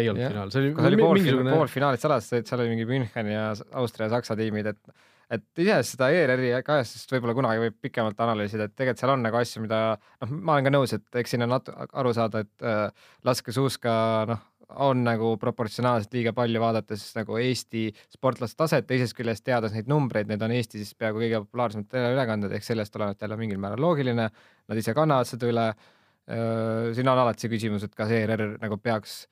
ei 0.02 0.10
olnud 0.12 0.28
finaal, 0.28 0.52
see 0.52 0.64
oli, 0.64 0.72
oli 0.90 0.98
poolfinaalis, 1.00 1.56
poolfinaalis 1.56 2.06
salas, 2.06 2.30
seal 2.34 2.64
oli 2.64 2.72
mingi 2.74 2.88
München 2.90 3.30
ja 3.32 3.52
Austria 3.80 4.10
ja 4.10 4.16
Saksa 4.16 4.36
tiimid, 4.40 4.72
et 4.74 4.96
et 5.34 5.46
iseenesest 5.58 5.96
seda 5.96 6.10
ERR-i 6.14 6.52
kajastust 6.66 7.12
võib-olla 7.16 7.36
kunagi 7.38 7.64
võib 7.64 7.78
pikemalt 7.88 8.20
analüüsida, 8.26 8.68
et 8.68 8.76
tegelikult 8.76 9.02
seal 9.02 9.14
on 9.16 9.24
nagu 9.26 9.40
asju, 9.40 9.64
mida 9.66 9.80
noh, 9.96 10.34
ma 10.36 10.58
olen 10.58 10.68
ka 10.68 10.74
nõus, 10.76 10.96
et 10.98 11.22
eks 11.22 11.36
siin 11.36 11.46
on 11.48 11.58
aru 11.58 12.14
saada, 12.16 12.44
et 12.46 12.68
äh, 12.68 13.08
laskesuuska 13.28 13.96
noh, 14.32 14.44
on 14.82 15.04
nagu 15.06 15.36
proportsionaalselt 15.42 16.14
liiga 16.16 16.34
palju 16.36 16.62
vaadates 16.62 17.04
nagu 17.18 17.38
Eesti 17.42 17.88
sportlaste 18.14 18.58
taset, 18.60 18.88
teisest 18.90 19.16
küljest 19.18 19.46
teades 19.46 19.76
neid 19.76 19.90
numbreid, 19.92 20.30
need 20.30 20.42
on 20.46 20.56
Eestis 20.56 20.96
peaaegu 20.98 21.22
kõige 21.22 21.44
populaarsemad 21.46 21.90
teleülekanded, 21.92 22.56
ehk 22.56 22.66
sellest 22.66 22.94
tulenevalt 22.94 23.22
jälle 23.22 23.38
mingil 23.40 23.62
määral 23.62 23.82
loogiline, 23.86 24.30
nad 24.66 24.82
ise 24.82 24.96
kannavad 24.98 25.30
seda 25.30 25.50
üle. 25.52 25.70
Äh, 26.26 26.92
siin 26.98 27.10
on 27.12 27.22
alati 27.22 27.46
see 27.46 27.54
küsimus, 27.54 27.86
et 27.86 27.94
kas 27.98 28.10
ERR 28.10 28.56
nagu 28.58 28.80
peaks 28.82 29.26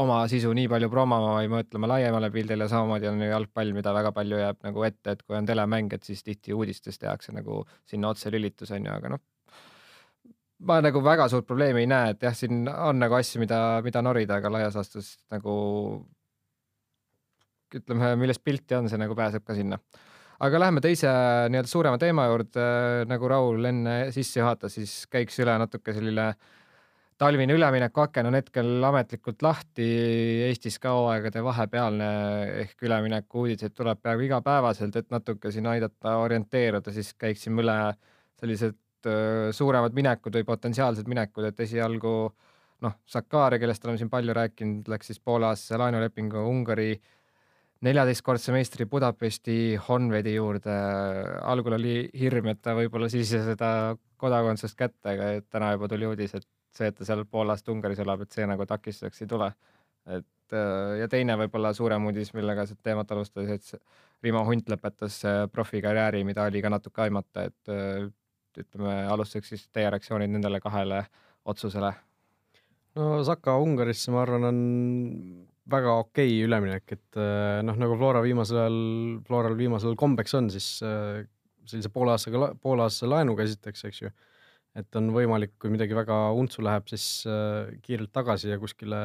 oma 0.00 0.22
sisu 0.30 0.52
nii 0.56 0.68
palju 0.72 0.88
promoma, 0.92 1.34
vaid 1.36 1.50
mõtlema 1.52 1.90
laiemale 1.90 2.30
pildile, 2.32 2.68
samamoodi 2.70 3.10
on 3.10 3.20
ju 3.20 3.28
jalgpall, 3.28 3.74
mida 3.76 3.92
väga 3.92 4.12
palju 4.16 4.38
jääb 4.40 4.62
nagu 4.64 4.86
ette, 4.88 5.16
et 5.16 5.24
kui 5.26 5.36
on 5.36 5.48
telemäng, 5.48 5.92
et 5.92 6.06
siis 6.08 6.24
tihti 6.24 6.56
uudistes 6.56 6.98
tehakse 7.00 7.34
nagu 7.36 7.62
sinna 7.88 8.12
otselülitus 8.12 8.72
on 8.72 8.88
ju, 8.88 8.94
aga 8.94 9.12
noh, 9.12 9.22
ma 10.68 10.78
nagu 10.84 11.02
väga 11.04 11.26
suurt 11.28 11.46
probleemi 11.48 11.84
ei 11.84 11.90
näe, 11.90 12.14
et 12.14 12.24
jah, 12.24 12.36
siin 12.36 12.64
on 12.72 13.02
nagu 13.02 13.18
asju, 13.18 13.42
mida, 13.42 13.58
mida 13.84 14.04
norida, 14.04 14.40
aga 14.40 14.54
laias 14.56 14.78
laastus 14.78 15.12
nagu 15.34 15.56
ütleme, 17.72 18.14
millest 18.20 18.42
pilti 18.44 18.76
on, 18.76 18.88
see 18.88 19.00
nagu 19.00 19.16
pääseb 19.16 19.44
ka 19.44 19.56
sinna. 19.56 19.78
aga 20.42 20.58
läheme 20.58 20.80
teise 20.84 21.12
nii-öelda 21.52 21.68
suurema 21.68 22.00
teema 22.00 22.26
juurde, 22.30 22.64
nagu 23.08 23.28
Raul 23.28 23.68
enne 23.68 23.94
sisse 24.12 24.40
juhatas, 24.40 24.74
siis 24.78 25.04
käiks 25.12 25.38
üle 25.44 25.54
natuke 25.60 25.94
selline 25.94 26.26
äh, 26.32 26.50
talvine 27.22 27.54
üleminekuaken 27.54 28.26
on 28.26 28.36
hetkel 28.36 28.84
ametlikult 28.88 29.42
lahti, 29.46 29.86
Eestis 30.48 30.78
ka 30.82 30.94
hooaegade 30.96 31.42
vahepealne 31.44 32.08
ehk 32.64 32.86
ülemineku 32.88 33.44
uudiseid 33.44 33.74
tuleb 33.78 34.00
peaaegu 34.02 34.26
igapäevaselt, 34.26 34.96
et 34.98 35.10
natuke 35.14 35.52
siin 35.54 35.68
aidata 35.70 36.16
orienteeruda, 36.24 36.94
siis 36.94 37.12
käiksime 37.14 37.62
üle 37.62 37.76
sellised 38.42 38.78
suuremad 39.54 39.94
minekud 39.94 40.34
või 40.38 40.46
potentsiaalsed 40.46 41.08
minekud, 41.10 41.46
et 41.46 41.60
esialgu 41.62 42.14
noh, 42.82 42.94
Sakari, 43.06 43.58
kellest 43.62 43.84
oleme 43.86 44.00
siin 44.00 44.10
palju 44.10 44.34
rääkinud, 44.34 44.88
läks 44.90 45.12
siis 45.12 45.20
Poolasse 45.22 45.78
laenulepingu 45.78 46.42
Ungari 46.50 46.96
neljateistkordse 47.86 48.54
meistri 48.54 48.86
Budapesti 48.86 49.76
Honvedi 49.88 50.34
juurde. 50.34 50.74
algul 51.42 51.78
oli 51.78 51.94
hirm, 52.18 52.50
et 52.50 52.62
ta 52.62 52.74
võib-olla 52.78 53.10
siis 53.10 53.30
ei 53.30 53.38
saa 53.38 53.54
seda 53.54 53.70
kodakondsust 54.22 54.78
kätte, 54.78 55.14
aga 55.14 55.30
täna 55.50 55.72
juba 55.74 55.90
tuli 55.90 56.06
uudis, 56.06 56.34
et 56.38 56.46
see, 56.76 56.90
et 56.90 56.98
ta 56.98 57.06
seal 57.06 57.24
Poolast 57.30 57.68
Ungaris 57.72 58.00
elab, 58.02 58.24
et 58.24 58.34
see 58.34 58.46
nagu 58.48 58.66
takistuseks 58.68 59.24
ei 59.24 59.30
tule. 59.30 59.50
et 60.10 60.56
äh, 60.56 60.96
ja 60.98 61.08
teine 61.10 61.36
võib-olla 61.38 61.70
suurem 61.76 62.08
uudis, 62.08 62.32
millega 62.34 62.66
seda 62.66 62.90
teemat 62.90 63.12
alustas, 63.14 63.50
et 63.54 64.24
Rimo 64.24 64.42
Hunt 64.48 64.70
lõpetas 64.70 65.20
äh, 65.28 65.44
profikarjääri, 65.52 66.24
mida 66.26 66.48
oli 66.50 66.62
ka 66.62 66.72
natuke 66.72 67.04
aimata, 67.04 67.46
et 67.50 67.70
äh, 67.72 68.08
ütleme, 68.58 68.96
alustuseks 69.12 69.54
siis 69.54 69.68
teie 69.72 69.90
reaktsioonid 69.90 70.32
nendele 70.32 70.60
kahele 70.60 71.04
otsusele? 71.48 71.92
no 72.98 73.22
Saka 73.24 73.54
Ungarisse, 73.62 74.10
ma 74.12 74.24
arvan, 74.26 74.48
on 74.50 74.58
väga 75.72 75.94
okei 76.02 76.34
okay 76.34 76.42
üleminek, 76.48 76.92
et 76.92 77.20
noh, 77.64 77.78
nagu 77.78 77.94
Flora 77.96 78.20
viimasel 78.24 78.58
ajal, 78.64 78.82
Floral 79.24 79.54
viimasel 79.56 79.94
kombeks 79.96 80.34
on, 80.36 80.50
siis 80.52 80.66
sellise 80.82 81.88
poole 81.94 82.12
aastaga, 82.12 82.50
poole 82.60 82.84
aastase 82.84 83.08
laenuga 83.08 83.46
esiteks, 83.46 83.86
eks 83.88 84.02
ju 84.02 84.10
et 84.78 84.98
on 84.98 85.10
võimalik, 85.12 85.54
kui 85.60 85.72
midagi 85.72 85.96
väga 85.96 86.16
untsu 86.38 86.64
läheb, 86.64 86.88
siis 86.90 87.26
äh, 87.28 87.72
kiirelt 87.84 88.12
tagasi 88.14 88.52
ja 88.52 88.58
kuskile, 88.60 89.00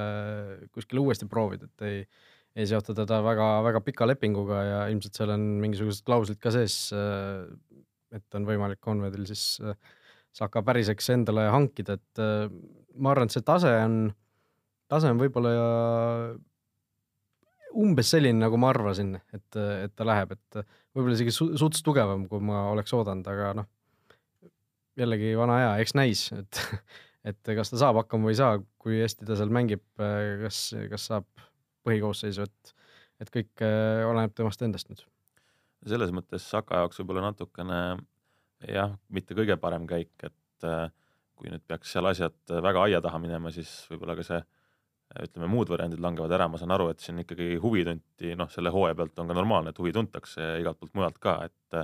kuskile 0.75 1.03
uuesti 1.03 1.27
proovida, 1.29 1.67
et 1.67 1.87
ei, 1.87 2.01
ei 2.57 2.67
seota 2.69 2.95
teda 2.95 3.19
väga-väga 3.25 3.83
pika 3.85 4.07
lepinguga 4.07 4.61
ja 4.63 4.79
ilmselt 4.93 5.19
seal 5.19 5.33
on 5.35 5.47
mingisugused 5.63 6.05
klauslid 6.07 6.39
ka 6.43 6.53
sees. 6.55 6.79
Äh, 6.95 7.47
et 8.15 8.37
on 8.39 8.45
võimalik 8.47 8.79
Convedil 8.79 9.25
siis 9.27 9.57
äh, 9.59 9.75
Saka 10.37 10.61
päriseks 10.63 11.09
endale 11.11 11.47
hankida, 11.49 11.95
et 11.97 12.19
ma 13.01 13.09
arvan, 13.09 13.25
et 13.25 13.33
see 13.33 13.43
tase 13.43 13.71
on, 13.81 13.95
tase 14.91 15.09
on 15.09 15.17
võib-olla 15.17 15.49
umbes 17.73 18.11
selline, 18.13 18.37
nagu 18.43 18.59
ma 18.61 18.69
arvasin, 18.69 19.15
et, 19.33 19.57
et 19.57 19.95
ta 19.97 20.05
läheb, 20.05 20.35
et 20.37 20.59
võib-olla 20.93 21.17
isegi 21.17 21.33
suts 21.33 21.81
tugevam, 21.81 22.27
kui 22.29 22.43
ma 22.45 22.67
oleks 22.69 22.93
oodanud, 22.93 23.25
aga 23.33 23.49
noh 23.57 23.69
jällegi 24.97 25.33
vana 25.37 25.59
hea, 25.61 25.75
eks 25.83 25.95
näis, 25.97 26.23
et, 26.35 26.61
et 27.31 27.53
kas 27.59 27.73
ta 27.73 27.81
saab 27.81 28.01
hakkama 28.01 28.29
või 28.29 28.35
ei 28.35 28.41
saa, 28.41 28.57
kui 28.81 29.01
hästi 29.01 29.27
ta 29.27 29.37
seal 29.39 29.53
mängib, 29.53 29.83
kas, 29.97 30.61
kas 30.91 31.07
saab 31.11 31.27
põhikoosseisu, 31.87 32.47
et, 32.47 32.75
et 33.23 33.31
kõik 33.33 33.65
äh, 33.65 34.03
oleneb 34.07 34.35
temast 34.37 34.63
endast 34.65 34.91
nüüd. 34.91 35.05
selles 35.87 36.11
mõttes 36.15 36.45
Saka 36.49 36.81
jaoks 36.81 36.99
võib-olla 37.01 37.29
natukene 37.29 37.81
jah, 38.67 38.95
mitte 39.13 39.37
kõige 39.37 39.57
parem 39.61 39.87
käik, 39.89 40.13
et 40.23 40.67
äh, 40.67 40.89
kui 41.37 41.51
nüüd 41.53 41.63
peaks 41.69 41.93
seal 41.93 42.09
asjad 42.09 42.37
väga 42.49 42.87
aia 42.87 43.01
taha 43.03 43.19
minema, 43.21 43.53
siis 43.53 43.71
võib-olla 43.91 44.17
ka 44.17 44.25
see 44.25 44.41
ütleme, 45.23 45.47
muud 45.47 45.69
variandid 45.71 46.01
langevad 46.03 46.33
ära, 46.35 46.49
ma 46.51 46.59
saan 46.59 46.73
aru, 46.75 46.89
et 46.91 47.03
siin 47.03 47.21
ikkagi 47.21 47.55
huvi 47.63 47.85
tunti, 47.87 48.33
noh, 48.35 48.49
selle 48.51 48.73
hooaja 48.73 48.97
pealt 48.97 49.21
on 49.21 49.29
ka 49.29 49.37
normaalne, 49.37 49.71
et 49.71 49.79
huvi 49.79 49.93
tuntakse 49.95 50.57
igalt 50.61 50.81
poolt 50.81 50.97
mujalt 50.97 51.21
ka, 51.23 51.37
et 51.47 51.77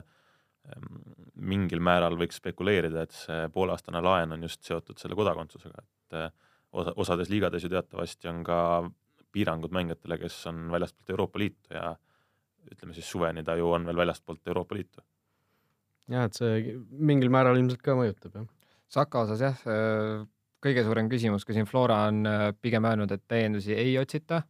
mingil 1.44 1.82
määral 1.84 2.16
võiks 2.20 2.40
spekuleerida, 2.40 3.04
et 3.04 3.16
see 3.16 3.48
pooleaastane 3.54 4.02
laen 4.04 4.36
on 4.36 4.46
just 4.48 4.64
seotud 4.66 5.00
selle 5.02 5.18
kodakondsusega, 5.18 5.84
et 5.84 6.18
eh, 6.20 6.30
osa, 6.80 6.94
osades 7.04 7.32
liigades 7.32 7.66
ju 7.66 7.72
teatavasti 7.74 8.30
on 8.32 8.44
ka 8.48 8.58
piirangud 9.34 9.74
mängijatele, 9.74 10.20
kes 10.22 10.38
on 10.52 10.68
väljastpoolt 10.72 11.16
Euroopa 11.16 11.42
Liitu 11.42 11.74
ja 11.76 11.96
ütleme 12.72 12.96
siis 12.96 13.10
suveni 13.10 13.44
ta 13.44 13.58
ju 13.60 13.72
on 13.74 13.88
veel 13.90 14.00
väljastpoolt 14.04 14.48
Euroopa 14.48 14.78
Liitu. 14.78 15.04
jah, 16.14 16.30
et 16.30 16.38
see 16.38 16.78
mingil 16.92 17.32
määral 17.34 17.60
ilmselt 17.60 17.82
ka 17.84 17.98
mõjutab, 17.98 18.38
jah. 18.40 18.48
Saka 18.94 19.24
osas 19.26 19.42
jah, 19.42 19.62
kõige 20.62 20.84
suurem 20.86 21.08
küsimus, 21.10 21.44
kui 21.48 21.56
siin 21.56 21.66
Flora 21.66 22.04
on 22.12 22.28
pigem 22.62 22.86
öelnud, 22.86 23.12
et 23.12 23.24
täiendusi 23.28 23.74
ei 23.74 23.96
otsita, 23.98 24.44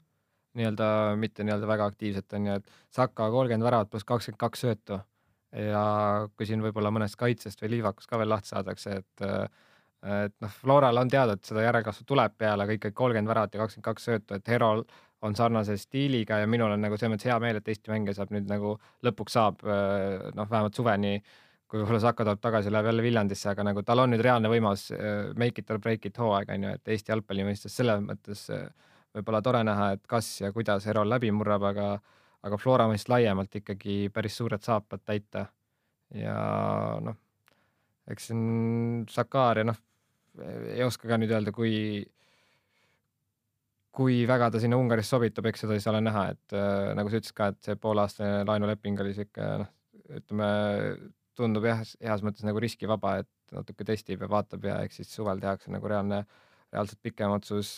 nii-öelda 0.59 0.87
mitte 1.17 1.45
nii-öelda 1.47 1.69
väga 1.69 1.87
aktiivselt 1.93 2.35
on 2.35 2.49
ju, 2.49 2.57
et 2.59 2.75
Saka 2.91 3.29
kolmkümmend 3.31 3.65
väravat 3.65 3.93
pluss 3.93 4.05
kakskümmend 4.09 4.41
kaks 4.41 4.65
söötu 4.65 4.99
ja 5.53 5.83
kui 6.37 6.47
siin 6.49 6.63
võib-olla 6.63 6.91
mõnest 6.93 7.17
kaitsest 7.19 7.61
või 7.61 7.75
liivakust 7.77 8.09
ka 8.09 8.17
veel 8.21 8.31
lahti 8.33 8.53
saadakse, 8.53 8.97
et 9.03 9.27
et 10.03 10.33
noh, 10.43 10.51
Floral 10.51 10.97
on 10.99 11.07
teada, 11.07 11.37
et 11.37 11.47
seda 11.47 11.61
järelkasvu 11.63 12.03
tuleb 12.07 12.33
peale, 12.37 12.65
aga 12.65 12.75
ikkagi 12.75 12.95
kolmkümmend 12.97 13.29
väravat 13.29 13.53
ja 13.55 13.61
kakskümmend 13.61 13.85
kaks 13.85 14.07
söötu, 14.09 14.35
et 14.35 14.49
Herol 14.51 14.83
on 15.23 15.35
sarnase 15.37 15.77
stiiliga 15.79 16.41
ja 16.41 16.49
minul 16.51 16.73
on 16.75 16.81
nagu 16.83 16.97
selles 16.99 17.13
mõttes 17.13 17.29
hea 17.29 17.37
meel, 17.39 17.61
et 17.61 17.69
Eesti 17.71 17.93
mängija 17.93 18.17
saab 18.17 18.33
nüüd 18.35 18.49
nagu 18.49 18.73
lõpuks 19.07 19.37
saab 19.37 19.63
noh, 19.63 20.49
vähemalt 20.49 20.75
suveni, 20.75 21.13
kui 21.71 21.79
võib-olla 21.79 22.01
Saka 22.03 22.25
tuleb 22.27 22.41
tagasi, 22.43 22.73
läheb 22.73 22.89
jälle 22.91 23.05
Viljandisse, 23.05 23.47
aga 23.53 23.63
nagu 23.69 23.85
tal 23.87 24.03
on 24.03 24.11
nüüd 24.11 24.25
reaalne 24.25 24.51
võimalus 24.51 24.89
make 25.39 25.63
it 25.63 25.71
or 25.71 25.79
break 25.79 26.09
it 26.09 26.19
hooaeg 26.19 26.51
on 26.51 26.67
ju, 26.67 26.73
et 26.75 26.91
Eesti 26.97 27.13
jalgpalli 27.15 27.47
mõistes 27.47 27.79
selles 27.79 28.03
mõttes 28.03 28.43
võib-olla 29.15 29.41
tore 29.45 29.63
näha, 29.63 29.93
et 29.95 30.03
kas 30.09 30.33
ja 30.41 30.51
kuidas 30.51 30.89
Herol 30.89 31.09
läbi 31.09 31.31
murrab, 31.31 31.63
aga 31.71 31.87
aga 32.43 32.59
Flora 32.59 32.87
mõistes 32.91 33.11
laiemalt 33.11 33.55
ikkagi 33.61 34.07
päris 34.13 34.37
suured 34.39 34.63
saapad 34.63 35.03
täita. 35.05 35.47
ja 36.13 36.35
noh, 37.01 37.15
eks 38.11 38.29
siin 38.29 39.05
Sakar 39.09 39.61
ja 39.61 39.67
noh, 39.67 39.79
ei 40.73 40.83
oska 40.85 41.07
ka 41.09 41.17
nüüd 41.17 41.31
öelda, 41.33 41.53
kui 41.55 42.03
kui 43.93 44.23
väga 44.29 44.49
ta 44.53 44.61
sinna 44.61 44.77
Ungarisse 44.81 45.13
sobitub, 45.13 45.45
eks 45.45 45.63
seda 45.63 45.77
siis 45.77 45.87
ole 45.91 46.01
näha, 46.01 46.25
et 46.33 46.55
äh, 46.57 46.93
nagu 46.97 47.11
sa 47.11 47.19
ütlesid 47.19 47.37
ka, 47.37 47.51
et 47.53 47.67
see 47.67 47.77
pooleaastane 47.77 48.41
laenuleping 48.49 48.97
oli 49.03 49.13
sihuke 49.13 49.49
noh, 49.61 49.69
ütleme, 50.17 50.47
tundub 51.37 51.67
jah, 51.69 51.83
heas 52.01 52.23
mõttes 52.25 52.45
nagu 52.45 52.61
riskivaba, 52.61 53.19
et 53.21 53.53
natuke 53.53 53.85
testib 53.85 54.25
ja 54.25 54.29
vaatab 54.29 54.65
ja 54.65 54.79
eks 54.85 55.01
siis 55.01 55.13
suvel 55.13 55.41
tehakse 55.41 55.71
nagu 55.73 55.89
reaalne, 55.89 56.23
reaalselt 56.73 57.01
pikem 57.05 57.33
otsus. 57.35 57.75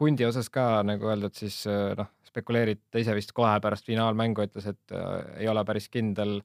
Hundi 0.00 0.26
osas 0.26 0.48
ka 0.52 0.82
nagu 0.86 1.10
öeldud, 1.10 1.34
siis 1.34 1.64
noh, 1.68 2.10
spekuleerid, 2.28 2.80
ta 2.90 3.02
ise 3.02 3.14
vist 3.16 3.34
kohe 3.36 3.58
pärast 3.62 3.88
finaalmängu 3.88 4.44
ütles, 4.46 4.68
et 4.70 4.94
äh, 4.94 5.44
ei 5.44 5.50
ole 5.50 5.64
päris 5.68 5.90
kindel. 5.92 6.40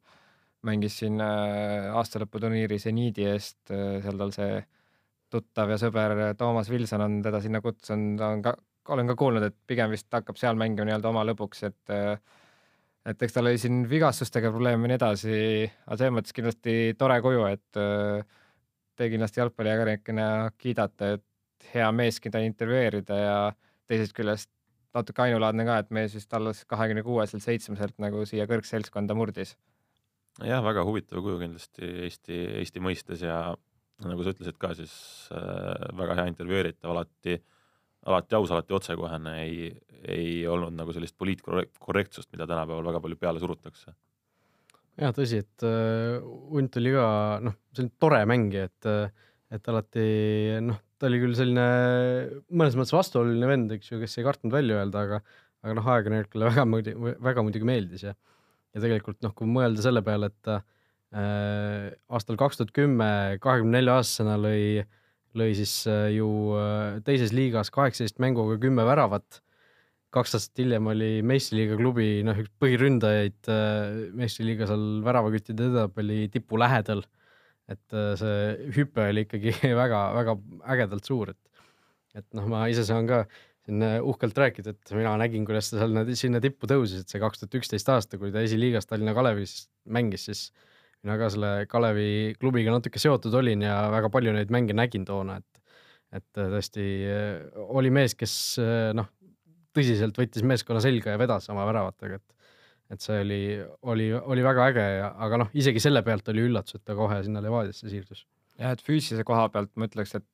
mängis 0.64 0.94
siin 1.02 1.18
äh, 1.20 1.90
aastalõputurniiri 1.92 2.78
seniidi 2.80 3.26
eest, 3.28 3.58
äh, 3.76 3.98
seal 4.00 4.16
tal 4.16 4.30
see 4.32 4.62
tuttav 5.34 5.74
ja 5.74 5.76
sõber 5.82 6.14
Toomas 6.40 6.70
Vilson 6.72 7.02
on 7.04 7.18
teda 7.26 7.42
sinna 7.44 7.60
kutsunud, 7.60 8.22
on 8.22 8.44
ka 8.46 8.54
olen 8.94 9.10
ka 9.12 9.16
kuulnud, 9.20 9.44
et 9.44 9.58
pigem 9.68 9.92
vist 9.92 10.08
hakkab 10.12 10.40
seal 10.40 10.56
mängima 10.60 10.88
nii-öelda 10.88 11.10
oma 11.10 11.26
lõbuks, 11.28 11.66
et 11.68 11.94
et 13.12 13.26
eks 13.28 13.36
tal 13.36 13.50
oli 13.50 13.60
siin 13.60 13.84
vigastustega 13.90 14.52
probleeme 14.52 14.88
ja 14.88 14.94
nii 14.94 15.00
edasi, 15.02 15.36
aga 15.84 15.98
selles 16.00 16.16
mõttes 16.16 16.36
kindlasti 16.38 16.76
tore 17.00 17.20
kuju, 17.24 17.44
et 17.50 17.80
te 18.96 19.10
kindlasti 19.12 19.42
jalgpalliajakirjanikena 19.42 20.28
kiidate, 20.56 21.12
et 21.18 21.28
hea 21.74 21.90
mees, 21.96 22.20
keda 22.24 22.42
intervjueerida 22.46 23.20
ja 23.20 23.38
teisest 23.90 24.16
küljest 24.18 24.50
natuke 24.94 25.24
ainulaadne 25.26 25.66
ka, 25.68 25.78
et 25.82 25.94
mees 25.96 26.16
vist 26.16 26.34
alles 26.38 26.64
kahekümne 26.70 27.04
kuueselt 27.06 27.44
seitsmeselt 27.46 27.96
nagu 28.02 28.26
siia 28.30 28.46
kõrgseltskonda 28.50 29.16
murdis. 29.18 29.56
jah, 30.44 30.64
väga 30.66 30.84
huvitav 30.86 31.22
kuju 31.22 31.40
kindlasti 31.42 31.90
Eesti, 32.08 32.40
Eesti 32.60 32.84
mõistes 32.84 33.26
ja 33.26 33.56
nagu 34.04 34.24
sa 34.24 34.34
ütlesid 34.34 34.58
ka, 34.60 34.74
siis 34.78 34.94
äh, 35.32 35.90
väga 35.98 36.20
hea 36.20 36.30
intervjueeritav 36.34 36.94
alati 36.94 37.38
äh, 37.38 37.44
alati 38.06 38.36
aus, 38.36 38.52
alati 38.52 38.74
otsekohene, 38.74 39.36
ei, 39.44 39.70
ei 40.08 40.48
olnud 40.48 40.76
nagu 40.76 40.94
sellist 40.96 41.16
poliitkorrektsust, 41.20 42.32
mida 42.34 42.48
tänapäeval 42.50 42.86
väga 42.92 43.02
palju 43.04 43.20
peale 43.20 43.44
surutakse. 43.44 43.94
jah, 45.00 45.14
tõsi, 45.16 45.42
et 45.44 45.66
uh, 45.68 46.20
Unt 46.58 46.78
oli 46.82 46.94
ka 46.94 47.06
noh, 47.44 47.60
selline 47.74 47.96
tore 48.00 48.24
mängija, 48.30 48.68
et, 48.70 48.90
et 49.58 49.72
alati 49.72 50.08
noh, 50.66 50.82
ta 51.04 51.10
oli 51.10 51.20
küll 51.20 51.36
selline 51.36 51.66
mõnes 52.48 52.78
mõttes 52.80 52.96
vastuoluline 52.96 53.50
vend, 53.50 53.74
eks 53.76 53.92
ju, 53.92 54.00
kes 54.00 54.16
ei 54.20 54.28
kartnud 54.28 54.56
välja 54.56 54.80
öelda, 54.80 55.04
aga 55.04 55.24
aga 55.64 55.78
noh, 55.78 55.90
ajakirjanikule 55.94 56.48
väga 56.50 56.64
muidugi, 56.68 57.14
väga 57.24 57.44
muidugi 57.44 57.68
meeldis 57.68 58.08
ja 58.08 58.16
ja 58.74 58.82
tegelikult 58.82 59.20
noh, 59.22 59.36
kui 59.38 59.46
mõelda 59.46 59.84
selle 59.86 60.02
peale, 60.04 60.32
et 60.32 60.50
äh, 60.50 61.92
aastal 62.10 62.40
kaks 62.42 62.58
tuhat 62.58 62.74
kümme 62.74 63.10
kahekümne 63.44 63.78
nelja 63.78 64.00
aastasena 64.00 64.40
lõi 64.42 64.64
äh, 64.82 64.92
lõi 65.38 65.54
siis 65.58 65.74
äh, 65.90 66.12
ju 66.14 66.28
äh, 66.58 67.00
teises 67.06 67.34
liigas 67.34 67.72
kaheksateist 67.74 68.22
mänguga 68.24 68.60
kümme 68.62 68.86
väravat. 68.86 69.42
kaks 70.14 70.36
aastat 70.38 70.60
hiljem 70.62 70.88
oli 70.92 71.24
meistriliiga 71.26 71.74
klubi 71.80 72.22
noh, 72.26 72.38
üks 72.38 72.52
põhiründajaid 72.62 73.50
äh, 73.50 74.12
meistriliiga 74.14 74.68
seal 74.70 75.02
väravaküttide 75.06 75.70
edetabeli 75.72 76.28
tipu 76.34 76.60
lähedal. 76.62 77.02
Et 77.74 77.98
see 78.20 78.70
hüpe 78.78 79.08
oli 79.10 79.26
ikkagi 79.28 79.56
väga-väga 79.82 80.38
ägedalt 80.76 81.10
suur, 81.10 81.34
et, 81.34 81.66
et 82.20 82.28
noh, 82.38 82.48
ma 82.52 82.68
ise 82.72 82.86
saan 82.88 83.10
ka 83.10 83.24
siin 83.64 83.84
uhkelt 84.04 84.38
rääkida, 84.38 84.74
et 84.76 84.94
mina 84.98 85.14
nägin, 85.20 85.46
kuidas 85.48 85.72
ta 85.72 85.80
seal 85.80 86.14
sinna 86.20 86.42
tippu 86.44 86.68
tõusis, 86.68 87.04
et 87.04 87.12
see 87.12 87.22
kaks 87.24 87.42
tuhat 87.42 87.58
üksteist 87.62 87.90
aasta, 87.94 88.20
kui 88.20 88.34
ta 88.34 88.44
esiliigas 88.44 88.90
Tallinna 88.90 89.16
Kalevis 89.16 89.70
mängis, 89.88 90.28
siis 90.28 90.50
mina 91.04 91.16
ka 91.20 91.30
selle 91.32 91.52
Kalevi 91.72 92.36
klubiga 92.40 92.76
natuke 92.76 93.00
seotud 93.00 93.36
olin 93.40 93.64
ja 93.64 93.78
väga 93.94 94.12
palju 94.12 94.36
neid 94.36 94.52
mänge 94.54 94.76
nägin 94.76 95.08
toona, 95.08 95.40
et 95.40 95.64
et 96.14 96.38
tõesti 96.38 96.84
äh, 97.10 97.62
oli 97.74 97.90
mees, 97.90 98.14
kes 98.14 98.34
äh, 98.62 98.92
noh, 98.94 99.08
tõsiselt 99.74 100.18
võttis 100.20 100.46
meeskonna 100.46 100.82
selga 100.84 101.16
ja 101.16 101.18
vedas 101.18 101.50
oma 101.50 101.66
väravatega, 101.66 102.20
et 102.20 102.43
et 102.94 103.04
see 103.04 103.20
oli, 103.24 103.42
oli, 103.90 104.10
oli 104.14 104.46
väga 104.46 104.70
äge 104.72 104.88
ja, 105.00 105.12
aga 105.26 105.44
noh, 105.44 105.54
isegi 105.58 105.82
selle 105.84 106.04
pealt 106.06 106.30
oli 106.34 106.48
üllatus, 106.48 106.80
et 106.80 106.86
ta 106.88 106.96
kohe 106.98 107.20
sinna 107.26 107.44
Levadiasse 107.44 107.92
siirdus. 107.92 108.26
Jah, 108.60 108.76
et 108.76 108.84
füüsilise 108.86 109.26
koha 109.26 109.48
pealt 109.50 109.72
ma 109.82 109.88
ütleks, 109.90 110.14
et 110.20 110.28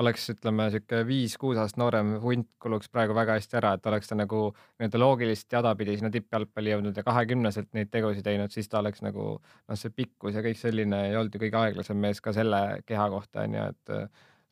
oleks, 0.00 0.26
ütleme 0.32 0.68
sihuke 0.72 1.00
viis-kuus 1.08 1.58
aastat 1.60 1.80
noorem 1.80 2.14
hunt 2.22 2.48
kuluks 2.62 2.88
praegu 2.92 3.16
väga 3.16 3.36
hästi 3.38 3.58
ära, 3.60 3.72
et 3.76 3.88
oleks 3.88 4.10
ta 4.10 4.16
nagu 4.18 4.40
nii-öelda 4.52 5.00
loogilist 5.00 5.52
jada 5.52 5.72
pidi 5.76 5.96
sinna 5.96 6.10
tippjalgpalli 6.12 6.72
jõudnud 6.74 6.96
ja 6.96 7.04
kahekümneselt 7.06 7.70
neid 7.76 7.90
tegusid 7.92 8.24
teinud, 8.26 8.52
siis 8.52 8.68
ta 8.72 8.80
oleks 8.82 9.04
nagu 9.04 9.28
noh, 9.36 9.78
see 9.78 9.92
pikkus 9.96 10.36
ja 10.36 10.44
kõik 10.44 10.60
selline 10.60 11.02
ei 11.10 11.16
olnud 11.16 11.36
ju 11.36 11.42
kõige 11.46 11.60
aeglasem 11.62 12.00
mees 12.00 12.20
ka 12.24 12.34
selle 12.36 12.62
keha 12.88 13.08
kohta 13.12 13.44
on 13.44 13.58
ju, 13.60 13.68
et 13.72 13.96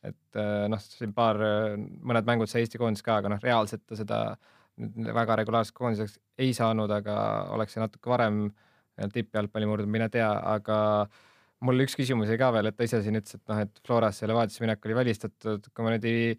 et 0.05 0.37
noh, 0.69 0.81
siin 0.85 1.15
paar, 1.17 1.39
mõned 1.81 2.27
mängud 2.29 2.51
sai 2.51 2.61
Eesti 2.65 2.77
koondis 2.77 3.01
ka, 3.05 3.23
aga 3.23 3.31
noh, 3.33 3.41
reaalselt 3.41 3.87
ta 3.89 3.97
seda 3.97 4.19
väga 4.77 5.37
regulaarseks 5.41 5.77
koondiseks 5.77 6.17
ei 6.43 6.55
saanud, 6.57 6.91
aga 6.91 7.17
oleks 7.55 7.77
see 7.77 7.83
natuke 7.83 8.11
varem 8.11 8.49
tippjalgpalli 9.15 9.69
murdnud, 9.69 9.91
mine 9.91 10.09
tea, 10.13 10.29
aga 10.55 10.79
mul 11.65 11.85
üks 11.85 11.97
küsimus 11.99 12.31
jäi 12.31 12.39
ka 12.41 12.51
veel, 12.55 12.71
et 12.71 12.77
ta 12.79 12.87
ise 12.87 13.01
siin 13.03 13.19
ütles, 13.19 13.39
et 13.39 13.51
noh, 13.51 13.63
et 13.65 13.81
Florasse 13.87 14.29
Levadiasse 14.31 14.63
minek 14.65 14.85
oli 14.87 14.99
välistatud, 14.99 15.71
kui 15.75 15.87
ma 15.87 15.95
nüüd 15.95 16.07
ei, 16.11 16.35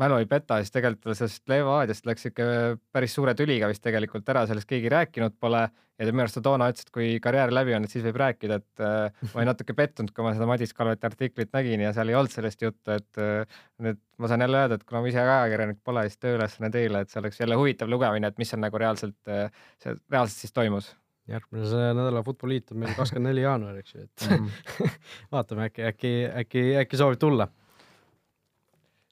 mälu 0.00 0.18
ei 0.20 0.28
peta, 0.28 0.58
siis 0.60 0.74
tegelikult 0.74 1.16
sellest 1.16 1.48
Levadiast 1.50 2.06
läks 2.08 2.28
ikka 2.30 2.46
päris 2.92 3.14
suure 3.16 3.34
tüliga 3.38 3.68
vist 3.70 3.82
tegelikult 3.84 4.28
ära, 4.32 4.44
sellest 4.48 4.68
keegi 4.68 4.92
rääkinud 4.92 5.36
pole. 5.40 5.66
ja 5.96 6.06
minu 6.12 6.26
arust 6.26 6.36
ta 6.36 6.42
toona 6.44 6.66
ütles, 6.68 6.84
et 6.84 6.92
kui 6.92 7.06
karjäär 7.24 7.52
läbi 7.56 7.72
on, 7.72 7.86
et 7.86 7.92
siis 7.92 8.04
võib 8.04 8.18
rääkida, 8.20 8.58
et 8.60 8.82
äh, 8.84 9.22
ma 9.30 9.40
olin 9.40 9.48
natuke 9.48 9.72
pettunud, 9.78 10.12
kui 10.12 10.26
ma 10.26 10.34
seda 10.36 10.48
Madis 10.50 10.76
Kalveti 10.76 11.08
artiklit 11.08 11.54
nägin 11.56 11.86
ja 11.86 11.94
seal 11.96 12.12
ei 12.12 12.18
olnud 12.18 12.34
sellest 12.34 12.66
juttu, 12.66 12.92
et 12.92 13.22
äh, 13.22 13.62
nüüd 13.80 14.02
ma 14.20 14.28
saan 14.28 14.44
jälle 14.44 14.60
öelda, 14.60 14.76
et 14.76 14.84
kuna 14.84 15.00
ma 15.00 15.08
ise 15.08 15.24
ka 15.24 15.40
ajakirjanik 15.40 15.80
pole, 15.84 16.04
siis 16.10 16.20
tööülesanne 16.20 16.70
teile, 16.74 17.00
et 17.00 17.12
see 17.12 17.22
oleks 17.22 17.40
jälle 17.40 17.56
huvitav 17.56 17.88
lugemine, 17.88 18.28
et 18.28 18.38
mis 18.42 18.52
seal 18.52 18.60
nagu 18.60 18.84
reaalselt 18.84 19.32
äh,, 19.32 19.48
see 19.80 19.96
reaalselt 20.12 20.44
siis 20.44 20.56
toimus 20.56 20.92
järgmise 21.26 21.88
nädala 21.96 22.22
Futboliit 22.22 22.70
on 22.70 22.84
meil 22.84 22.92
kakskümmend 22.94 23.32
neli 23.32 23.42
jaanuar, 23.42 23.80
eks 23.80 23.94
ju, 23.94 24.04
et 24.04 24.26
-hmm. 24.28 24.90
vaatame, 25.32 25.70
äkki, 25.70 25.82
äkki, 25.88 26.12
äkki, 26.42 26.66
äkki 26.84 27.00
soovib 27.00 27.18
tulla. 27.18 27.48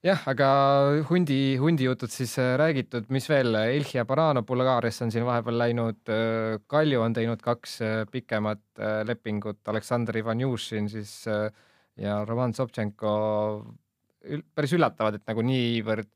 Jah, 0.04 0.24
aga 0.28 0.48
hundi, 1.08 1.56
hundi 1.60 1.86
jutud 1.86 2.12
siis 2.12 2.34
äh, 2.40 2.54
räägitud, 2.60 3.08
mis 3.14 3.28
veel, 3.30 3.56
Ilhia 3.78 4.04
Barano 4.08 4.42
Bulgaariasse 4.46 5.06
on 5.06 5.14
siin 5.14 5.24
vahepeal 5.26 5.56
läinud, 5.62 6.02
äh, 6.12 6.58
Kalju 6.70 7.00
on 7.04 7.16
teinud 7.16 7.44
kaks 7.44 7.78
äh, 7.84 7.94
pikemat 8.12 8.82
lepingut, 9.08 9.62
Aleksandr 9.70 10.18
Ivanjušin 10.20 10.90
siis 10.92 11.14
ja 11.28 12.18
Roman 12.26 12.52
Sobtšenko 12.56 13.14
päris 14.56 14.74
üllatavad, 14.74 15.18
et 15.18 15.26
nagu 15.30 15.44
niivõrd 15.46 16.10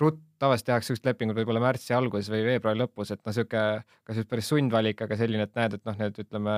ruttu, 0.00 0.22
tavaliselt 0.42 0.66
tehakse 0.72 0.90
siuksed 0.90 1.06
lepingud 1.06 1.36
võib-olla 1.38 1.60
märtsi 1.62 1.94
alguses 1.94 2.30
või 2.32 2.40
veebruari 2.48 2.80
lõpus, 2.80 3.12
et 3.14 3.20
noh, 3.22 3.34
sihuke 3.36 3.60
kas 4.08 4.18
just 4.18 4.30
päris 4.30 4.48
sundvalik, 4.50 5.04
aga 5.04 5.18
selline, 5.20 5.46
et 5.46 5.54
näed, 5.54 5.76
et 5.78 5.84
noh, 5.86 5.94
need 6.00 6.18
ütleme, 6.24 6.56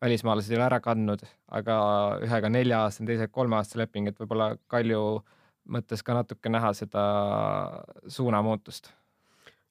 välismaalased 0.00 0.54
ei 0.54 0.56
ole 0.56 0.64
ära 0.70 0.78
kandnud, 0.80 1.26
aga 1.58 1.76
ühega 2.24 2.48
nelja-aastane, 2.54 3.10
teisega 3.10 3.34
kolmeaastase 3.34 3.82
leping, 3.82 4.08
et 4.08 4.22
võib-olla 4.22 4.54
Kalju 4.72 5.02
mõttes 5.68 6.02
ka 6.04 6.16
natuke 6.16 6.52
näha 6.52 6.72
seda 6.76 7.04
suunamuutust. 8.10 8.92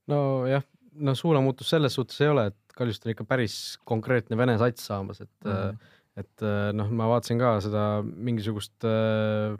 nojah, 0.07 0.63
no 1.03 1.13
suunamuutus 1.17 1.69
selles 1.73 1.97
suhtes 1.97 2.19
ei 2.23 2.31
ole, 2.31 2.47
et 2.51 2.77
Kaljust 2.77 3.07
on 3.07 3.13
ikka 3.13 3.25
päris 3.27 3.55
konkreetne 3.89 4.37
vene 4.37 4.57
sats 4.61 4.85
saamas, 4.85 5.21
et 5.23 5.45
mm, 5.45 5.53
-hmm. 5.53 5.95
et 6.23 6.45
noh, 6.77 6.91
ma 6.93 7.07
vaatasin 7.09 7.39
ka 7.41 7.55
seda 7.65 7.85
mingisugust 8.05 8.85
äh, 8.85 9.57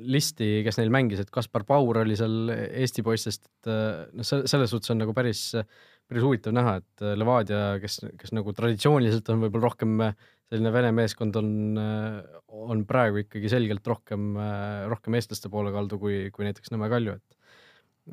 listi, 0.00 0.62
kes 0.64 0.78
neil 0.80 0.92
mängis, 0.92 1.20
et 1.20 1.32
Kaspar 1.32 1.64
Paur 1.64 2.02
oli 2.02 2.16
seal 2.16 2.52
Eesti 2.52 3.02
poistest, 3.02 3.48
et 3.48 3.72
äh, 3.72 4.04
noh, 4.12 4.24
selles 4.24 4.70
suhtes 4.70 4.92
on 4.92 5.00
nagu 5.00 5.16
päris, 5.16 5.54
päris 6.08 6.24
huvitav 6.24 6.52
näha, 6.56 6.76
et 6.82 7.06
Levadia, 7.16 7.78
kes, 7.80 8.02
kes 8.20 8.36
nagu 8.36 8.52
traditsiooniliselt 8.52 9.28
on 9.32 9.46
võib-olla 9.46 9.70
rohkem 9.70 10.04
selline 10.54 10.70
vene 10.74 10.94
meeskond, 10.94 11.36
on, 11.36 11.52
on 12.48 12.84
praegu 12.86 13.24
ikkagi 13.24 13.50
selgelt 13.50 13.86
rohkem, 13.90 14.36
rohkem 14.90 15.18
eestlaste 15.18 15.50
poole 15.50 15.74
kaldu 15.74 15.98
kui, 15.98 16.28
kui 16.34 16.46
näiteks 16.46 16.70
Nõmme 16.70 16.90
Kalju, 16.92 17.18
et 17.18 17.40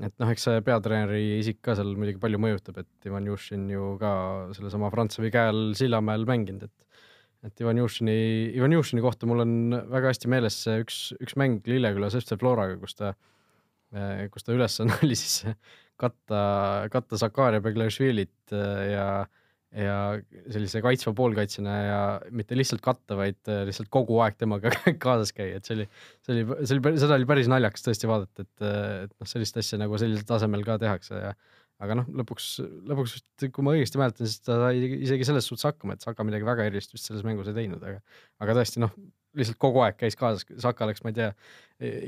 et 0.08 0.14
noh, 0.24 0.30
eks 0.32 0.46
see 0.48 0.62
peatreeneri 0.64 1.40
isik 1.42 1.58
ka 1.68 1.76
seal 1.76 1.90
muidugi 2.00 2.22
palju 2.22 2.40
mõjutab, 2.40 2.78
et 2.80 3.10
Ivan 3.10 3.26
Jušin 3.28 3.66
ju 3.74 3.96
ka 4.00 4.12
sellesama 4.56 4.88
Frantsevi 4.94 5.32
käe 5.34 5.52
all 5.52 5.74
Sillamäel 5.76 6.24
mänginud, 6.30 6.70
et 6.70 6.82
et 7.42 7.62
Ivan 7.64 7.80
Jušini, 7.82 8.54
Ivan 8.54 8.76
Jušini 8.76 9.02
kohta 9.02 9.26
mul 9.30 9.42
on 9.42 9.54
väga 9.90 10.12
hästi 10.12 10.30
meeles 10.30 10.60
see 10.62 10.84
üks, 10.84 10.98
üks 11.26 11.34
mäng 11.42 11.66
Lillekülas 11.66 12.14
FC 12.20 12.38
Floraga, 12.38 12.76
kus 12.82 12.94
ta, 13.00 13.16
eh, 13.96 14.28
kus 14.34 14.46
ta 14.46 14.54
ülesanne 14.54 14.94
oli 15.06 15.18
siis 15.18 15.48
katta, 16.02 16.42
katta 16.94 17.18
Zakaria 17.18 17.64
Beglašvilit 17.66 18.54
eh, 18.54 18.84
ja, 18.94 19.08
ja 19.72 19.96
sellise 20.52 20.82
kaitsva 20.84 21.14
poolkaitsjana 21.16 21.76
ja 21.80 22.00
mitte 22.36 22.58
lihtsalt 22.60 22.84
katta, 22.84 23.16
vaid 23.20 23.40
eh, 23.48 23.64
lihtsalt 23.70 23.88
kogu 23.94 24.20
aeg 24.24 24.36
temaga 24.40 24.74
kaasas 25.06 25.32
käia, 25.36 25.62
et 25.62 25.68
see 25.68 25.78
oli, 25.78 25.88
see 26.26 26.36
oli, 26.36 26.44
see 26.66 26.78
oli, 26.78 26.94
seda 27.00 27.16
oli 27.16 27.30
päris 27.30 27.48
naljakas 27.52 27.86
tõesti 27.86 28.10
vaadata, 28.12 28.44
et, 28.44 28.68
et 29.08 29.16
noh, 29.16 29.32
sellist 29.32 29.62
asja 29.62 29.80
nagu 29.80 30.00
sellisel 30.02 30.28
tasemel 30.28 30.66
ka 30.68 30.76
tehakse 30.82 31.22
ja 31.22 31.32
aga 31.82 31.98
noh, 31.98 32.10
lõpuks, 32.22 32.50
lõpuks 32.92 33.16
vist, 33.18 33.48
kui 33.56 33.66
ma 33.66 33.74
õigesti 33.78 34.02
mäletan, 34.02 34.30
siis 34.30 34.44
ta 34.46 34.60
sai 34.60 34.84
isegi 35.02 35.26
selles 35.28 35.48
suhtes 35.50 35.66
hakkama, 35.70 35.96
et 35.96 36.06
Saka 36.06 36.26
midagi 36.28 36.46
väga 36.46 36.68
erilist 36.70 36.94
vist 36.94 37.08
selles 37.10 37.26
mängus 37.26 37.50
ei 37.50 37.58
teinud, 37.58 37.82
aga, 37.82 38.04
aga 38.44 38.58
tõesti 38.60 38.84
noh, 38.84 38.94
lihtsalt 39.40 39.58
kogu 39.62 39.82
aeg 39.86 39.98
käis 39.98 40.20
kaasas, 40.20 40.46
Saka 40.62 40.90
läks, 40.90 41.02
ma 41.06 41.14
ei 41.14 41.18
tea, 41.18 41.32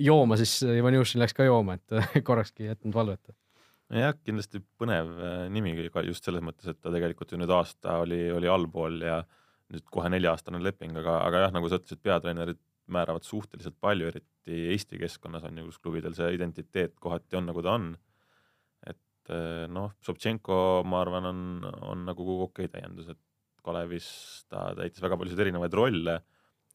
jooma, 0.03 0.38
siis 0.41 0.59
Ivanjušin 0.68 1.24
läks 1.24 1.34
ka 1.38 1.47
jooma, 1.47 1.80
et 1.80 1.97
korrakski 2.28 2.68
ei 2.68 2.74
jätnud 2.74 2.93
valvet. 2.99 3.34
Jah, 4.02 4.18
kindlasti 4.26 4.62
põnev 4.80 5.14
äh, 5.18 5.46
nimi 5.54 5.74
ka 5.94 6.04
just 6.08 6.26
selles 6.26 6.44
mõttes, 6.46 6.68
et 6.70 6.80
ta 6.82 6.91
tegelikult 6.94 7.34
ju 7.34 7.39
nüüd 7.39 7.52
aasta 7.54 8.00
oli, 8.04 8.26
oli 8.34 8.50
allpool 8.50 9.02
ja 9.06 9.22
nüüd 9.74 9.86
kohe 9.91 10.10
nelja-aastane 10.12 10.62
leping, 10.62 10.96
aga, 11.02 11.20
aga 11.28 11.46
jah, 11.46 11.54
nagu 11.56 11.70
sa 11.70 11.80
ütlesid, 11.80 12.02
peatreenerid 12.04 12.62
määravad 12.94 13.26
suhteliselt 13.26 13.78
palju, 13.82 14.10
eriti 14.12 14.64
Eesti 14.74 15.00
keskkonnas 15.00 15.46
on 15.48 15.60
ju, 15.60 15.70
kus 15.70 15.80
klubidel 15.80 16.16
see 16.18 16.34
identiteet 16.36 16.98
kohati 17.02 17.39
on, 17.39 17.48
nagu 17.48 17.64
ta 17.64 17.78
on. 17.78 17.94
Et 18.91 19.32
eh, 19.32 19.66
noh, 19.72 19.94
Sobtšenko, 20.04 20.58
ma 20.89 21.00
arvan, 21.04 21.30
on, 21.30 21.44
on 21.94 22.04
nagu 22.10 22.26
okei 22.44 22.68
okay 22.68 22.74
täiendus, 22.74 23.14
et 23.14 23.22
Kalevis 23.64 24.08
ta 24.52 24.74
täitis 24.76 25.00
väga 25.04 25.16
paljusid 25.20 25.39
erinevaid 25.39 25.76
rolle, 25.80 26.18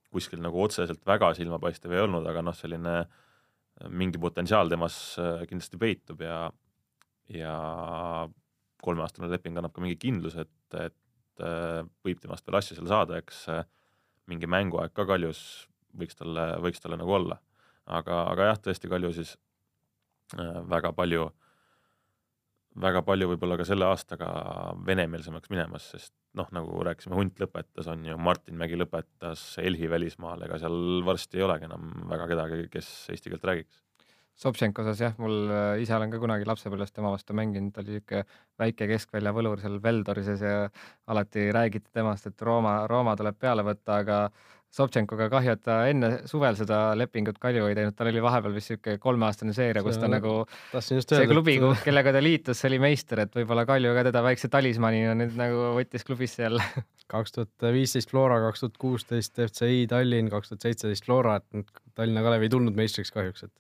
kuskil 0.09 0.41
nagu 0.41 0.63
otseselt 0.65 1.03
väga 1.07 1.35
silmapaistev 1.37 1.93
ei 1.93 2.01
olnud, 2.07 2.25
aga 2.31 2.41
noh, 2.47 2.57
selline 2.57 2.95
eh, 3.03 3.91
mingi 3.93 4.21
potentsiaal 4.23 4.73
temas 4.73 4.97
kindlasti 5.51 5.81
peitub 5.81 6.25
ja, 6.25 6.47
ja 7.33 7.55
kolmeaastane 8.83 9.31
leping 9.33 9.59
annab 9.59 9.75
ka 9.75 9.83
mingi 9.85 9.99
kindluse, 10.01 10.47
et, 10.47 10.79
et 10.79 11.43
võib 12.05 12.21
temast 12.23 12.47
veel 12.47 12.59
asju 12.59 12.79
seal 12.79 12.89
saada, 12.91 13.19
eks 13.21 13.45
mingi 14.31 14.49
mänguaeg 14.51 14.95
ka 14.95 15.05
Kaljus 15.07 15.41
võiks 15.99 16.19
talle, 16.19 16.47
võiks 16.63 16.83
talle 16.83 16.99
nagu 16.99 17.13
olla. 17.15 17.39
aga, 17.87 18.25
aga 18.33 18.49
jah, 18.51 18.63
tõesti 18.65 18.91
Kalju 18.91 19.13
siis 19.17 19.37
väga 20.69 20.93
palju 20.97 21.29
äh, 21.29 21.49
väga 22.83 23.03
palju 23.07 23.29
võib-olla 23.33 23.59
ka 23.59 23.67
selle 23.67 23.89
aastaga 23.89 24.29
venemeelsemaks 24.87 25.51
minemas, 25.53 25.89
sest 25.95 26.13
noh, 26.39 26.49
nagu 26.55 26.83
rääkisime, 26.87 27.17
Hunt 27.19 27.41
lõpetas, 27.43 27.89
on 27.91 28.05
ju, 28.07 28.19
Martin 28.21 28.59
Mägi 28.61 28.79
lõpetas, 28.79 29.43
Elhi 29.63 29.91
välismaal, 29.91 30.43
ega 30.47 30.61
seal 30.63 31.03
varsti 31.07 31.41
ei 31.41 31.47
olegi 31.47 31.69
enam 31.69 31.91
väga 32.11 32.29
kedagi, 32.33 32.69
kes 32.73 32.91
eesti 33.15 33.33
keelt 33.33 33.47
räägiks. 33.49 33.83
Sobtšenko 34.39 34.85
osas 34.85 35.01
jah, 35.03 35.15
mul 35.19 35.49
äh, 35.51 35.81
ise 35.83 35.97
olen 35.97 36.13
ka 36.13 36.21
kunagi 36.23 36.47
lapsepõlves 36.47 36.93
tema 36.95 37.11
vastu 37.11 37.35
mänginud, 37.35 37.73
ta 37.75 37.83
oli 37.83 37.97
niisugune 37.97 38.23
väike 38.63 38.87
keskvälja 38.87 39.33
võlur 39.35 39.59
seal 39.63 39.81
Veldorises 39.83 40.45
ja 40.47 40.69
alati 41.11 41.49
räägiti 41.55 41.91
temast, 41.95 42.29
et 42.31 42.47
Rooma, 42.47 42.85
Rooma 42.91 43.17
tuleb 43.19 43.39
peale 43.41 43.67
võtta, 43.67 43.99
aga 44.05 44.21
Sobtšenkoga 44.69 45.31
kahju, 45.33 45.53
et 45.57 45.63
ta 45.65 45.79
enne 45.89 46.11
suvel 46.29 46.57
seda 46.59 46.93
lepingut 46.99 47.39
Kalju 47.41 47.71
ei 47.71 47.77
teinud, 47.79 47.95
tal 47.97 48.11
oli 48.11 48.21
vahepeal 48.21 48.53
vist 48.53 48.69
niisugune 48.75 49.01
kolmeaastane 49.01 49.55
seeria, 49.57 49.83
kus 49.83 49.97
ta 49.97 50.11
nagu 50.13 50.35
see 50.85 51.25
klubi 51.31 51.55
kellega 51.87 52.13
ta 52.13 52.21
liitus, 52.21 52.61
see 52.61 52.69
oli 52.69 52.81
meister, 52.85 53.25
et 53.25 53.33
võib-olla 53.39 53.65
Kalju 53.69 53.95
ka 53.97 54.05
teda 54.11 54.23
väikse 54.27 54.51
talismanina 54.53 55.15
nüüd 55.17 55.39
nagu 55.41 55.71
võttis 55.79 56.05
klubisse 56.05 56.45
jälle. 56.45 56.67
kaks 57.15 57.33
tuhat 57.33 57.71
viisteist 57.73 58.13
Flora, 58.13 58.43
kaks 58.45 58.67
tuhat 58.67 58.77
kuusteist 58.79 59.41
FCI 59.49 59.87
Tallinn, 59.89 60.29
kaks 60.31 60.53
tuhat 60.53 60.69
seitseteist 60.69 61.09
Flora, 61.09 61.39
et 61.41 61.81
Tallinna 61.97 62.23
Kalev 62.27 62.45
ei 62.45 62.53
tulnud 62.53 62.77
meistriks 62.77 63.15
kahjuks, 63.15 63.49
et 63.49 63.55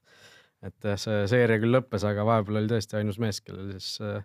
et 0.66 0.90
see 0.98 1.22
seeria 1.30 1.60
küll 1.62 1.76
lõppes, 1.76 2.04
aga 2.08 2.24
vahepeal 2.26 2.62
oli 2.62 2.70
tõesti 2.70 2.98
ainus 2.98 3.20
mees, 3.22 3.40
kellel 3.44 3.70
siis 3.76 4.00
äh, 4.02 4.22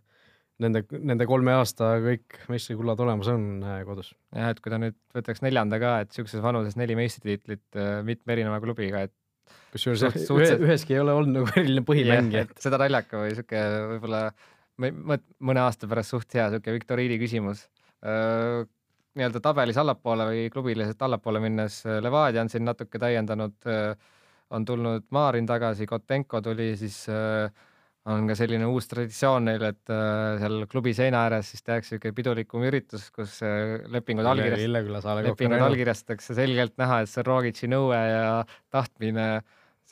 nende, 0.61 0.83
nende 1.01 1.27
kolme 1.29 1.53
aasta 1.55 1.95
kõik 2.03 2.37
meistrikullad 2.51 3.01
olemas 3.05 3.29
on 3.33 3.47
äh, 3.65 3.81
kodus. 3.87 4.13
jah, 4.35 4.51
et 4.53 4.61
kui 4.63 4.73
ta 4.73 4.79
nüüd 4.81 4.97
võtaks 5.15 5.43
neljanda 5.45 5.79
ka, 5.81 5.95
et 6.03 6.15
sihukeses 6.15 6.43
vanuses 6.43 6.77
neli 6.79 6.97
meistritiitlit 6.99 7.79
äh, 7.79 7.99
mitme 8.07 8.35
erineva 8.35 8.59
klubiga, 8.63 9.05
et 9.07 9.13
kusjuures 9.73 10.05
suht, 10.05 10.19
suhteliselt... 10.27 10.65
üheski 10.65 10.97
ei 10.97 11.01
ole 11.03 11.15
olnud 11.17 11.39
nagu 11.39 11.53
eriline 11.55 11.85
põhimängija 11.87 12.45
yeah,. 12.45 12.61
seda 12.63 12.79
naljaka 12.81 13.23
või 13.23 13.33
sihuke 13.37 13.63
võib-olla 13.93 14.23
mõne 14.83 15.61
aasta 15.61 15.89
pärast 15.89 16.15
suht 16.15 16.33
hea 16.37 16.47
sihuke 16.53 16.73
viktoriini 16.77 17.19
küsimus 17.21 17.67
äh, 18.05 18.63
nii-öelda 19.13 19.41
tabelis 19.43 19.77
allapoole 19.77 20.25
või 20.29 20.45
klubiliselt 20.53 21.01
allapoole 21.05 21.41
minnes 21.43 21.83
Levadia 22.01 22.41
on 22.41 22.49
siin 22.49 22.65
natuke 22.65 22.97
täiendanud, 23.01 23.59
on 24.53 24.65
tulnud 24.67 25.07
Marin 25.13 25.47
tagasi, 25.49 25.87
Kotenko 25.89 26.41
tuli 26.43 26.73
siis 26.79 27.03
äh, 27.11 27.49
on 28.11 28.27
ka 28.27 28.35
selline 28.35 28.67
uus 28.67 28.89
traditsioon 28.91 29.47
neil, 29.47 29.63
et 29.69 29.91
äh, 29.93 30.37
seal 30.41 30.67
klubi 30.71 30.93
seina 30.95 31.23
ääres 31.27 31.53
siis 31.53 31.65
tehakse 31.65 31.95
niisugune 31.95 32.17
pidulikum 32.19 32.67
üritus, 32.67 33.07
kus 33.15 33.39
äh, 33.45 33.81
lepingud 33.93 34.27
allkirjastatakse, 34.29 35.17
lepingud 35.29 35.67
allkirjastatakse 35.69 36.37
selgelt 36.37 36.77
näha, 36.81 37.01
et 37.03 37.11
see 37.11 37.23
on 37.23 37.29
Rogitši 37.31 37.71
nõue 37.73 37.99
ja 37.99 38.39
tahtmine. 38.73 39.27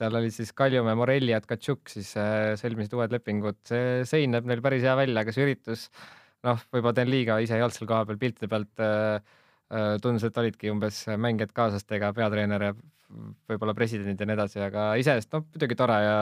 seal 0.02 0.16
olid 0.18 0.34
siis 0.34 0.54
Kaljumäe, 0.58 0.96
Morelli 0.98 1.34
ja 1.34 1.42
Tkatšuk 1.44 1.92
siis 1.92 2.14
sõlmisid 2.62 2.96
uued 2.98 3.12
lepingud, 3.12 3.60
see 3.68 4.02
sein 4.10 4.32
näeb 4.34 4.48
neil 4.50 4.64
päris 4.64 4.86
hea 4.88 4.96
välja, 4.98 5.22
aga 5.22 5.34
see 5.36 5.44
üritus, 5.46 5.90
noh, 6.48 6.64
võib-olla 6.72 6.96
teen 6.98 7.12
liiga, 7.12 7.38
ise 7.44 7.58
ei 7.58 7.66
olnud 7.66 7.76
seal 7.76 7.90
kohapeal 7.92 8.18
piltide 8.22 8.50
pealt 8.50 8.82
tundus, 10.04 10.24
et 10.28 10.40
olidki 10.42 10.72
umbes 10.72 11.04
mängijad 11.22 11.54
kaaslastega, 11.56 12.10
peatreener 12.16 12.66
ja 12.66 12.72
võib-olla 13.50 13.76
presidendid 13.78 14.20
ja 14.20 14.28
nii 14.28 14.38
edasi, 14.38 14.62
aga 14.66 14.92
iseenesest 15.02 15.34
noh, 15.36 15.46
muidugi 15.48 15.78
tore 15.80 15.98
ja 16.04 16.18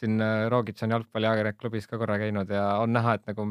siin 0.00 0.20
äh, 0.24 0.46
Rogic 0.52 0.80
on 0.84 0.94
jalgpalliajakirjanik 0.96 1.60
klubis 1.60 1.88
ka 1.90 1.98
korra 2.00 2.18
käinud 2.20 2.50
ja 2.54 2.66
on 2.82 2.94
näha, 2.96 3.16
et 3.18 3.26
nagu 3.30 3.46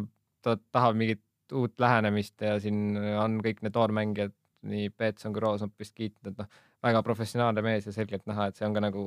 ta 0.45 0.55
tahab 0.71 0.97
mingit 0.99 1.23
uut 1.55 1.81
lähenemist 1.81 2.41
ja 2.45 2.59
siin 2.61 2.97
on 3.19 3.39
kõik 3.45 3.63
need 3.65 3.75
noormängijad, 3.75 4.33
nii 4.69 4.89
Peetson 4.93 5.33
kui 5.33 5.43
Roos 5.43 5.63
on 5.65 5.71
vist 5.79 5.95
kiitnud, 5.97 6.31
et 6.31 6.41
noh, 6.43 6.61
väga 6.83 7.01
professionaalne 7.03 7.63
mees 7.65 7.87
ja 7.87 7.95
selgelt 7.95 8.25
näha, 8.29 8.49
et 8.49 8.59
see 8.59 8.67
on 8.67 8.75
ka 8.75 8.83
nagu 8.83 9.03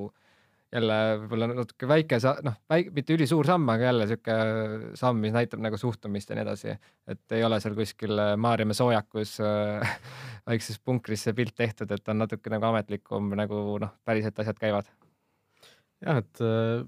jälle 0.72 0.98
võib-olla 1.22 1.48
natuke 1.52 1.88
väike 1.88 2.18
noh, 2.46 2.56
väike, 2.72 2.92
mitte 2.96 3.16
ülisuur 3.16 3.48
samm, 3.48 3.68
aga 3.74 3.90
jälle 3.90 4.06
niisugune 4.06 4.94
samm, 4.98 5.20
mis 5.24 5.34
näitab 5.34 5.60
nagu 5.64 5.78
suhtumist 5.80 6.32
ja 6.32 6.38
nii 6.38 6.46
edasi. 6.46 6.76
et 7.12 7.36
ei 7.36 7.44
ole 7.44 7.60
seal 7.60 7.76
kuskil 7.76 8.16
äh, 8.18 8.32
Maarjamäe 8.40 8.78
soojakus 8.78 9.36
äh, 9.44 9.98
väikses 10.48 10.80
punkris 10.80 11.26
see 11.26 11.36
pilt 11.36 11.54
tehtud, 11.58 11.92
et 11.92 12.08
on 12.08 12.22
natuke 12.24 12.52
nagu 12.52 12.70
ametlikum, 12.70 13.34
nagu 13.38 13.62
noh, 13.82 13.94
päriselt 14.04 14.40
asjad 14.42 14.58
käivad. 14.60 14.90
jah, 16.04 16.24
et 16.24 16.44
äh 16.46 16.82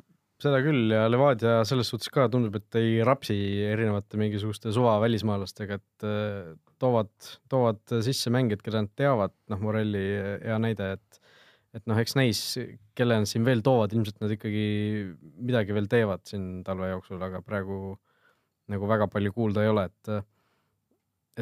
seda 0.44 0.58
küll 0.64 0.92
ja 0.92 1.06
Levadia 1.08 1.60
selles 1.64 1.88
suhtes 1.88 2.10
ka 2.12 2.26
tundub, 2.28 2.56
et 2.58 2.76
ei 2.80 2.98
rapsi 3.06 3.36
erinevate 3.64 4.18
mingisuguste 4.20 4.72
suva 4.74 4.96
välismaalastega, 5.04 5.78
et 5.78 6.06
äh, 6.08 6.54
toovad, 6.82 7.12
toovad 7.48 7.80
sisse 8.04 8.32
mängijad, 8.34 8.64
keda 8.64 8.84
nad 8.84 8.92
teavad, 8.98 9.34
noh, 9.52 9.62
Morelli 9.62 10.04
hea 10.42 10.58
näide, 10.60 10.94
et 10.98 11.23
et 11.74 11.82
noh, 11.90 11.98
eks 11.98 12.14
näis, 12.18 12.40
kelle 12.96 13.18
nad 13.18 13.28
siin 13.28 13.44
veel 13.46 13.62
toovad, 13.64 13.94
ilmselt 13.94 14.20
nad 14.22 14.32
ikkagi 14.34 14.66
midagi 15.42 15.74
veel 15.74 15.88
teevad 15.90 16.22
siin 16.28 16.62
talve 16.66 16.92
jooksul, 16.92 17.22
aga 17.26 17.42
praegu 17.44 17.96
nagu 18.72 18.88
väga 18.88 19.08
palju 19.12 19.34
kuulda 19.34 19.64
ei 19.64 19.72
ole, 19.72 19.88
et 19.90 20.14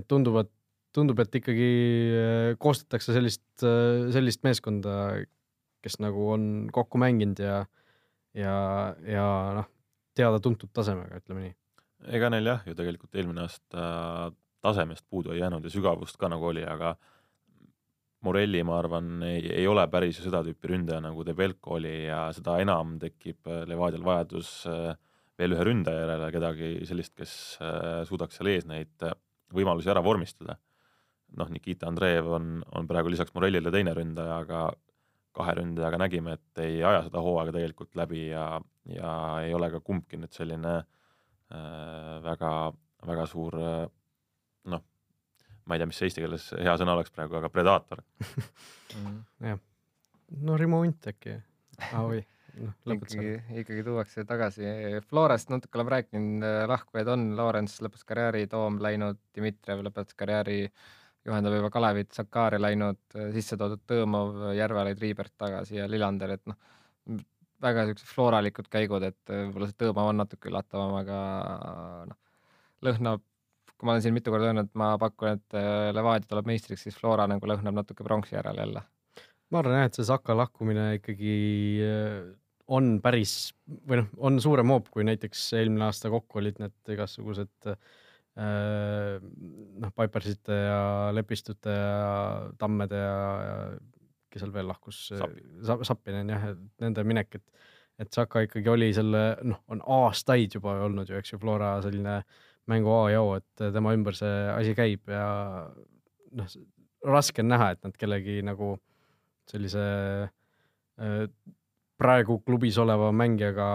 et 0.00 0.08
tunduvad, 0.08 0.48
tundub, 0.96 1.20
et 1.20 1.34
ikkagi 1.36 1.70
äh, 2.16 2.50
koostatakse 2.60 3.12
sellist, 3.12 3.44
äh, 3.60 4.08
sellist 4.14 4.40
meeskonda, 4.46 5.20
kes 5.84 5.98
nagu 6.00 6.30
on 6.32 6.46
kokku 6.72 7.00
mänginud 7.02 7.42
ja 7.42 7.62
ja, 8.32 8.54
ja 9.04 9.26
noh, 9.58 9.68
teada-tuntud 10.16 10.72
tasemega, 10.72 11.20
ütleme 11.20 11.46
nii. 11.46 11.54
ega 12.16 12.30
neil 12.32 12.48
jah, 12.48 12.64
ju 12.66 12.76
tegelikult 12.78 13.20
eelmine 13.20 13.44
aasta 13.44 14.32
tasemest 14.62 15.04
puudu 15.10 15.34
ei 15.34 15.42
jäänud 15.42 15.64
ja 15.66 15.72
sügavust 15.74 16.16
ka 16.16 16.30
nagu 16.32 16.48
oli, 16.52 16.62
aga 16.64 16.94
Morelli, 18.22 18.60
ma 18.62 18.76
arvan, 18.78 19.16
ei, 19.26 19.46
ei 19.50 19.66
ole 19.66 19.82
päris 19.90 20.20
ju 20.20 20.28
seda 20.28 20.44
tüüpi 20.46 20.70
ründaja, 20.70 21.00
nagu 21.02 21.24
Debelko 21.26 21.76
oli 21.80 22.04
ja 22.06 22.28
seda 22.36 22.60
enam 22.62 22.94
tekib 23.02 23.50
Levadial 23.66 24.04
vajadus 24.06 24.52
äh, 24.70 24.92
veel 25.40 25.56
ühe 25.56 25.64
ründaja 25.66 26.04
järele, 26.04 26.28
kedagi 26.34 26.68
sellist, 26.88 27.14
kes 27.18 27.32
äh, 27.64 28.02
suudaks 28.08 28.38
seal 28.38 28.52
ees 28.52 28.68
neid 28.68 29.06
äh, 29.06 29.16
võimalusi 29.52 29.90
ära 29.92 30.02
vormistada. 30.04 30.58
noh, 31.32 31.48
Nikita 31.48 31.88
Andreev 31.88 32.26
on, 32.28 32.58
on 32.76 32.88
praegu 32.88 33.08
lisaks 33.08 33.32
Morellile 33.34 33.70
teine 33.72 33.94
ründaja, 33.96 34.42
aga 34.44 34.66
kahe 35.32 35.54
ründajaga 35.56 36.00
nägime, 36.02 36.36
et 36.36 36.60
ei 36.60 36.82
aja 36.84 37.06
seda 37.06 37.22
hooaega 37.24 37.54
tegelikult 37.56 37.96
läbi 37.96 38.26
ja, 38.28 38.60
ja 38.92 39.12
ei 39.40 39.54
ole 39.56 39.70
ka 39.72 39.80
kumbki 39.80 40.20
nüüd 40.20 40.36
selline 40.36 40.74
äh, 40.78 42.16
väga, 42.24 42.52
väga 43.08 43.26
suur 43.30 43.56
äh, 43.56 43.86
ma 45.66 45.76
ei 45.76 45.82
tea, 45.82 45.88
mis 45.90 46.00
see 46.00 46.10
eesti 46.10 46.24
keeles 46.24 46.48
hea 46.58 46.74
sõna 46.80 46.96
oleks 46.96 47.14
praegu, 47.14 47.38
aga 47.38 47.50
predaator. 47.52 48.02
Jah, 49.48 49.58
no 50.42 50.58
remont 50.60 51.10
äkki. 51.12 51.38
Ah,, 51.78 52.02
oi. 52.04 52.22
Noh, 52.52 52.74
ikkagi 52.92 53.38
ikkagi 53.62 53.84
tuuakse 53.86 54.26
tagasi. 54.28 54.66
Florast 55.08 55.48
natuke 55.48 55.78
oleme 55.78 55.94
rääkinud, 55.94 56.44
lahkujaid 56.68 57.08
on, 57.14 57.30
Lorents 57.38 57.78
lõpetas 57.80 58.04
karjääri, 58.08 58.44
Toom 58.52 58.76
läinud, 58.84 59.20
Dmitrijev 59.32 59.80
lõpetas 59.86 60.18
karjääri, 60.18 60.58
juhendab 61.24 61.56
juba 61.56 61.70
Kalevit, 61.72 62.12
Sakari 62.12 62.60
läinud, 62.60 63.00
sisse 63.32 63.56
toodud 63.56 63.80
Tõõmov, 63.88 64.50
Järvelaid, 64.58 65.00
Riibert 65.00 65.32
tagasi 65.40 65.78
ja 65.78 65.88
Lillander, 65.88 66.36
et 66.36 66.44
noh, 66.50 66.58
väga 67.62 67.86
siuksed 67.88 68.10
floralikud 68.10 68.68
käigud, 68.72 69.08
et 69.08 69.32
võib-olla 69.32 69.70
see 69.70 69.80
Tõõmov 69.86 70.12
on 70.12 70.20
natuke 70.20 70.52
üllatavam, 70.52 70.98
aga 71.00 71.18
noh, 72.10 72.20
lõhnab, 72.84 73.24
kui 73.82 73.88
ma 73.88 73.96
olen 73.96 74.04
siin 74.04 74.14
mitu 74.14 74.30
korda 74.30 74.46
öelnud, 74.46 74.68
ma 74.78 74.92
pakun, 75.02 75.40
et 75.40 75.56
Levadia 75.90 76.28
tuleb 76.30 76.46
meistriks, 76.46 76.84
siis 76.86 76.94
Flora 76.94 77.26
nagu 77.26 77.48
lõhnab 77.50 77.74
natuke 77.80 78.06
pronksi 78.06 78.36
järel 78.36 78.60
jälle. 78.62 78.84
ma 79.50 79.58
arvan 79.58 79.74
jah, 79.74 79.88
et 79.90 79.98
see 79.98 80.06
Saka 80.06 80.36
lahkumine 80.38 80.84
ikkagi 81.00 81.32
äh, 81.82 82.20
on 82.70 83.00
päris 83.02 83.50
või 83.66 83.98
noh, 84.00 84.12
on 84.28 84.38
suurem 84.40 84.70
hoop, 84.70 84.86
kui 84.94 85.02
näiteks 85.04 85.42
eelmine 85.58 85.88
aasta 85.88 86.12
kokku 86.14 86.38
olid 86.38 86.62
need 86.62 86.92
igasugused 86.94 87.72
äh, 87.72 89.18
noh, 89.18 89.92
Pipersite 89.98 90.60
ja 90.60 90.78
Lepistute 91.12 91.74
ja 91.74 92.14
Tammede 92.62 93.02
ja, 93.02 93.18
ja 93.48 93.58
kes 94.30 94.46
seal 94.46 94.54
veel 94.54 94.70
lahkus 94.70 95.08
Sa,, 95.10 95.80
Sappinen 95.82 96.30
jah, 96.30 96.52
et 96.54 96.86
nende 96.86 97.04
minek, 97.10 97.42
et 97.42 97.68
et 98.00 98.14
Saka 98.14 98.40
ikkagi 98.46 98.70
oli 98.72 98.88
selle, 98.96 99.20
noh, 99.46 99.60
on 99.70 99.82
aastaid 100.00 100.54
juba 100.56 100.78
olnud 100.86 101.10
ju, 101.10 101.18
eks 101.18 101.34
ju, 101.34 101.38
Flora 101.42 101.74
selline 101.84 102.22
mängu 102.70 102.92
A 102.94 103.10
ja 103.10 103.22
O, 103.24 103.34
et 103.40 103.64
tema 103.74 103.94
ümber 103.96 104.16
see 104.16 104.36
asi 104.52 104.74
käib 104.78 105.10
ja 105.10 105.26
noh, 106.38 106.54
raske 107.06 107.42
on 107.42 107.50
näha, 107.50 107.72
et 107.74 107.82
nad 107.86 107.96
kellegi 107.98 108.40
nagu 108.46 108.76
sellise 109.50 109.82
äh, 110.28 111.24
praegu 112.02 112.38
klubis 112.46 112.78
oleva 112.82 113.10
mängijaga 113.14 113.68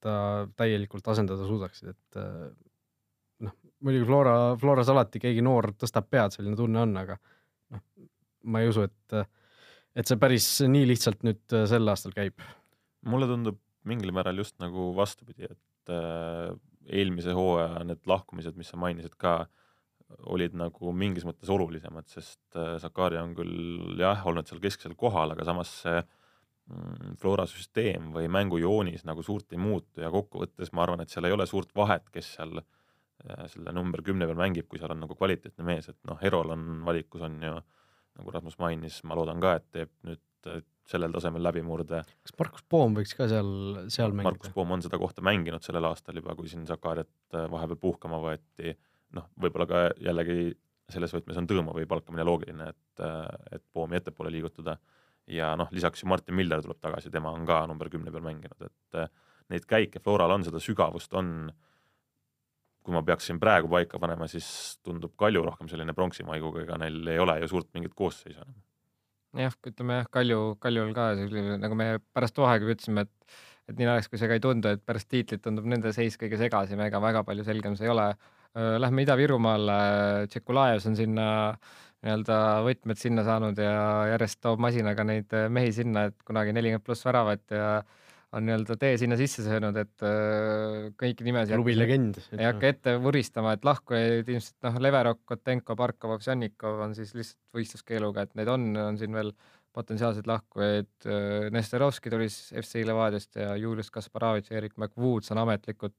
ta 0.00 0.14
täielikult 0.56 1.08
asendada 1.12 1.48
suudaksid, 1.48 1.94
et 1.94 2.20
äh, 2.20 2.46
noh, 3.46 3.56
muidugi 3.84 4.08
Flora, 4.08 4.36
Floras 4.60 4.92
alati 4.92 5.22
keegi 5.22 5.44
noor 5.44 5.72
tõstab 5.80 6.08
pead, 6.12 6.36
selline 6.36 6.58
tunne 6.58 6.84
on, 6.84 6.96
aga 7.00 7.16
noh, 7.74 7.84
ma 8.52 8.62
ei 8.62 8.70
usu, 8.70 8.86
et, 8.88 9.20
et 9.96 10.08
see 10.08 10.20
päris 10.20 10.52
nii 10.68 10.88
lihtsalt 10.92 11.24
nüüd 11.26 11.60
sel 11.70 11.92
aastal 11.92 12.16
käib. 12.16 12.40
mulle 13.08 13.28
tundub 13.28 13.60
mingil 13.88 14.12
määral 14.12 14.36
just 14.36 14.58
nagu 14.60 14.90
vastupidi, 14.96 15.48
et 15.48 15.92
äh, 15.92 16.52
eelmise 16.90 17.34
hooaja 17.36 17.84
need 17.86 18.06
lahkumised, 18.10 18.56
mis 18.58 18.70
sa 18.72 18.78
mainisid 18.80 19.16
ka, 19.20 19.44
olid 20.30 20.56
nagu 20.58 20.92
mingis 20.96 21.26
mõttes 21.26 21.50
olulisemad, 21.54 22.08
sest 22.10 22.58
äh, 22.58 22.74
Sakari 22.82 23.20
on 23.20 23.34
küll 23.38 24.00
jah, 24.00 24.24
olnud 24.26 24.48
seal 24.48 24.62
kesksel 24.62 24.96
kohal, 24.98 25.36
aga 25.36 25.46
samas 25.46 25.70
see 25.84 26.00
mm, 26.00 27.14
Flora 27.20 27.46
süsteem 27.50 28.10
või 28.16 28.26
mängujoonis 28.32 29.06
nagu 29.06 29.22
suurt 29.26 29.54
ei 29.54 29.62
muutu 29.62 30.02
ja 30.02 30.10
kokkuvõttes 30.10 30.74
ma 30.74 30.82
arvan, 30.86 31.04
et 31.04 31.14
seal 31.14 31.28
ei 31.28 31.36
ole 31.36 31.46
suurt 31.46 31.70
vahet, 31.78 32.10
kes 32.10 32.34
seal 32.40 32.58
äh, 32.58 33.44
selle 33.52 33.74
number 33.76 34.02
kümne 34.06 34.26
peal 34.26 34.40
mängib, 34.40 34.66
kui 34.66 34.82
seal 34.82 34.96
on 34.96 35.04
nagu 35.04 35.14
kvaliteetne 35.18 35.68
mees, 35.68 35.92
et 35.92 36.00
noh, 36.10 36.18
Erol 36.26 36.56
on 36.56 36.82
valikus 36.88 37.22
on 37.28 37.38
ju 37.46 37.54
nagu 38.18 38.34
Rasmus 38.34 38.58
mainis, 38.58 38.98
ma 39.06 39.14
loodan 39.14 39.38
ka, 39.42 39.54
et 39.60 39.70
teeb 39.70 39.94
nüüd 40.08 40.50
sellel 40.90 41.14
tasemel 41.14 41.44
läbimurde. 41.44 42.02
kas 42.26 42.36
Markus 42.38 42.64
Poom 42.68 42.96
võiks 42.98 43.14
ka 43.16 43.28
seal, 43.30 43.50
seal 43.92 44.14
mängida? 44.14 44.32
Markus 44.32 44.54
Poom 44.54 44.76
on 44.76 44.84
seda 44.84 44.98
kohta 45.00 45.24
mänginud 45.26 45.64
sellel 45.66 45.86
aastal 45.90 46.18
juba, 46.20 46.34
kui 46.38 46.50
siin 46.50 46.66
Sakariat 46.68 47.36
äh, 47.36 47.46
vahepeal 47.52 47.80
puhkama 47.80 48.20
võeti, 48.24 48.74
noh, 49.16 49.30
võib-olla 49.40 49.68
ka 49.70 49.84
jällegi 50.00 50.52
selles 50.90 51.14
võtmes 51.14 51.38
on 51.38 51.46
Tõõmovi 51.50 51.86
palkamine 51.90 52.26
loogiline, 52.26 52.70
et, 52.74 53.04
äh, 53.06 53.56
et 53.56 53.64
Poomi 53.72 54.00
ettepoole 54.00 54.32
liigutada 54.34 54.76
ja 55.30 55.54
noh, 55.58 55.70
lisaks 55.74 56.02
ju 56.02 56.10
Martin 56.10 56.34
Miller 56.38 56.62
tuleb 56.64 56.80
tagasi, 56.82 57.12
tema 57.14 57.32
on 57.36 57.46
ka 57.48 57.62
number 57.70 57.90
kümne 57.92 58.12
peal 58.14 58.24
mänginud, 58.26 58.66
et 58.66 59.02
äh, 59.02 59.10
neid 59.50 59.66
käike 59.70 60.02
Floral 60.02 60.34
on, 60.38 60.46
seda 60.46 60.62
sügavust 60.62 61.14
on, 61.18 61.50
kui 62.80 62.96
ma 62.96 63.04
peaksin 63.06 63.38
praegu 63.38 63.70
paika 63.70 64.00
panema, 64.02 64.26
siis 64.30 64.80
tundub 64.82 65.14
Kalju 65.20 65.44
rohkem 65.46 65.68
selline 65.70 65.94
pronksimaiguga, 65.94 66.64
ega 66.64 66.80
neil 66.80 67.14
ei 67.14 67.22
ole 67.22 67.36
ju 67.42 67.54
suurt 67.54 67.70
mingit 67.76 67.94
koosseisu 67.94 68.40
enam 68.40 68.58
jah, 69.38 69.54
ütleme 69.70 70.00
jah, 70.00 70.10
Kalju, 70.12 70.40
Kaljul 70.62 70.92
ka 70.96 71.12
nagu 71.60 71.78
me 71.78 71.92
pärast 72.14 72.38
hooaega 72.40 72.70
ütlesime, 72.74 73.06
et, 73.06 73.38
et 73.70 73.78
nii 73.78 73.88
naljakas, 73.88 74.10
kui 74.10 74.20
see 74.20 74.30
ka 74.30 74.38
ei 74.38 74.42
tundu, 74.44 74.74
et 74.74 74.82
pärast 74.86 75.10
tiitlit 75.12 75.42
tundub 75.44 75.68
nende 75.70 75.92
seis 75.96 76.18
kõige 76.20 76.40
segasem, 76.40 76.80
ega 76.86 77.02
väga 77.02 77.22
palju 77.26 77.46
selgem 77.46 77.76
see 77.78 77.88
ei 77.88 77.94
ole. 77.94 78.10
Lähme 78.82 79.04
Ida-Virumaale, 79.04 79.76
Tšekulajev 80.30 80.88
on 80.90 80.96
sinna 80.98 81.26
nii-öelda 82.00 82.36
võtmed 82.66 82.98
sinna 82.98 83.22
saanud 83.26 83.58
ja 83.60 83.74
järjest 84.14 84.40
toob 84.42 84.62
masinaga 84.64 85.04
neid 85.06 85.34
mehi 85.52 85.70
sinna, 85.76 86.08
et 86.08 86.16
kunagi 86.26 86.54
nelikümmend 86.56 86.86
pluss 86.86 87.04
väravat 87.06 87.44
ja 87.54 87.68
on 88.36 88.46
nii-öelda 88.46 88.76
tee 88.78 88.96
sinna 89.00 89.16
sisse 89.18 89.42
söönud, 89.42 89.76
et 89.80 90.04
äh, 90.06 90.90
kõiki 91.00 91.26
nimesid 91.26 91.56
klubi 91.56 91.74
legend. 91.74 92.20
ei 92.36 92.46
hakka 92.46 92.68
ette 92.70 92.94
vuristama, 93.02 93.56
et 93.56 93.66
lahkujaid 93.66 94.28
ilmselt 94.30 94.68
noh, 94.68 94.78
Leverok, 94.86 95.24
Kotenko, 95.32 95.74
Barkov, 95.78 96.14
Ovsjannikov 96.18 96.84
on 96.86 96.94
siis 96.98 97.10
lihtsalt 97.16 97.58
võistluskeeluga, 97.58 98.26
et 98.26 98.36
neid 98.38 98.52
on, 98.52 98.70
on 98.78 99.00
siin 99.00 99.18
veel 99.18 99.34
potentsiaalseid 99.74 100.30
lahkujaid. 100.30 100.92
Äh, 101.06 101.50
Nesterovski 101.54 102.12
tuli 102.12 102.30
siis 102.30 102.54
FC 102.62 102.86
Levadiast 102.86 103.38
ja 103.38 103.54
Julius 103.58 103.90
Kasparovitš 103.94 104.54
ja 104.54 104.62
Erik 104.62 104.78
McWoods 104.78 105.34
on 105.34 105.42
ametlikult 105.42 105.98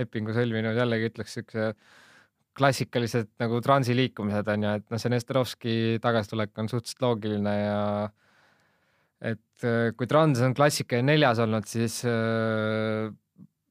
lepingu 0.00 0.32
sõlminud, 0.36 0.76
jällegi 0.76 1.12
ütleks 1.12 1.38
siukse 1.38 1.70
klassikalised 2.56 3.34
nagu 3.40 3.60
transiliikumised 3.64 4.48
on 4.48 4.64
ju, 4.64 4.76
et 4.80 4.86
noh, 4.92 5.00
see 5.00 5.12
Nesterovski 5.12 5.74
tagasitulek 6.04 6.56
on 6.60 6.70
suhteliselt 6.72 7.04
loogiline 7.04 7.52
ja 7.52 7.80
et 9.20 9.64
äh, 9.64 9.92
kui 9.96 10.08
Trans 10.10 10.40
on 10.44 10.54
klassikaline 10.56 11.14
neljas 11.14 11.40
olnud, 11.44 11.66
siis 11.68 12.02
äh, 12.08 13.08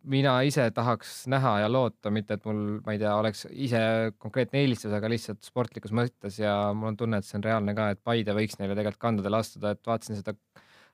mina 0.10 0.36
ise 0.46 0.68
tahaks 0.74 1.26
näha 1.32 1.56
ja 1.64 1.70
loota, 1.72 2.12
mitte 2.14 2.38
et 2.38 2.46
mul, 2.46 2.80
ma 2.86 2.96
ei 2.96 3.02
tea, 3.02 3.14
oleks 3.18 3.46
ise 3.52 3.82
konkreetne 4.22 4.62
eelistus, 4.62 4.93
aga 4.96 5.10
lihtsalt 5.12 5.46
sportlikus 5.46 5.93
mõttes 5.96 6.39
ja 6.41 6.56
mul 6.78 6.93
on 6.93 7.00
tunne, 7.00 7.20
et 7.20 7.28
see 7.28 7.39
on 7.39 7.46
reaalne 7.46 7.76
ka, 7.78 7.91
et 7.93 8.02
Paide 8.06 8.36
võiks 8.38 8.60
neile 8.60 8.78
tegelikult 8.78 9.02
kandadele 9.08 9.41
astuda, 9.41 9.74
et 9.76 9.89
vaatasin 9.89 10.22
seda 10.22 10.36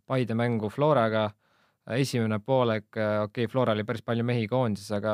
Paide 0.08 0.36
mängu 0.36 0.72
Floraga. 0.72 1.30
esimene 1.91 2.39
poolek, 2.39 2.88
okei 2.93 3.24
okay,, 3.26 3.47
Flora 3.47 3.74
oli 3.74 3.84
päris 3.84 4.04
palju 4.06 4.24
mehi 4.24 4.47
koondises, 4.47 4.91
aga 4.95 5.14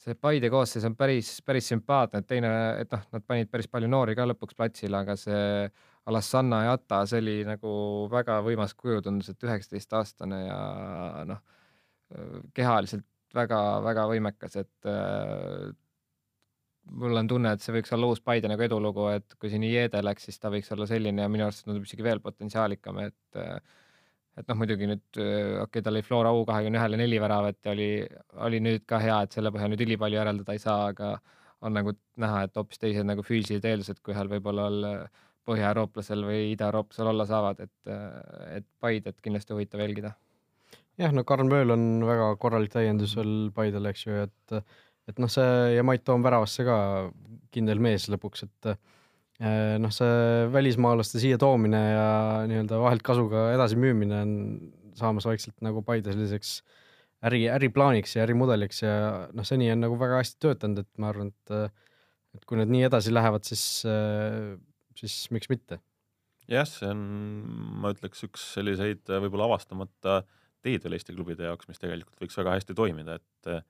see 0.00 0.14
Paide 0.14 0.50
koosseis 0.50 0.84
on 0.88 0.96
päris, 0.96 1.36
päris 1.46 1.68
sümpaatne, 1.70 2.22
et 2.22 2.26
teine, 2.26 2.50
et 2.80 2.90
noh, 2.92 3.02
nad 3.12 3.26
panid 3.26 3.50
päris 3.50 3.68
palju 3.70 3.88
noori 3.88 4.16
ka 4.16 4.26
lõpuks 4.26 4.56
platsile, 4.56 4.96
aga 5.04 5.16
see 5.16 5.68
Alassanna 6.10 6.64
Jata, 6.66 7.04
see 7.08 7.22
oli 7.22 7.36
nagu 7.48 7.70
väga 8.12 8.40
võimas 8.44 8.74
kuju, 8.76 9.00
tundus, 9.04 9.30
et 9.32 9.46
üheksateistaastane 9.46 10.40
ja 10.44 10.58
noh, 11.28 11.40
kehaliselt 12.56 13.06
väga-väga 13.34 14.04
võimekas, 14.10 14.58
et 14.60 14.90
äh, 14.90 15.70
mul 16.92 17.22
on 17.22 17.30
tunne, 17.30 17.54
et 17.54 17.64
see 17.64 17.74
võiks 17.74 17.94
olla 17.96 18.10
uus 18.12 18.20
Paide 18.24 18.50
nagu 18.50 18.62
edulugu, 18.66 19.08
et 19.14 19.38
kui 19.40 19.50
siin 19.52 19.64
Iede 19.66 20.02
läks, 20.04 20.28
siis 20.28 20.38
ta 20.40 20.52
võiks 20.52 20.70
olla 20.74 20.86
selline 20.90 21.24
ja 21.24 21.32
minu 21.32 21.48
arust 21.48 21.64
tundub 21.66 21.86
isegi 21.88 22.06
veel 22.06 22.22
potentsiaalikam, 22.24 23.00
et 23.08 23.40
äh, 23.40 23.56
et 24.34 24.48
noh, 24.50 24.58
muidugi 24.58 24.88
nüüd 24.90 25.04
okei 25.14 25.60
okay,, 25.62 25.82
tal 25.86 25.94
oli 25.94 26.02
Flora 26.02 26.32
U 26.34 26.40
kahekümne 26.48 26.80
ühele 26.80 26.98
neli 26.98 27.20
väravat 27.22 27.60
ja 27.62 27.70
oli, 27.70 27.90
oli 28.42 28.58
nüüd 28.64 28.82
ka 28.90 28.98
hea, 28.98 29.20
et 29.22 29.36
selle 29.36 29.52
põhjal 29.54 29.70
nüüd 29.70 29.84
ülipalju 29.86 30.18
järeldada 30.18 30.56
ei 30.56 30.62
saa, 30.62 30.88
aga 30.90 31.12
on 31.64 31.76
nagu 31.78 31.94
näha, 32.20 32.40
et 32.48 32.58
hoopis 32.58 32.82
teised 32.82 33.06
nagu 33.06 33.22
füüsilised 33.22 33.68
eeldused, 33.70 34.00
kui 34.02 34.10
ühel 34.14 34.32
võib-olla 34.32 34.66
põhjaeurooplasel 35.48 36.24
või 36.26 36.40
idaeurooplasel 36.52 37.10
olla 37.10 37.26
saavad, 37.28 37.60
et, 37.66 37.94
et 38.58 38.66
Paidet 38.80 39.18
kindlasti 39.24 39.54
huvitav 39.54 39.82
jälgida. 39.84 40.14
jah, 41.00 41.12
no 41.12 41.24
Karl 41.24 41.48
Mööl 41.48 41.74
on 41.74 42.04
väga 42.06 42.32
korralik 42.40 42.72
täiendus 42.72 43.16
veel 43.18 43.50
Paidele, 43.54 43.92
eks 43.94 44.06
ju, 44.06 44.24
et 44.28 44.58
et 45.10 45.20
noh, 45.20 45.28
see 45.28 45.76
ja 45.76 45.84
Mait 45.84 46.04
Toom 46.04 46.24
väravasse 46.24 46.64
ka 46.64 46.76
kindel 47.54 47.82
mees 47.82 48.06
lõpuks, 48.12 48.46
et 48.46 48.70
eh, 48.70 49.76
noh, 49.80 49.92
see 49.92 50.46
välismaalaste 50.54 51.20
siia 51.22 51.38
toomine 51.40 51.80
ja 51.80 52.06
nii-öelda 52.48 52.80
vahelt 52.80 53.04
kasuga 53.06 53.50
edasi 53.54 53.78
müümine 53.80 54.22
on 54.24 54.34
saamas 54.98 55.26
vaikselt 55.28 55.56
nagu 55.64 55.82
Paide 55.84 56.14
selliseks 56.14 56.58
äri, 57.24 57.44
äriplaaniks 57.52 58.16
ja 58.16 58.24
ärimudeliks 58.24 58.84
ja 58.84 58.94
noh, 59.32 59.46
seni 59.46 59.70
on 59.72 59.84
nagu 59.84 59.98
väga 60.00 60.22
hästi 60.22 60.40
töötanud, 60.44 60.84
et 60.84 61.02
ma 61.02 61.12
arvan, 61.12 61.32
et 61.34 61.74
et 62.34 62.46
kui 62.48 62.58
need 62.58 62.72
nii 62.72 62.88
edasi 62.88 63.12
lähevad, 63.14 63.44
siis 63.46 63.64
eh, 63.86 64.54
siis 64.98 65.28
miks 65.34 65.50
mitte. 65.52 65.80
jah, 66.50 66.66
see 66.68 66.88
on, 66.90 67.04
ma 67.82 67.92
ütleks, 67.94 68.24
üks 68.26 68.48
selliseid 68.56 69.08
äh, 69.10 69.22
võib-olla 69.24 69.48
avastamata 69.50 70.22
teed 70.64 70.84
veel 70.84 70.96
Eesti 70.96 71.14
klubide 71.16 71.48
jaoks, 71.48 71.68
mis 71.68 71.80
tegelikult 71.80 72.20
võiks 72.20 72.36
väga 72.40 72.56
hästi 72.56 72.76
toimida, 72.76 73.20
et 73.20 73.52
äh, 73.52 73.64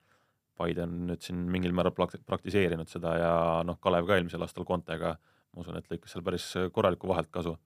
Paide 0.55 0.85
on 0.85 0.93
nüüd 1.09 1.23
siin 1.25 1.41
mingil 1.51 1.73
määral 1.75 1.91
praktiseerinud 1.97 2.87
seda 2.87 3.17
ja 3.19 3.31
noh, 3.67 3.81
Kalev 3.83 4.07
ka 4.07 4.15
eelmisel 4.15 4.45
aastal 4.47 4.67
Kontega, 4.69 5.17
ma 5.51 5.65
usun, 5.65 5.81
et 5.81 5.89
lõikas 5.91 6.15
seal 6.15 6.23
päris 6.23 6.45
korralikku 6.71 7.11
vahelt 7.11 7.33
kasu. 7.35 7.57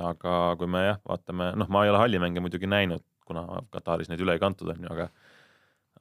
aga 0.00 0.32
kui 0.56 0.68
me 0.72 0.86
jah, 0.86 1.02
vaatame, 1.04 1.50
noh, 1.60 1.68
ma 1.68 1.84
ei 1.84 1.92
ole 1.92 2.00
hallimänge 2.00 2.40
muidugi 2.40 2.68
näinud, 2.68 3.04
kuna 3.28 3.44
Kataris 3.72 4.08
neid 4.08 4.24
üle 4.24 4.36
ei 4.36 4.40
kantud, 4.40 4.72
on 4.72 4.88
ju, 4.88 4.92
aga 4.92 5.10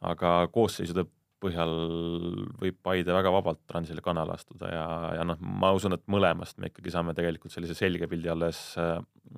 aga 0.05 0.31
koosseisude 0.51 1.05
põhjal 1.45 1.75
võib 2.59 2.81
Paide 2.83 3.15
väga 3.15 3.31
vabalt 3.33 3.61
Transile 3.69 4.03
kanale 4.05 4.35
astuda 4.35 4.71
ja, 4.73 4.87
ja 5.19 5.27
noh, 5.27 5.39
ma 5.39 5.71
usun, 5.77 5.95
et 5.97 6.03
mõlemast 6.11 6.59
me 6.59 6.71
ikkagi 6.73 6.93
saame 6.93 7.15
tegelikult 7.17 7.53
sellise 7.53 7.77
selge 7.77 8.09
pildi 8.11 8.33
alles, 8.33 8.65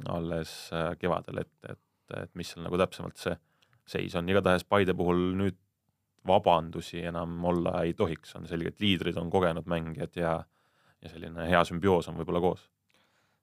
alles 0.10 0.58
kevadel 1.02 1.44
ette, 1.44 1.78
et, 1.78 2.18
et 2.24 2.34
mis 2.40 2.50
seal 2.54 2.66
nagu 2.66 2.80
täpsemalt 2.80 3.22
see 3.22 3.38
seis 3.88 4.16
on, 4.20 4.28
igatahes 4.30 4.66
Paide 4.68 4.96
puhul 4.98 5.32
nüüd 5.40 5.60
vabandusi 6.28 7.06
enam 7.08 7.38
olla 7.48 7.82
ei 7.88 7.94
tohiks, 7.96 8.34
on 8.36 8.48
selge, 8.50 8.74
et 8.74 8.82
liidrid 8.84 9.18
on 9.20 9.30
kogenud 9.32 9.68
mängijad 9.70 10.20
ja 10.20 10.38
ja 11.04 11.12
selline 11.12 11.46
hea 11.50 11.62
sümbioos 11.68 12.10
on 12.10 12.18
võib-olla 12.18 12.42
koos. 12.44 12.64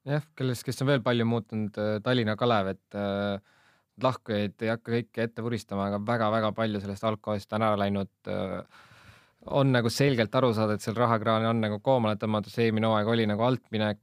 jah, 0.09 0.25
kellest, 0.37 0.67
kes 0.67 0.83
on 0.83 0.91
veel 0.91 1.03
palju 1.05 1.27
muutunud, 1.29 1.79
Tallinna 2.05 2.37
Kalev, 2.37 2.75
et 2.75 2.99
äh, 2.99 3.39
lahkujaid 4.03 4.65
ei 4.65 4.73
hakka 4.73 4.93
kõiki 4.97 5.23
ette 5.23 5.45
vuristama, 5.45 5.89
aga 5.89 6.01
väga-väga 6.03 6.51
palju 6.57 6.83
sellest 6.83 7.07
algkohast 7.07 7.53
on 7.55 7.67
ära 7.67 7.79
läinud. 7.79 8.11
on 9.55 9.73
nagu 9.73 9.91
selgelt 9.93 10.35
aru 10.35 10.55
saada, 10.57 10.75
et 10.75 10.81
seal 10.81 10.97
rahakraan 10.97 11.45
on 11.47 11.61
nagu 11.61 11.79
koomale 11.85 12.17
tõmmatud, 12.17 12.51
see 12.51 12.69
eelmine 12.69 12.89
hooaeg 12.89 13.11
oli 13.13 13.27
nagu 13.29 13.43
altminek. 13.45 14.01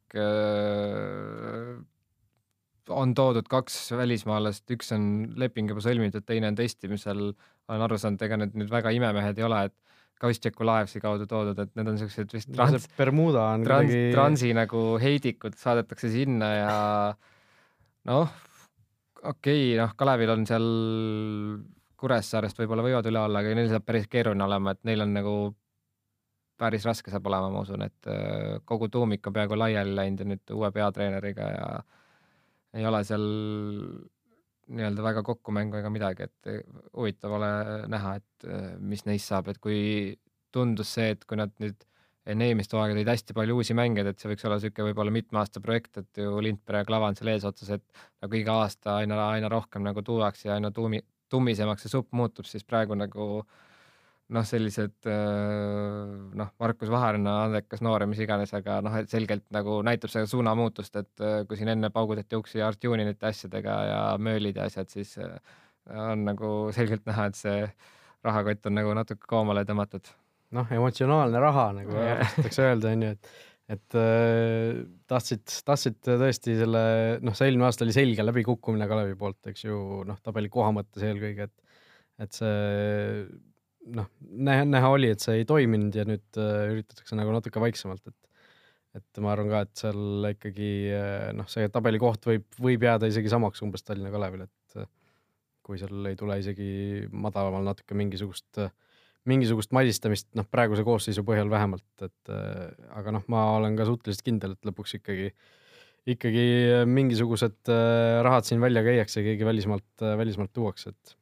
on 2.90 3.14
toodud 3.16 3.48
kaks 3.48 3.92
välismaalast, 3.92 4.66
üks 4.72 4.92
on 4.96 5.06
leping 5.36 5.70
juba 5.70 5.82
sõlmitud, 5.82 6.26
teine 6.26 6.48
on 6.48 6.56
testimisel. 6.56 7.32
olen 7.68 7.82
aru 7.88 7.98
saanud, 7.98 8.22
ega 8.22 8.38
need 8.38 8.56
nüüd 8.56 8.72
väga 8.72 8.92
imemehed 8.92 9.40
ei 9.40 9.48
ole, 9.48 9.66
et 9.66 9.76
Kaustšeku 10.22 10.66
laevsi 10.66 11.00
kaudu 11.02 11.26
toodud, 11.26 11.58
et 11.58 11.72
need 11.76 11.88
on 11.90 11.98
siuksed 11.98 12.30
vist 12.30 12.52
trans, 12.54 12.86
Bermuda 12.94 13.48
on 13.56 13.64
trans, 13.66 13.90
kuidagi... 13.90 14.14
transi 14.14 14.52
nagu 14.54 14.82
heidikud 15.02 15.56
saadetakse 15.58 16.12
sinna 16.14 16.50
ja 16.54 16.76
noh 18.06 18.30
okei 19.24 19.74
okay,, 19.74 19.80
noh, 19.80 19.96
Kalevil 19.98 20.34
on 20.34 20.46
seal 20.50 20.68
Kuressaarest 22.02 22.58
võib-olla 22.58 22.86
võivad 22.86 23.10
üle 23.12 23.20
olla, 23.22 23.42
aga 23.42 23.54
neil 23.58 23.70
saab 23.70 23.86
päris 23.86 24.08
keeruline 24.10 24.46
olema, 24.46 24.74
et 24.74 24.82
neil 24.90 25.06
on 25.06 25.12
nagu 25.14 25.36
päris 26.62 26.86
raske 26.86 27.14
saab 27.14 27.28
olema, 27.30 27.50
ma 27.54 27.62
usun, 27.66 27.86
et 27.86 28.10
äh, 28.10 28.58
kogu 28.66 28.90
tuumik 28.94 29.28
on 29.28 29.36
peaaegu 29.38 29.58
laiali 29.58 29.94
läinud 29.98 30.24
ja 30.24 30.30
nüüd 30.34 30.56
uue 30.56 30.72
peatreeneriga 30.74 31.52
ja 31.56 31.68
ei 32.78 32.86
ole 32.88 33.04
seal 33.06 33.28
nii-öelda 34.72 35.04
väga 35.04 35.24
kokkumängu 35.28 35.80
ega 35.82 35.92
midagi, 35.94 36.30
et 36.30 36.52
huvitav 36.96 37.34
ole 37.38 37.52
näha, 37.92 38.16
et 38.22 38.50
äh, 38.50 38.68
mis 38.80 39.06
neist 39.06 39.30
saab, 39.30 39.52
et 39.52 39.62
kui 39.62 39.80
tundus 40.52 40.94
see, 40.98 41.14
et 41.16 41.26
kui 41.26 41.40
nad 41.40 41.54
nüüd 41.64 41.86
enne 42.30 42.52
eelmist 42.52 42.74
hooaega 42.76 42.94
tulid 42.94 43.10
hästi 43.10 43.34
palju 43.38 43.56
uusi 43.58 43.76
mängijaid, 43.78 44.12
et 44.12 44.22
see 44.22 44.30
võiks 44.30 44.46
olla 44.46 44.60
niisugune 44.60 44.92
võib-olla 44.92 45.14
mitme 45.16 45.42
aasta 45.42 45.62
projekt, 45.64 45.98
et 46.04 46.22
ju 46.22 46.44
Lindpere 46.44 46.84
ja 46.84 46.88
Klava 46.88 47.10
on 47.10 47.18
seal 47.18 47.32
eesotsas, 47.34 47.72
et 47.80 48.06
nagu 48.22 48.38
iga 48.38 48.60
aasta 48.62 49.00
aina, 49.02 49.18
aina 49.32 49.50
rohkem 49.50 49.84
nagu 49.88 50.04
tuuakse 50.06 50.50
ja 50.50 50.58
aina 50.60 50.70
tuumi, 50.76 51.02
tummisemaks 51.34 51.88
see 51.88 51.94
supp 51.96 52.12
muutub, 52.18 52.46
siis 52.46 52.68
praegu 52.68 52.98
nagu 53.00 53.28
noh, 54.32 54.46
sellised 54.48 55.10
noh, 55.10 56.54
Markus 56.62 56.94
Vaherna, 56.94 57.36
andekas 57.48 57.82
noor 57.84 58.06
ja 58.06 58.12
mis 58.12 58.22
iganes, 58.24 58.54
aga 58.56 58.78
noh, 58.86 59.02
et 59.02 59.10
selgelt 59.12 59.48
nagu 59.52 59.82
näitab 59.84 60.14
seda 60.14 60.30
suunamuutust, 60.30 61.02
et 61.02 61.26
kui 61.50 61.60
siin 61.60 61.74
enne 61.74 61.90
paugutati 61.92 62.38
uksi 62.38 62.62
Artjuninite 62.64 63.32
asjadega 63.34 63.82
ja 63.90 64.00
möölid 64.22 64.62
ja 64.62 64.70
asjad, 64.70 64.94
siis 64.94 65.18
on 65.90 66.28
nagu 66.30 66.70
selgelt 66.76 67.04
näha, 67.10 67.32
et 67.32 67.42
see 67.42 67.60
rahakott 68.24 68.70
on 68.70 68.78
nagu 68.78 68.94
natuke 68.94 69.26
koomale 69.28 69.66
tõmmatud 69.66 70.14
noh, 70.56 70.68
emotsionaalne 70.78 71.42
raha 71.42 71.70
nagu 71.78 71.96
armastatakse 71.96 72.68
öelda, 72.68 72.94
on 72.96 73.08
ju, 73.08 73.16
et 73.16 73.32
et 73.72 73.96
äh, 73.96 74.82
tahtsid, 75.08 75.46
tahtsid 75.64 76.00
tõesti 76.04 76.58
selle, 76.60 76.82
noh, 77.24 77.36
see 77.38 77.48
eelmine 77.48 77.70
aasta 77.70 77.86
oli 77.86 77.94
selge 77.96 78.26
läbikukkumine 78.26 78.88
Kalevi 78.90 79.16
poolt, 79.20 79.40
eks 79.48 79.64
ju, 79.64 79.78
noh, 80.08 80.18
tabeli 80.26 80.52
koha 80.52 80.74
mõttes 80.76 81.06
eelkõige, 81.08 81.48
et 81.48 81.78
et 82.22 82.36
see 82.36 83.22
noh, 83.96 84.10
näha, 84.20 84.66
näha 84.68 84.90
oli, 84.94 85.14
et 85.16 85.24
see 85.24 85.40
ei 85.40 85.48
toiminud 85.48 85.96
ja 85.96 86.04
nüüd 86.06 86.42
äh, 86.42 86.74
üritatakse 86.74 87.16
nagu 87.18 87.32
natuke 87.34 87.64
vaiksemalt, 87.64 88.12
et 88.12 88.18
et 89.00 89.22
ma 89.24 89.30
arvan 89.32 89.48
ka, 89.48 89.62
et 89.64 89.84
seal 89.86 90.32
ikkagi 90.34 90.72
äh, 90.92 91.30
noh, 91.38 91.48
see 91.48 91.70
tabelikoht 91.72 92.28
võib, 92.28 92.50
võib 92.60 92.84
jääda 92.84 93.08
isegi 93.08 93.32
samaks 93.32 93.64
umbes 93.64 93.88
Tallinna 93.88 94.12
Kalevil, 94.12 94.50
et 94.50 94.62
kui 95.64 95.80
seal 95.80 96.10
ei 96.10 96.18
tule 96.20 96.36
isegi 96.42 96.72
madalamal 97.14 97.64
natuke 97.72 97.96
mingisugust 97.96 98.60
äh, 98.60 98.74
mingisugust 99.30 99.74
madistamist, 99.76 100.30
noh, 100.38 100.48
praeguse 100.50 100.86
koosseisu 100.86 101.24
põhjal 101.28 101.50
vähemalt, 101.52 101.88
et 102.02 102.34
äh, 102.34 102.70
aga 102.98 103.16
noh, 103.18 103.26
ma 103.32 103.46
olen 103.58 103.78
ka 103.78 103.86
suhteliselt 103.90 104.26
kindel, 104.26 104.56
et 104.58 104.70
lõpuks 104.70 104.98
ikkagi, 104.98 105.32
ikkagi 106.16 106.46
mingisugused 106.90 107.72
äh, 107.74 108.20
rahad 108.26 108.48
siin 108.48 108.64
välja 108.64 108.84
käiakse, 108.86 109.24
keegi 109.26 109.48
välismaalt, 109.48 109.90
äh, 110.02 110.16
välismaalt 110.18 110.54
tuuakse, 110.58 110.96
et. 110.96 111.16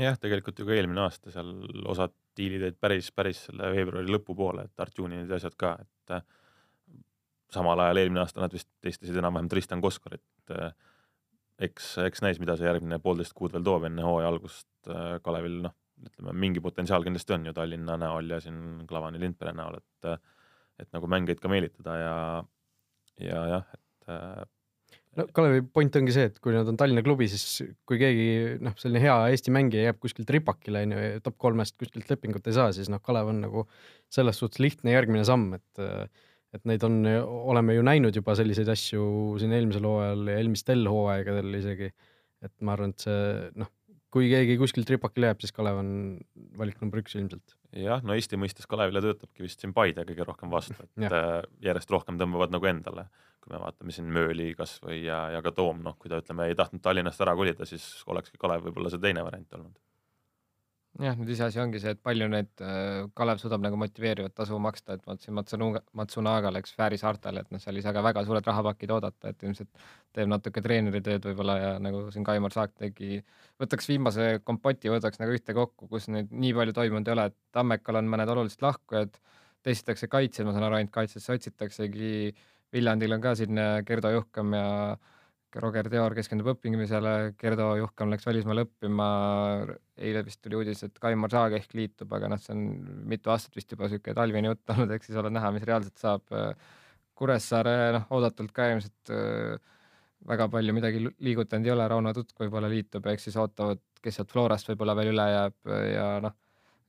jah, 0.00 0.18
tegelikult 0.20 0.58
ju 0.58 0.66
ka 0.68 0.74
eelmine 0.74 1.04
aasta 1.06 1.34
seal 1.34 1.52
osad 1.90 2.14
diilid 2.34 2.66
jäid 2.66 2.80
päris, 2.82 3.12
päris 3.14 3.44
selle 3.48 3.70
veebruari 3.76 4.10
lõpupoole, 4.10 4.66
et 4.66 4.82
Artjunid 4.82 5.30
ja 5.30 5.38
asjad 5.38 5.54
ka, 5.60 5.76
et 5.84 6.16
äh, 6.16 6.26
samal 7.54 7.84
ajal 7.84 8.02
eelmine 8.02 8.24
aasta 8.24 8.42
nad 8.42 8.54
vist 8.54 8.72
testisid 8.82 9.20
enam-vähem 9.20 9.52
Tristan 9.52 9.84
Koskorit 9.84 10.50
äh, 10.50 10.74
eks, 11.62 11.94
eks 12.04 12.22
näis, 12.24 12.40
mida 12.42 12.56
see 12.58 12.68
järgmine 12.68 12.98
poolteist 13.02 13.34
kuud 13.36 13.54
veel 13.54 13.64
toob 13.66 13.86
enne 13.88 14.04
hooaja 14.06 14.30
algust 14.32 14.90
äh, 14.90 15.18
Kalevil, 15.24 15.60
noh, 15.66 15.74
ütleme, 16.10 16.34
mingi 16.46 16.62
potentsiaal 16.64 17.04
kindlasti 17.06 17.36
on 17.36 17.46
ju 17.48 17.54
Tallinna 17.56 17.98
näol 18.00 18.34
ja 18.34 18.40
siin 18.42 18.84
Klavani 18.88 19.20
Lindpere 19.22 19.54
näol, 19.56 19.78
et 19.80 20.18
et 20.82 20.88
nagu 20.90 21.06
mängijaid 21.06 21.38
ka 21.38 21.50
meelitada 21.52 21.92
ja, 22.00 22.14
ja 23.22 23.42
jah, 23.52 23.76
et 23.76 24.48
no 25.18 25.26
Kalevi 25.34 25.62
point 25.74 25.96
ongi 25.98 26.14
see, 26.14 26.26
et 26.30 26.40
kui 26.42 26.54
nad 26.54 26.68
on 26.70 26.78
Tallinna 26.78 27.04
klubi, 27.06 27.28
siis 27.30 27.62
kui 27.88 28.00
keegi 28.00 28.58
noh, 28.64 28.74
selline 28.80 29.02
hea 29.04 29.14
Eesti 29.34 29.54
mängija 29.54 29.88
jääb 29.88 30.00
kuskilt 30.02 30.30
ripakile 30.34 30.84
on 30.86 30.94
ju, 30.96 31.02
top 31.24 31.38
kolmest 31.46 31.76
kuskilt 31.80 32.10
lepingut 32.10 32.46
ei 32.50 32.56
saa, 32.56 32.72
siis 32.76 32.90
noh, 32.92 33.02
Kalev 33.04 33.30
on 33.32 33.42
nagu 33.44 33.66
selles 34.12 34.40
suhtes 34.40 34.62
lihtne 34.62 34.94
järgmine 34.96 35.26
samm, 35.28 35.54
et 35.58 35.84
et 36.54 36.62
neid 36.70 36.84
on, 36.86 37.00
oleme 37.50 37.74
ju 37.74 37.82
näinud 37.82 38.14
juba 38.14 38.36
selliseid 38.38 38.68
asju 38.70 39.04
siin 39.42 39.54
eelmisel 39.56 39.86
hooajal 39.88 40.28
ja 40.30 40.36
eelmistel 40.38 40.84
hooaegadel 40.86 41.56
isegi. 41.58 41.88
et 42.44 42.52
ma 42.62 42.74
arvan, 42.76 42.92
et 42.92 43.06
see 43.06 43.22
noh 43.58 43.70
kui 44.14 44.30
keegi 44.30 44.56
kuskilt 44.60 44.90
ripakile 44.94 45.32
jääb, 45.32 45.42
siis 45.42 45.54
Kalev 45.54 45.80
on 45.80 45.90
valik 46.58 46.80
number 46.82 47.02
üks 47.02 47.16
ilmselt. 47.18 47.56
jah, 47.74 48.02
no 48.06 48.14
Eesti 48.14 48.38
mõistes 48.40 48.68
Kalevile 48.70 49.02
töötabki 49.02 49.42
vist 49.42 49.64
siin 49.64 49.74
Paide 49.74 50.06
kõige 50.06 50.26
rohkem 50.28 50.52
vastu, 50.52 50.76
et. 50.86 51.06
Äh, 51.10 51.40
järjest 51.66 51.90
rohkem 51.90 52.20
tõmbavad 52.20 52.54
nagu 52.54 52.70
endale. 52.70 53.08
kui 53.44 53.52
me 53.52 53.58
vaatame 53.60 53.92
siin 53.92 54.06
Mööli 54.08 54.54
kasvõi 54.56 55.02
ja, 55.02 55.18
ja 55.34 55.42
ka 55.44 55.50
Toom, 55.52 55.82
noh, 55.84 55.98
kui 56.00 56.08
ta 56.08 56.22
ütleme, 56.22 56.46
ei 56.48 56.56
tahtnud 56.56 56.80
Tallinnast 56.80 57.20
ära 57.20 57.34
kolida, 57.36 57.66
siis 57.68 57.84
olekski 58.08 58.40
Kalev 58.40 58.64
võib-olla 58.68 58.92
see 58.92 59.02
teine 59.02 59.26
variant 59.26 59.58
olnud 59.58 59.74
jah, 61.02 61.16
nüüd 61.18 61.30
iseasi 61.34 61.58
ongi 61.62 61.80
see, 61.82 61.92
et 61.96 62.00
palju 62.04 62.26
need 62.30 62.62
äh, 62.62 63.06
Kalev 63.18 63.40
suudab 63.42 63.62
nagu 63.64 63.78
motiveerivat 63.80 64.34
tasu 64.38 64.58
maksta, 64.62 64.94
et 64.94 65.06
vaatasin 65.08 65.34
Matsunaga, 65.34 65.82
Matsunaga 65.98 66.52
läks 66.54 66.74
Fääri 66.76 66.98
saartele, 67.00 67.42
et 67.42 67.50
noh, 67.54 67.62
seal 67.62 67.80
ei 67.80 67.84
saa 67.84 67.94
ka 67.96 68.02
väga 68.04 68.22
suured 68.26 68.46
rahapakid 68.46 68.92
oodata, 68.94 69.32
et 69.32 69.42
ilmselt 69.42 69.70
teeb 70.14 70.30
natuke 70.30 70.62
treeneritööd 70.64 71.26
võib-olla 71.30 71.56
ja 71.58 71.72
nagu 71.82 72.04
siin 72.14 72.26
Kaimar 72.26 72.54
Saak 72.54 72.76
tegi, 72.78 73.18
võtaks 73.62 73.90
viimase 73.90 74.28
kompoti, 74.46 74.92
võtaks 74.92 75.22
nagu 75.22 75.34
ühte 75.34 75.56
kokku, 75.56 75.90
kus 75.90 76.06
neid 76.14 76.30
nii 76.30 76.54
palju 76.60 76.76
toimunud 76.78 77.10
ei 77.10 77.16
ole, 77.16 77.28
et 77.32 77.38
Tammekal 77.54 77.98
on 77.98 78.10
mõned 78.14 78.30
olulised 78.36 78.62
lahkujad, 78.62 79.18
testitakse 79.66 80.10
kaitsjad, 80.12 80.46
ma 80.46 80.54
saan 80.54 80.68
aru, 80.68 80.78
ainult 80.78 80.94
kaitsesse 80.94 81.34
otsitaksegi, 81.34 82.34
Viljandil 82.74 83.14
on 83.14 83.22
ka 83.22 83.34
siin 83.38 83.58
Gerdo 83.86 84.10
Juhkam 84.10 84.54
ja 84.56 84.68
Roger 85.62 85.88
Teor 85.92 86.14
keskendub 86.16 86.48
õppimisele, 86.54 87.34
Gerdo 87.40 87.68
Juhkam 87.78 88.10
läks 88.12 88.26
välismaale 88.26 88.64
õppima, 88.66 89.08
eile 89.96 90.24
vist 90.26 90.40
tuli 90.42 90.58
uudis, 90.58 90.82
et 90.86 90.98
Kaimar 91.02 91.32
Saag 91.32 91.56
ehk 91.58 91.76
liitub, 91.78 92.10
aga 92.16 92.30
noh, 92.32 92.40
see 92.42 92.54
on 92.56 92.64
mitu 93.10 93.32
aastat 93.34 93.56
vist 93.58 93.70
juba 93.70 93.86
niisugune 93.86 94.16
talvine 94.18 94.50
jutt 94.50 94.74
olnud, 94.74 94.94
eks 94.96 95.10
siis 95.10 95.20
ole 95.20 95.30
näha, 95.34 95.52
mis 95.54 95.66
reaalselt 95.68 96.02
saab. 96.02 96.34
Kuressaare 97.14 97.74
noh, 97.94 98.08
oodatult 98.16 98.50
ka 98.50 98.66
ilmselt 98.72 99.12
äh, 99.14 99.74
väga 100.26 100.48
palju 100.50 100.74
midagi 100.74 101.02
liigutanud 101.22 101.68
ei 101.68 101.74
ole, 101.74 101.86
Rauno 101.90 102.12
Tutk 102.16 102.40
võib-olla 102.42 102.70
liitub, 102.72 103.06
ehk 103.06 103.22
siis 103.22 103.36
ootavad, 103.38 103.82
kes 104.02 104.18
sealt 104.18 104.32
Florast 104.34 104.70
võib-olla 104.72 104.96
veel 104.98 105.12
üle 105.12 105.28
jääb 105.30 105.72
ja 105.92 106.08
noh, 106.24 106.34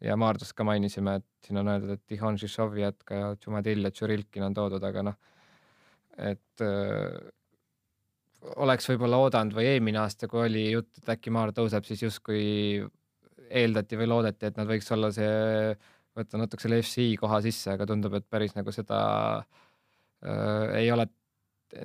ja 0.03 0.18
Maardust 0.20 0.55
ka 0.57 0.66
mainisime, 0.68 1.20
et 1.20 1.47
siin 1.47 1.61
on 1.61 1.70
öeldud, 1.72 1.95
et 1.95 2.03
Tihon 2.09 2.39
Žižov 2.41 2.76
jätka 2.80 3.22
ja 3.22 3.32
Tšumadil 3.38 3.86
ja 3.86 3.93
Tšurilkin 3.93 4.47
on 4.47 4.57
toodud, 4.57 4.84
aga 4.84 5.05
noh, 5.11 5.18
et 6.32 6.66
äh, 6.66 7.11
oleks 8.61 8.87
võib-olla 8.89 9.19
oodanud 9.23 9.55
või 9.57 9.69
eelmine 9.73 10.01
aasta, 10.03 10.29
kui 10.29 10.43
oli 10.45 10.67
jutt, 10.71 10.91
et 10.99 11.11
äkki 11.15 11.33
Maar 11.33 11.53
tõuseb, 11.55 11.85
siis 11.87 12.03
justkui 12.05 12.43
eeldati 13.45 13.99
või 13.99 14.09
loodeti, 14.09 14.49
et 14.49 14.57
nad 14.59 14.69
võiks 14.69 14.89
olla 14.93 15.11
see, 15.13 15.73
võtta 16.17 16.39
natuke 16.41 16.65
selle 16.65 16.81
FCI 16.83 17.15
koha 17.21 17.41
sisse, 17.45 17.73
aga 17.75 17.87
tundub, 17.89 18.15
et 18.17 18.25
päris 18.29 18.55
nagu 18.57 18.73
seda 18.73 18.99
äh, 19.39 20.81
ei 20.81 20.89
ole, 20.93 21.07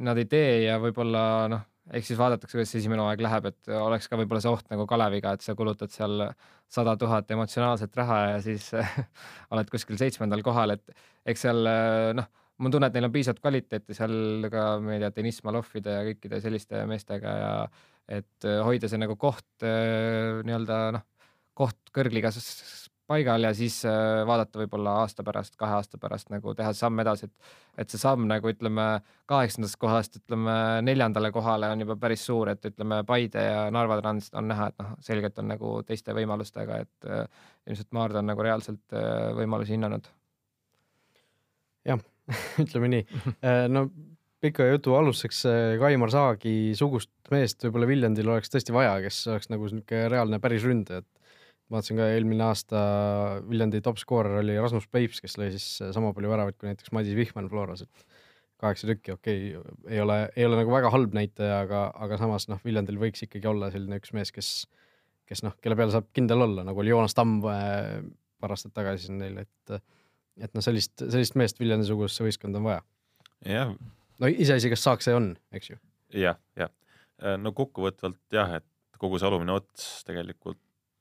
nad 0.00 0.20
ei 0.20 0.28
tee 0.30 0.54
ja 0.66 0.78
võib-olla 0.82 1.24
noh, 1.52 1.66
eks 1.96 2.12
siis 2.12 2.20
vaadatakse, 2.20 2.54
kuidas 2.56 2.74
esimene 2.78 3.02
hooaeg 3.02 3.22
läheb, 3.24 3.50
et 3.50 3.72
oleks 3.74 4.08
ka 4.08 4.18
võib-olla 4.20 4.42
see 4.44 4.52
oht 4.52 4.68
nagu 4.72 4.86
Kaleviga, 4.88 5.34
et 5.34 5.44
sa 5.44 5.56
kulutad 5.58 5.92
seal 5.92 6.28
sada 6.70 6.94
tuhat 6.96 7.30
emotsionaalset 7.34 7.96
raha 7.98 8.20
ja 8.34 8.42
siis 8.44 8.70
oled 9.52 9.72
kuskil 9.72 9.98
seitsmendal 10.00 10.44
kohal, 10.46 10.76
et 10.76 11.00
eks 11.28 11.48
seal 11.48 11.66
noh 12.16 12.30
mul 12.60 12.70
on 12.70 12.76
tunne, 12.76 12.90
et 12.90 12.98
neil 12.98 13.08
on 13.08 13.14
piisavalt 13.14 13.40
kvaliteeti 13.40 13.96
seal 13.96 14.46
ka, 14.52 14.66
ma 14.84 14.94
ei 14.94 15.02
tea, 15.02 15.14
Deniss 15.16 15.44
Malovide 15.46 15.96
ja 15.96 16.04
kõikide 16.10 16.42
selliste 16.44 16.84
meestega 16.90 17.36
ja 17.40 17.54
et 18.20 18.46
hoida 18.66 18.88
see 18.90 18.98
nagu 19.00 19.14
koht 19.20 19.64
nii-öelda 19.64 20.78
noh, 20.96 21.04
koht 21.56 21.92
kõrgligas 21.94 22.38
paigal 23.10 23.42
ja 23.48 23.50
siis 23.56 23.80
äh, 23.88 24.22
vaadata 24.26 24.60
võib-olla 24.60 24.94
aasta 25.02 25.24
pärast, 25.26 25.56
kahe 25.58 25.78
aasta 25.78 25.98
pärast 26.00 26.30
nagu 26.30 26.54
teha 26.56 26.70
samm 26.76 27.02
edasi, 27.02 27.26
et, 27.26 27.54
et 27.82 27.90
see 27.90 28.00
samm 28.00 28.28
nagu 28.30 28.52
ütleme 28.52 28.86
kaheksandast 29.30 29.78
kohast 29.82 30.20
ütleme 30.20 30.54
neljandale 30.86 31.32
kohale 31.34 31.72
on 31.74 31.82
juba 31.84 31.96
päris 32.04 32.24
suur, 32.28 32.52
et 32.52 32.70
ütleme 32.70 33.02
Paide 33.08 33.44
ja 33.46 33.64
Narva 33.74 33.98
Trans 34.00 34.30
on 34.38 34.50
näha, 34.52 34.70
et 34.70 34.78
noh, 34.82 34.94
selgelt 35.06 35.42
on 35.42 35.50
nagu 35.50 35.74
teiste 35.88 36.14
võimalustega, 36.16 36.80
et 36.84 37.10
äh, 37.10 37.26
ilmselt 37.66 37.90
Maardu 37.98 38.22
on 38.22 38.30
nagu 38.30 38.46
reaalselt 38.46 38.96
äh, 38.96 39.30
võimalusi 39.40 39.74
hinnanud. 39.78 40.06
jah 41.90 42.09
ütleme 42.64 42.90
nii. 42.94 43.06
Äh, 43.44 43.64
no 43.72 43.88
pika 44.40 44.66
jutu 44.70 44.94
alustuseks 44.96 45.42
Kaimar 45.80 46.12
Saagi 46.12 46.72
sugust 46.78 47.12
meest 47.32 47.66
võib-olla 47.66 47.88
Viljandil 47.90 48.30
oleks 48.32 48.52
tõesti 48.52 48.72
vaja, 48.72 48.94
kes 49.04 49.22
oleks 49.28 49.50
nagu 49.52 49.68
niisugune 49.68 50.06
reaalne 50.12 50.40
päris 50.42 50.64
ründaja, 50.64 51.04
et 51.04 51.20
vaatasin 51.70 52.00
ka 52.00 52.08
eelmine 52.14 52.46
aasta 52.46 52.80
Viljandi 53.46 53.82
top 53.84 54.00
skoorer 54.00 54.40
oli 54.40 54.56
Rasmus 54.58 54.88
Peips, 54.90 55.20
kes 55.22 55.36
lõi 55.38 55.52
siis 55.54 55.66
sama 55.94 56.14
palju 56.16 56.32
väravaid 56.32 56.58
kui 56.58 56.70
näiteks 56.70 56.92
Madis 56.96 57.16
Vihman 57.18 57.50
Floras, 57.52 57.84
et 57.84 58.06
kaheksa 58.60 58.90
tükki, 58.90 59.14
okei 59.14 59.54
okay,, 59.56 59.76
ei 59.88 60.00
ole, 60.02 60.18
ei 60.36 60.46
ole 60.48 60.58
nagu 60.60 60.72
väga 60.72 60.90
halb 60.92 61.14
näitaja, 61.16 61.62
aga, 61.64 61.86
aga 62.06 62.18
samas 62.20 62.48
noh, 62.50 62.60
Viljandil 62.64 62.98
võiks 63.00 63.24
ikkagi 63.24 63.48
olla 63.48 63.70
selline 63.72 64.00
üks 64.00 64.12
mees, 64.16 64.32
kes, 64.34 64.50
kes 65.30 65.44
noh, 65.46 65.54
kelle 65.64 65.78
peale 65.78 65.94
saab 65.94 66.10
kindel 66.16 66.44
olla, 66.48 66.66
nagu 66.66 66.82
oli 66.82 66.92
Joonas 66.92 67.16
Tamm 67.16 67.38
äh, 67.48 68.02
paar 68.40 68.56
aastat 68.56 68.74
tagasi 68.76 69.08
siin 69.08 69.20
neil, 69.22 69.38
et 69.44 69.80
et 70.38 70.52
noh, 70.54 70.64
sellist, 70.64 70.94
sellist 71.02 71.38
meest 71.40 71.60
Viljandi-sugusesse 71.60 72.26
võistkonda 72.26 72.60
on 72.60 72.68
vaja. 72.70 72.82
jah. 73.46 73.74
no 74.20 74.30
iseasi, 74.30 74.72
kas 74.72 74.84
saaks, 74.86 75.08
see 75.08 75.16
on, 75.16 75.32
eks 75.56 75.72
ju 75.72 75.78
ja,. 76.14 76.34
jah, 76.58 76.70
jah. 77.22 77.38
no 77.40 77.54
kokkuvõtvalt 77.56 78.22
jah, 78.34 78.58
et 78.60 79.00
kogu 79.00 79.20
see 79.20 79.28
alumine 79.30 79.54
ots 79.56 80.02
tegelikult 80.08 80.60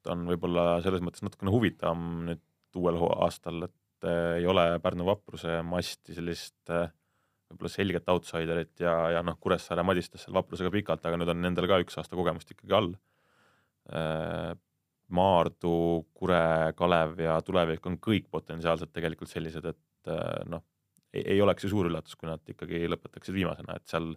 on 0.10 0.24
võib-olla 0.30 0.80
selles 0.84 1.04
mõttes 1.04 1.24
natukene 1.26 1.52
huvitavam 1.54 2.06
nüüd 2.30 2.46
uuel 2.80 3.00
aastal, 3.26 3.66
et 3.68 4.08
äh, 4.08 4.40
ei 4.40 4.48
ole 4.50 4.64
Pärnu 4.84 5.08
vapruse 5.08 5.60
masti 5.66 6.16
sellist 6.16 6.72
äh, 6.74 6.88
võib-olla 7.50 7.74
selget 7.74 8.12
outsiderit 8.14 8.84
ja, 8.84 8.94
ja 9.16 9.24
noh, 9.26 9.38
Kuressaare 9.42 9.84
madistas 9.88 10.26
seal 10.26 10.38
vaprusega 10.38 10.72
pikalt, 10.74 11.06
aga 11.06 11.20
nüüd 11.20 11.34
on 11.34 11.42
nendel 11.44 11.68
ka 11.70 11.82
üks 11.84 11.98
aasta 12.00 12.18
kogemust 12.18 12.52
ikkagi 12.54 12.76
all. 12.78 12.92
Äh, 15.10 15.16
Maardu, 15.16 16.05
Kure, 16.14 16.74
Kalev 16.78 17.20
ja 17.20 17.39
Tulevik 17.41 17.86
on 17.89 17.97
kõik 17.97 18.30
potentsiaalselt 18.32 18.93
tegelikult 18.93 19.30
sellised, 19.30 19.66
et 19.66 20.12
noh, 20.49 20.62
ei 21.14 21.41
oleks 21.41 21.66
ju 21.66 21.72
suur 21.72 21.89
üllatus, 21.89 22.16
kui 22.16 22.30
nad 22.30 22.41
ikkagi 22.45 22.86
lõpetaksid 22.88 23.34
viimasena, 23.34 23.76
et 23.76 23.89
seal 23.89 24.14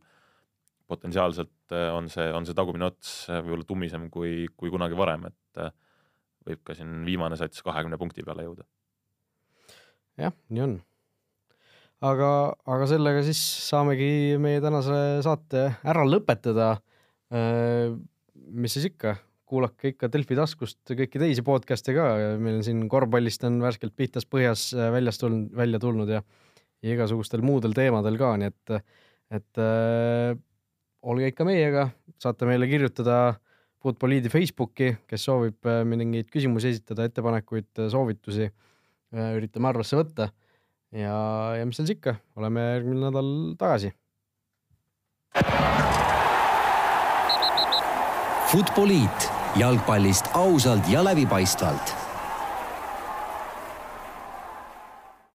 potentsiaalselt 0.93 1.73
on 1.97 2.11
see, 2.13 2.29
on 2.37 2.45
see 2.45 2.57
tagumine 2.57 2.87
ots 2.91 3.25
võib-olla 3.33 3.65
tummisem 3.65 4.11
kui, 4.13 4.47
kui 4.57 4.71
kunagi 4.73 4.97
varem, 4.99 5.25
et 5.31 5.63
võib 6.47 6.63
ka 6.67 6.77
siin 6.77 7.03
viimane 7.07 7.39
sats 7.41 7.63
kahekümne 7.65 7.99
punkti 8.01 8.25
peale 8.27 8.47
jõuda. 8.47 8.67
jah, 10.21 10.35
nii 10.53 10.65
on. 10.65 10.79
aga, 12.05 12.31
aga 12.75 12.89
sellega 12.91 13.25
siis 13.27 13.41
saamegi 13.69 14.39
meie 14.43 14.61
tänase 14.65 15.23
saate 15.25 15.69
ära 15.89 16.05
lõpetada. 16.07 16.75
Äh, 17.33 17.95
mis 18.53 18.75
siis 18.77 18.91
ikka, 18.91 19.17
kuulake 19.53 19.93
ikka 19.93 20.09
Delfi 20.13 20.37
taskust 20.39 20.95
kõiki 20.97 21.21
teisi 21.21 21.45
podcast'e 21.45 21.93
ka, 21.97 22.07
meil 22.41 22.63
siin 22.65 22.87
korvpallist 22.91 23.45
on 23.49 23.61
värskelt 23.61 23.93
pihtas 23.99 24.25
põhjas 24.29 24.71
äh, 24.77 24.89
väljas 24.95 25.21
tulnud, 25.21 25.51
välja 25.57 25.81
tulnud 25.83 26.09
ja, 26.09 26.23
ja 26.81 26.97
igasugustel 26.97 27.45
muudel 27.45 27.77
teemadel 27.77 28.17
ka, 28.21 28.33
nii 28.41 28.49
et, 28.49 28.75
et 29.39 29.61
äh, 29.61 30.33
olge 31.03 31.33
ikka 31.33 31.47
meiega, 31.49 31.89
saate 32.23 32.49
meile 32.49 32.69
kirjutada 32.71 33.35
Futboliidi 33.83 34.31
Facebooki, 34.31 34.93
kes 35.11 35.27
soovib 35.27 35.67
äh, 35.69 35.83
mingeid 35.89 36.31
küsimusi 36.33 36.71
esitada, 36.71 37.09
ettepanekuid, 37.11 37.69
äh, 37.83 37.91
soovitusi, 37.93 38.49
üritame 39.13 39.69
arvesse 39.69 39.99
võtta. 39.99 40.31
ja, 40.97 41.17
ja 41.59 41.67
mis 41.69 41.77
seal 41.77 41.91
siis 41.91 41.99
ikka, 41.99 42.17
oleme 42.41 42.65
järgmine 42.79 43.11
nädal 43.11 43.29
tagasi. 43.61 43.93
Futboliit 48.53 49.42
jalgpallist 49.57 50.25
ausalt 50.35 50.89
ja 50.89 51.05
läbipaistvalt 51.05 52.12